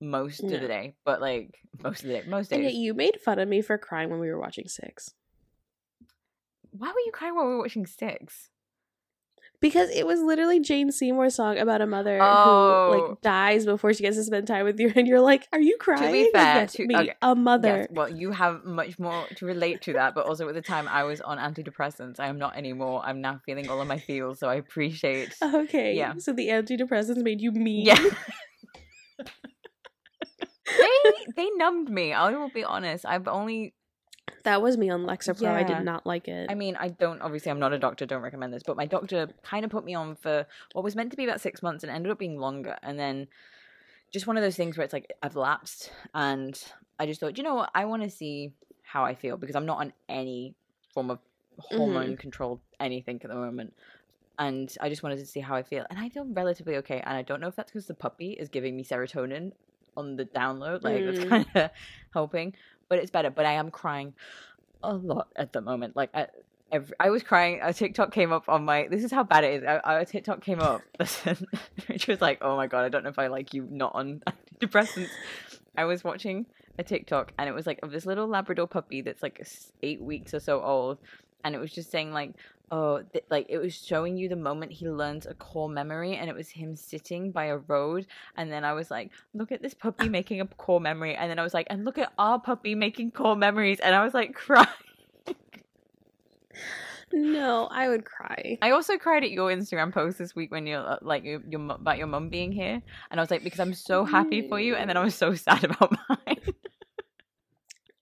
most 0.00 0.40
of 0.42 0.48
the 0.48 0.68
day, 0.68 0.94
but 1.04 1.20
like 1.20 1.58
most 1.82 2.02
of 2.02 2.08
the 2.08 2.20
day, 2.20 2.28
most 2.28 2.52
And 2.52 2.62
days." 2.62 2.72
yet 2.72 2.78
you 2.78 2.94
made 2.94 3.20
fun 3.20 3.38
of 3.38 3.48
me 3.48 3.62
for 3.62 3.78
crying 3.78 4.10
when 4.10 4.20
we 4.20 4.28
were 4.28 4.38
watching 4.40 4.68
Six. 4.68 5.14
Why 6.70 6.88
were 6.88 7.00
you 7.00 7.12
crying 7.12 7.34
while 7.34 7.46
we 7.46 7.52
were 7.52 7.62
watching 7.62 7.86
Six? 7.86 8.50
Because 9.60 9.90
it 9.90 10.06
was 10.06 10.20
literally 10.20 10.60
Jane 10.60 10.92
Seymour's 10.92 11.34
song 11.34 11.58
about 11.58 11.80
a 11.80 11.86
mother 11.86 12.18
who 12.18 12.24
Oh. 12.24 13.08
like 13.10 13.20
dies 13.22 13.64
before 13.64 13.92
she 13.94 14.02
gets 14.02 14.16
to 14.16 14.24
spend 14.24 14.46
time 14.46 14.64
with 14.64 14.78
you, 14.78 14.92
and 14.94 15.06
you're 15.06 15.20
like, 15.20 15.46
"Are 15.52 15.60
you 15.60 15.76
crying?" 15.78 16.24
Like, 16.24 16.32
fair, 16.32 16.54
yes, 16.62 16.72
to- 16.74 16.86
me, 16.86 16.96
okay, 16.96 17.14
a 17.22 17.34
mother. 17.34 17.68
Yes, 17.78 17.88
well, 17.90 18.08
you 18.08 18.32
have 18.32 18.64
much 18.64 18.98
more 18.98 19.24
to 19.36 19.46
relate 19.46 19.82
to 19.82 19.92
that, 19.94 20.14
but 20.14 20.26
also 20.26 20.48
at 20.48 20.54
the 20.54 20.62
time 20.62 20.86
I 20.88 21.04
was 21.04 21.20
on 21.20 21.38
antidepressants. 21.38 22.20
I 22.20 22.28
am 22.28 22.38
not 22.38 22.56
anymore. 22.56 23.02
I'm 23.04 23.20
now 23.20 23.40
feeling 23.46 23.68
all 23.70 23.80
of 23.80 23.88
my 23.88 23.98
feels, 23.98 24.38
so 24.38 24.48
I 24.48 24.56
appreciate. 24.56 25.34
Okay, 25.42 25.94
Yeah. 25.94 26.14
So 26.18 26.32
the 26.32 26.48
antidepressants 26.48 27.22
made 27.22 27.40
you 27.40 27.52
mean. 27.52 27.86
Yeah. 27.86 28.02
they 30.78 31.12
they 31.36 31.50
numbed 31.56 31.88
me. 31.90 32.12
I 32.12 32.30
will 32.30 32.50
be 32.50 32.64
honest. 32.64 33.04
I've 33.06 33.28
only. 33.28 33.74
That 34.46 34.62
was 34.62 34.76
me 34.76 34.88
on 34.90 35.04
Lexapro. 35.04 35.48
I 35.52 35.62
did 35.62 35.84
not 35.84 36.06
like 36.06 36.26
it. 36.28 36.50
I 36.50 36.54
mean, 36.54 36.76
I 36.76 36.88
don't. 36.88 37.20
Obviously, 37.20 37.50
I'm 37.50 37.58
not 37.58 37.72
a 37.72 37.78
doctor. 37.78 38.06
Don't 38.06 38.22
recommend 38.22 38.52
this. 38.52 38.62
But 38.62 38.76
my 38.76 38.86
doctor 38.86 39.28
kind 39.42 39.64
of 39.64 39.70
put 39.70 39.84
me 39.84 39.94
on 39.94 40.16
for 40.16 40.46
what 40.72 40.82
was 40.84 40.96
meant 40.96 41.10
to 41.10 41.16
be 41.16 41.24
about 41.24 41.40
six 41.40 41.62
months 41.62 41.84
and 41.84 41.92
ended 41.92 42.10
up 42.10 42.18
being 42.18 42.38
longer. 42.38 42.76
And 42.82 42.98
then 42.98 43.28
just 44.12 44.26
one 44.26 44.36
of 44.36 44.42
those 44.42 44.56
things 44.56 44.76
where 44.78 44.84
it's 44.84 44.92
like 44.92 45.12
I've 45.22 45.36
lapsed, 45.36 45.90
and 46.14 46.58
I 46.98 47.06
just 47.06 47.20
thought, 47.20 47.36
you 47.36 47.44
know 47.44 47.54
what? 47.56 47.70
I 47.74 47.84
want 47.84 48.02
to 48.02 48.10
see 48.10 48.52
how 48.82 49.04
I 49.04 49.14
feel 49.14 49.36
because 49.36 49.56
I'm 49.56 49.66
not 49.66 49.78
on 49.78 49.92
any 50.08 50.54
form 50.94 51.10
of 51.10 51.18
hormone 51.58 52.16
controlled 52.16 52.60
anything 52.80 53.20
at 53.22 53.28
the 53.28 53.34
moment. 53.36 53.74
And 54.38 54.72
I 54.80 54.88
just 54.90 55.02
wanted 55.02 55.18
to 55.18 55.26
see 55.26 55.40
how 55.40 55.54
I 55.56 55.62
feel. 55.62 55.86
And 55.90 55.98
I 55.98 56.08
feel 56.10 56.26
relatively 56.26 56.76
okay. 56.76 57.00
And 57.04 57.16
I 57.16 57.22
don't 57.22 57.40
know 57.40 57.48
if 57.48 57.56
that's 57.56 57.72
because 57.72 57.86
the 57.86 57.94
puppy 57.94 58.32
is 58.32 58.48
giving 58.50 58.76
me 58.76 58.84
serotonin 58.84 59.52
on 59.96 60.16
the 60.16 60.26
download. 60.26 60.82
Like, 60.84 61.04
that's 61.06 61.18
Mm. 61.20 61.28
kind 61.28 61.46
of 61.54 61.70
helping. 62.12 62.54
But 62.88 62.98
it's 62.98 63.10
better. 63.10 63.30
But 63.30 63.46
I 63.46 63.52
am 63.52 63.70
crying 63.70 64.14
a 64.82 64.94
lot 64.94 65.28
at 65.36 65.52
the 65.52 65.60
moment. 65.60 65.96
Like, 65.96 66.10
I, 66.14 66.28
every, 66.72 66.94
I 66.98 67.10
was 67.10 67.22
crying. 67.22 67.60
A 67.62 67.72
TikTok 67.72 68.12
came 68.12 68.32
up 68.32 68.48
on 68.48 68.64
my. 68.64 68.88
This 68.88 69.04
is 69.04 69.12
how 69.12 69.24
bad 69.24 69.44
it 69.44 69.54
is. 69.54 69.62
A, 69.62 69.80
a 69.84 70.04
TikTok 70.04 70.42
came 70.42 70.60
up, 70.60 70.82
which 71.86 72.06
was 72.06 72.20
like, 72.20 72.38
"Oh 72.40 72.56
my 72.56 72.66
god, 72.66 72.84
I 72.84 72.88
don't 72.88 73.04
know 73.04 73.10
if 73.10 73.18
I 73.18 73.26
like 73.28 73.54
you 73.54 73.66
not 73.70 73.94
on 73.94 74.22
antidepressants." 74.60 75.10
I 75.76 75.84
was 75.84 76.02
watching 76.04 76.46
a 76.78 76.82
TikTok, 76.82 77.32
and 77.38 77.48
it 77.48 77.52
was 77.52 77.66
like 77.66 77.80
of 77.82 77.90
this 77.90 78.06
little 78.06 78.26
Labrador 78.26 78.66
puppy 78.66 79.02
that's 79.02 79.22
like 79.22 79.46
eight 79.82 80.00
weeks 80.00 80.34
or 80.34 80.40
so 80.40 80.62
old, 80.62 80.98
and 81.44 81.54
it 81.54 81.58
was 81.58 81.72
just 81.72 81.90
saying 81.90 82.12
like, 82.12 82.32
"Oh, 82.70 83.02
th- 83.02 83.24
like 83.30 83.46
it 83.48 83.58
was 83.58 83.74
showing 83.74 84.16
you 84.16 84.28
the 84.28 84.36
moment 84.36 84.72
he 84.72 84.88
learns 84.88 85.26
a 85.26 85.34
core 85.34 85.68
memory, 85.68 86.16
and 86.16 86.28
it 86.28 86.34
was 86.36 86.48
him 86.48 86.76
sitting 86.76 87.30
by 87.32 87.46
a 87.46 87.58
road." 87.58 88.06
And 88.36 88.50
then 88.50 88.64
I 88.64 88.72
was 88.72 88.90
like, 88.90 89.12
"Look 89.34 89.52
at 89.52 89.62
this 89.62 89.74
puppy 89.74 90.08
making 90.18 90.40
a 90.40 90.46
core 90.46 90.80
memory," 90.80 91.14
and 91.14 91.30
then 91.30 91.38
I 91.38 91.42
was 91.42 91.54
like, 91.54 91.66
"And 91.70 91.84
look 91.84 91.98
at 91.98 92.12
our 92.18 92.40
puppy 92.40 92.74
making 92.74 93.12
core 93.12 93.36
memories," 93.36 93.80
and 93.80 93.94
I 93.94 94.04
was 94.04 94.14
like, 94.14 94.34
crying. 94.34 94.66
no, 97.12 97.66
I 97.70 97.88
would 97.88 98.04
cry. 98.04 98.58
I 98.60 98.72
also 98.72 98.98
cried 98.98 99.22
at 99.24 99.30
your 99.30 99.50
Instagram 99.50 99.92
post 99.92 100.18
this 100.18 100.34
week 100.34 100.50
when 100.50 100.66
you're 100.66 100.86
uh, 100.86 100.98
like 101.02 101.24
your, 101.24 101.40
your 101.48 101.60
about 101.72 101.98
your 101.98 102.08
mum 102.08 102.28
being 102.30 102.52
here, 102.52 102.82
and 103.10 103.20
I 103.20 103.22
was 103.22 103.30
like 103.30 103.44
because 103.44 103.60
I'm 103.60 103.74
so 103.74 104.04
happy 104.04 104.48
for 104.48 104.58
you, 104.60 104.74
and 104.74 104.90
then 104.90 104.96
I 104.96 105.04
was 105.04 105.14
so 105.14 105.34
sad 105.46 105.64
about 105.64 105.92
mine. 106.08 106.40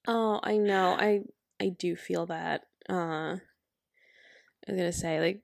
Oh, 0.07 0.41
I 0.43 0.57
know. 0.57 0.97
I 0.99 1.21
I 1.61 1.69
do 1.71 1.97
feel 1.97 2.27
that. 2.27 2.63
Uh 2.89 3.37
I 4.67 4.73
was 4.73 4.79
gonna 4.79 4.93
say, 4.93 5.21
like, 5.21 5.41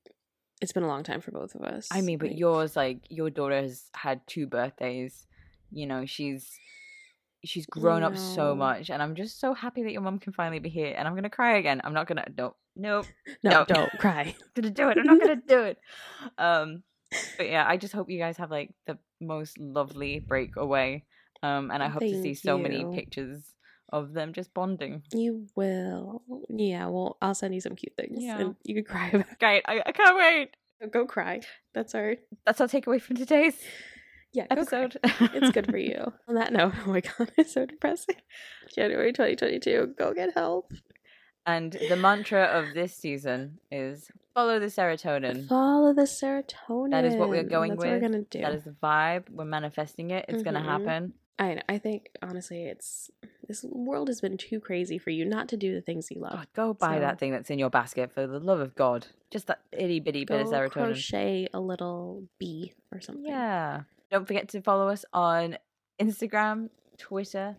it's 0.61 0.73
been 0.73 0.83
a 0.83 0.89
long 0.89 1.03
time 1.03 1.21
for 1.21 1.31
both 1.31 1.55
of 1.55 1.63
us. 1.63 1.89
I 1.91 2.01
mean, 2.01 2.19
but 2.19 2.29
Like, 2.29 2.39
yours 2.39 2.77
like 2.77 2.99
your 3.09 3.31
daughter 3.31 3.61
has 3.61 3.85
had 3.95 4.21
two 4.27 4.47
birthdays. 4.47 5.27
You 5.71 5.87
know, 5.87 6.07
she's 6.07 6.59
she's 7.45 7.67
grown 7.67 8.03
up 8.03 8.17
so 8.17 8.55
much, 8.55 8.91
and 8.91 9.03
I'm 9.03 9.15
just 9.15 9.41
so 9.41 9.55
happy 9.55 9.83
that 9.85 9.93
your 9.93 10.03
mom 10.03 10.19
can 10.19 10.33
finally 10.33 10.59
be 10.59 10.69
here. 10.69 10.95
And 10.97 11.07
I'm 11.09 11.15
gonna 11.15 11.31
cry 11.31 11.57
again. 11.57 11.81
I'm 11.85 11.95
not 11.95 12.07
gonna. 12.07 12.27
Nope. 12.37 12.57
Nope. 12.77 13.07
no, 13.43 13.51
no. 13.51 13.65
don't 13.65 13.91
cry. 13.99 14.35
gonna 14.55 14.71
do 14.71 14.89
it. 14.89 14.99
I'm 14.99 15.07
not 15.07 15.21
gonna 15.21 15.37
do 15.37 15.61
it. 15.63 15.79
Um, 16.39 16.83
but 17.37 17.49
yeah, 17.49 17.65
I 17.67 17.77
just 17.77 17.93
hope 17.93 18.09
you 18.11 18.19
guys 18.19 18.37
have 18.37 18.51
like 18.51 18.73
the 18.87 18.99
most 19.21 19.59
lovely 19.59 20.21
break 20.21 20.57
away. 20.57 21.05
Um, 21.43 21.71
and 21.71 21.83
I 21.83 21.89
hope 21.89 22.03
to 22.03 22.09
see 22.09 22.35
Thank 22.35 22.39
so 22.39 22.59
many 22.59 22.85
pictures 22.95 23.55
of 23.93 24.13
them 24.13 24.33
just 24.33 24.53
bonding. 24.55 25.03
You 25.13 25.47
will. 25.57 26.23
Yeah, 26.49 26.87
well, 26.87 27.17
I'll 27.21 27.35
send 27.35 27.55
you 27.55 27.61
some 27.61 27.77
cute 27.77 27.95
things, 27.97 28.19
Yeah. 28.23 28.39
and 28.39 28.57
you 28.65 28.75
can 28.77 28.85
cry 28.85 29.09
about. 29.09 29.39
Great, 29.39 29.63
I, 29.67 29.83
I 29.85 29.93
can't 29.93 30.17
wait. 30.17 30.51
Go 30.93 31.05
cry. 31.07 31.41
That's 31.75 31.95
our 31.95 32.17
That's 32.47 32.61
our 32.61 32.67
takeaway 32.69 33.01
from 33.03 33.17
today's 33.17 33.55
yeah 34.33 34.47
episode. 34.51 34.97
It's 35.05 35.51
good 35.51 35.67
for 35.71 35.77
you. 35.77 36.13
On 36.29 36.35
that 36.37 36.53
note, 36.53 36.73
oh 36.87 36.91
my 36.91 37.01
god, 37.01 37.33
it's 37.37 37.53
so 37.55 37.67
depressing. 37.67 38.17
January 38.75 39.13
2022. 39.13 39.95
Go 39.99 40.15
get 40.15 40.31
help. 40.35 40.73
And 41.47 41.73
the 41.89 41.97
mantra 41.97 42.45
of 42.45 42.75
this 42.75 42.95
season 42.95 43.59
is 43.71 44.11
follow 44.35 44.59
the 44.61 44.67
serotonin. 44.67 45.49
Follow 45.49 45.93
the 45.95 46.03
serotonin. 46.03 46.91
That 46.93 47.05
is 47.05 47.15
what 47.15 47.29
we're 47.29 47.43
going 47.43 47.71
That's 47.73 47.79
What 47.79 47.87
we're 47.89 47.95
with. 47.95 48.03
gonna 48.03 48.23
do. 48.23 48.41
That 48.43 48.55
is 48.55 48.65
the 48.65 48.71
vibe. 48.83 49.29
We're 49.31 49.45
manifesting 49.47 50.11
it. 50.13 50.27
It's 50.29 50.43
gonna 50.43 50.61
Mhm. 50.61 50.65
happen. 50.65 51.13
I 51.39 51.61
I 51.69 51.79
think 51.79 52.11
honestly, 52.23 52.65
it's 52.65 53.11
this 53.49 53.65
world 53.65 54.09
has 54.09 54.21
been 54.21 54.37
too 54.37 54.61
crazy 54.61 54.99
for 54.99 55.11
you 55.11 55.25
not 55.25 55.49
to 55.49 55.57
do 55.57 55.75
the 55.75 55.81
things 55.81 56.11
you 56.11 56.21
love. 56.21 56.33
God, 56.33 56.47
go 56.55 56.75
buy 56.75 56.97
So- 56.97 57.01
that 57.01 57.19
thing 57.19 57.33
that's 57.33 57.51
in 57.51 57.59
your 57.59 57.71
basket 57.71 58.13
for 58.13 58.27
the 58.27 58.39
love 58.41 58.61
of 58.61 58.75
God. 58.75 59.07
Just 59.31 59.47
that 59.47 59.61
itty 59.73 60.01
bitty 60.01 60.25
bit 60.25 60.41
of 60.43 60.49
serotonin. 60.49 60.71
crochet 60.73 61.49
a 61.55 61.61
little 61.61 62.25
bee 62.39 62.73
or 62.93 63.01
something. 63.01 63.25
Yeah. 63.27 63.83
Don't 64.11 64.27
forget 64.27 64.49
to 64.51 64.61
follow 64.61 64.89
us 64.89 65.05
on 65.13 65.57
Instagram, 66.01 66.69
Twitter, 66.99 67.57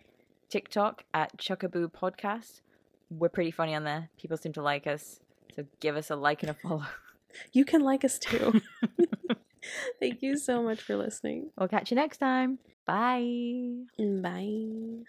TikTok 0.49 1.05
at 1.13 1.37
Chuckaboo 1.37 1.91
Podcast. 1.91 2.61
We're 3.09 3.29
pretty 3.29 3.51
funny 3.51 3.73
on 3.73 3.83
there. 3.83 4.09
People 4.17 4.37
seem 4.37 4.53
to 4.53 4.61
like 4.61 4.85
us. 4.85 5.19
So 5.55 5.65
give 5.79 5.95
us 5.95 6.09
a 6.09 6.15
like 6.15 6.43
and 6.43 6.49
a 6.49 6.53
follow. 6.53 6.83
You 7.53 7.63
can 7.65 7.81
like 7.81 8.03
us 8.03 8.19
too. 8.19 8.61
Thank 9.99 10.21
you 10.21 10.37
so 10.37 10.61
much 10.61 10.81
for 10.81 10.95
listening. 10.97 11.51
We'll 11.57 11.67
catch 11.69 11.91
you 11.91 11.95
next 11.95 12.17
time. 12.17 12.59
Bye. 12.85 13.85
Bye. 13.97 15.05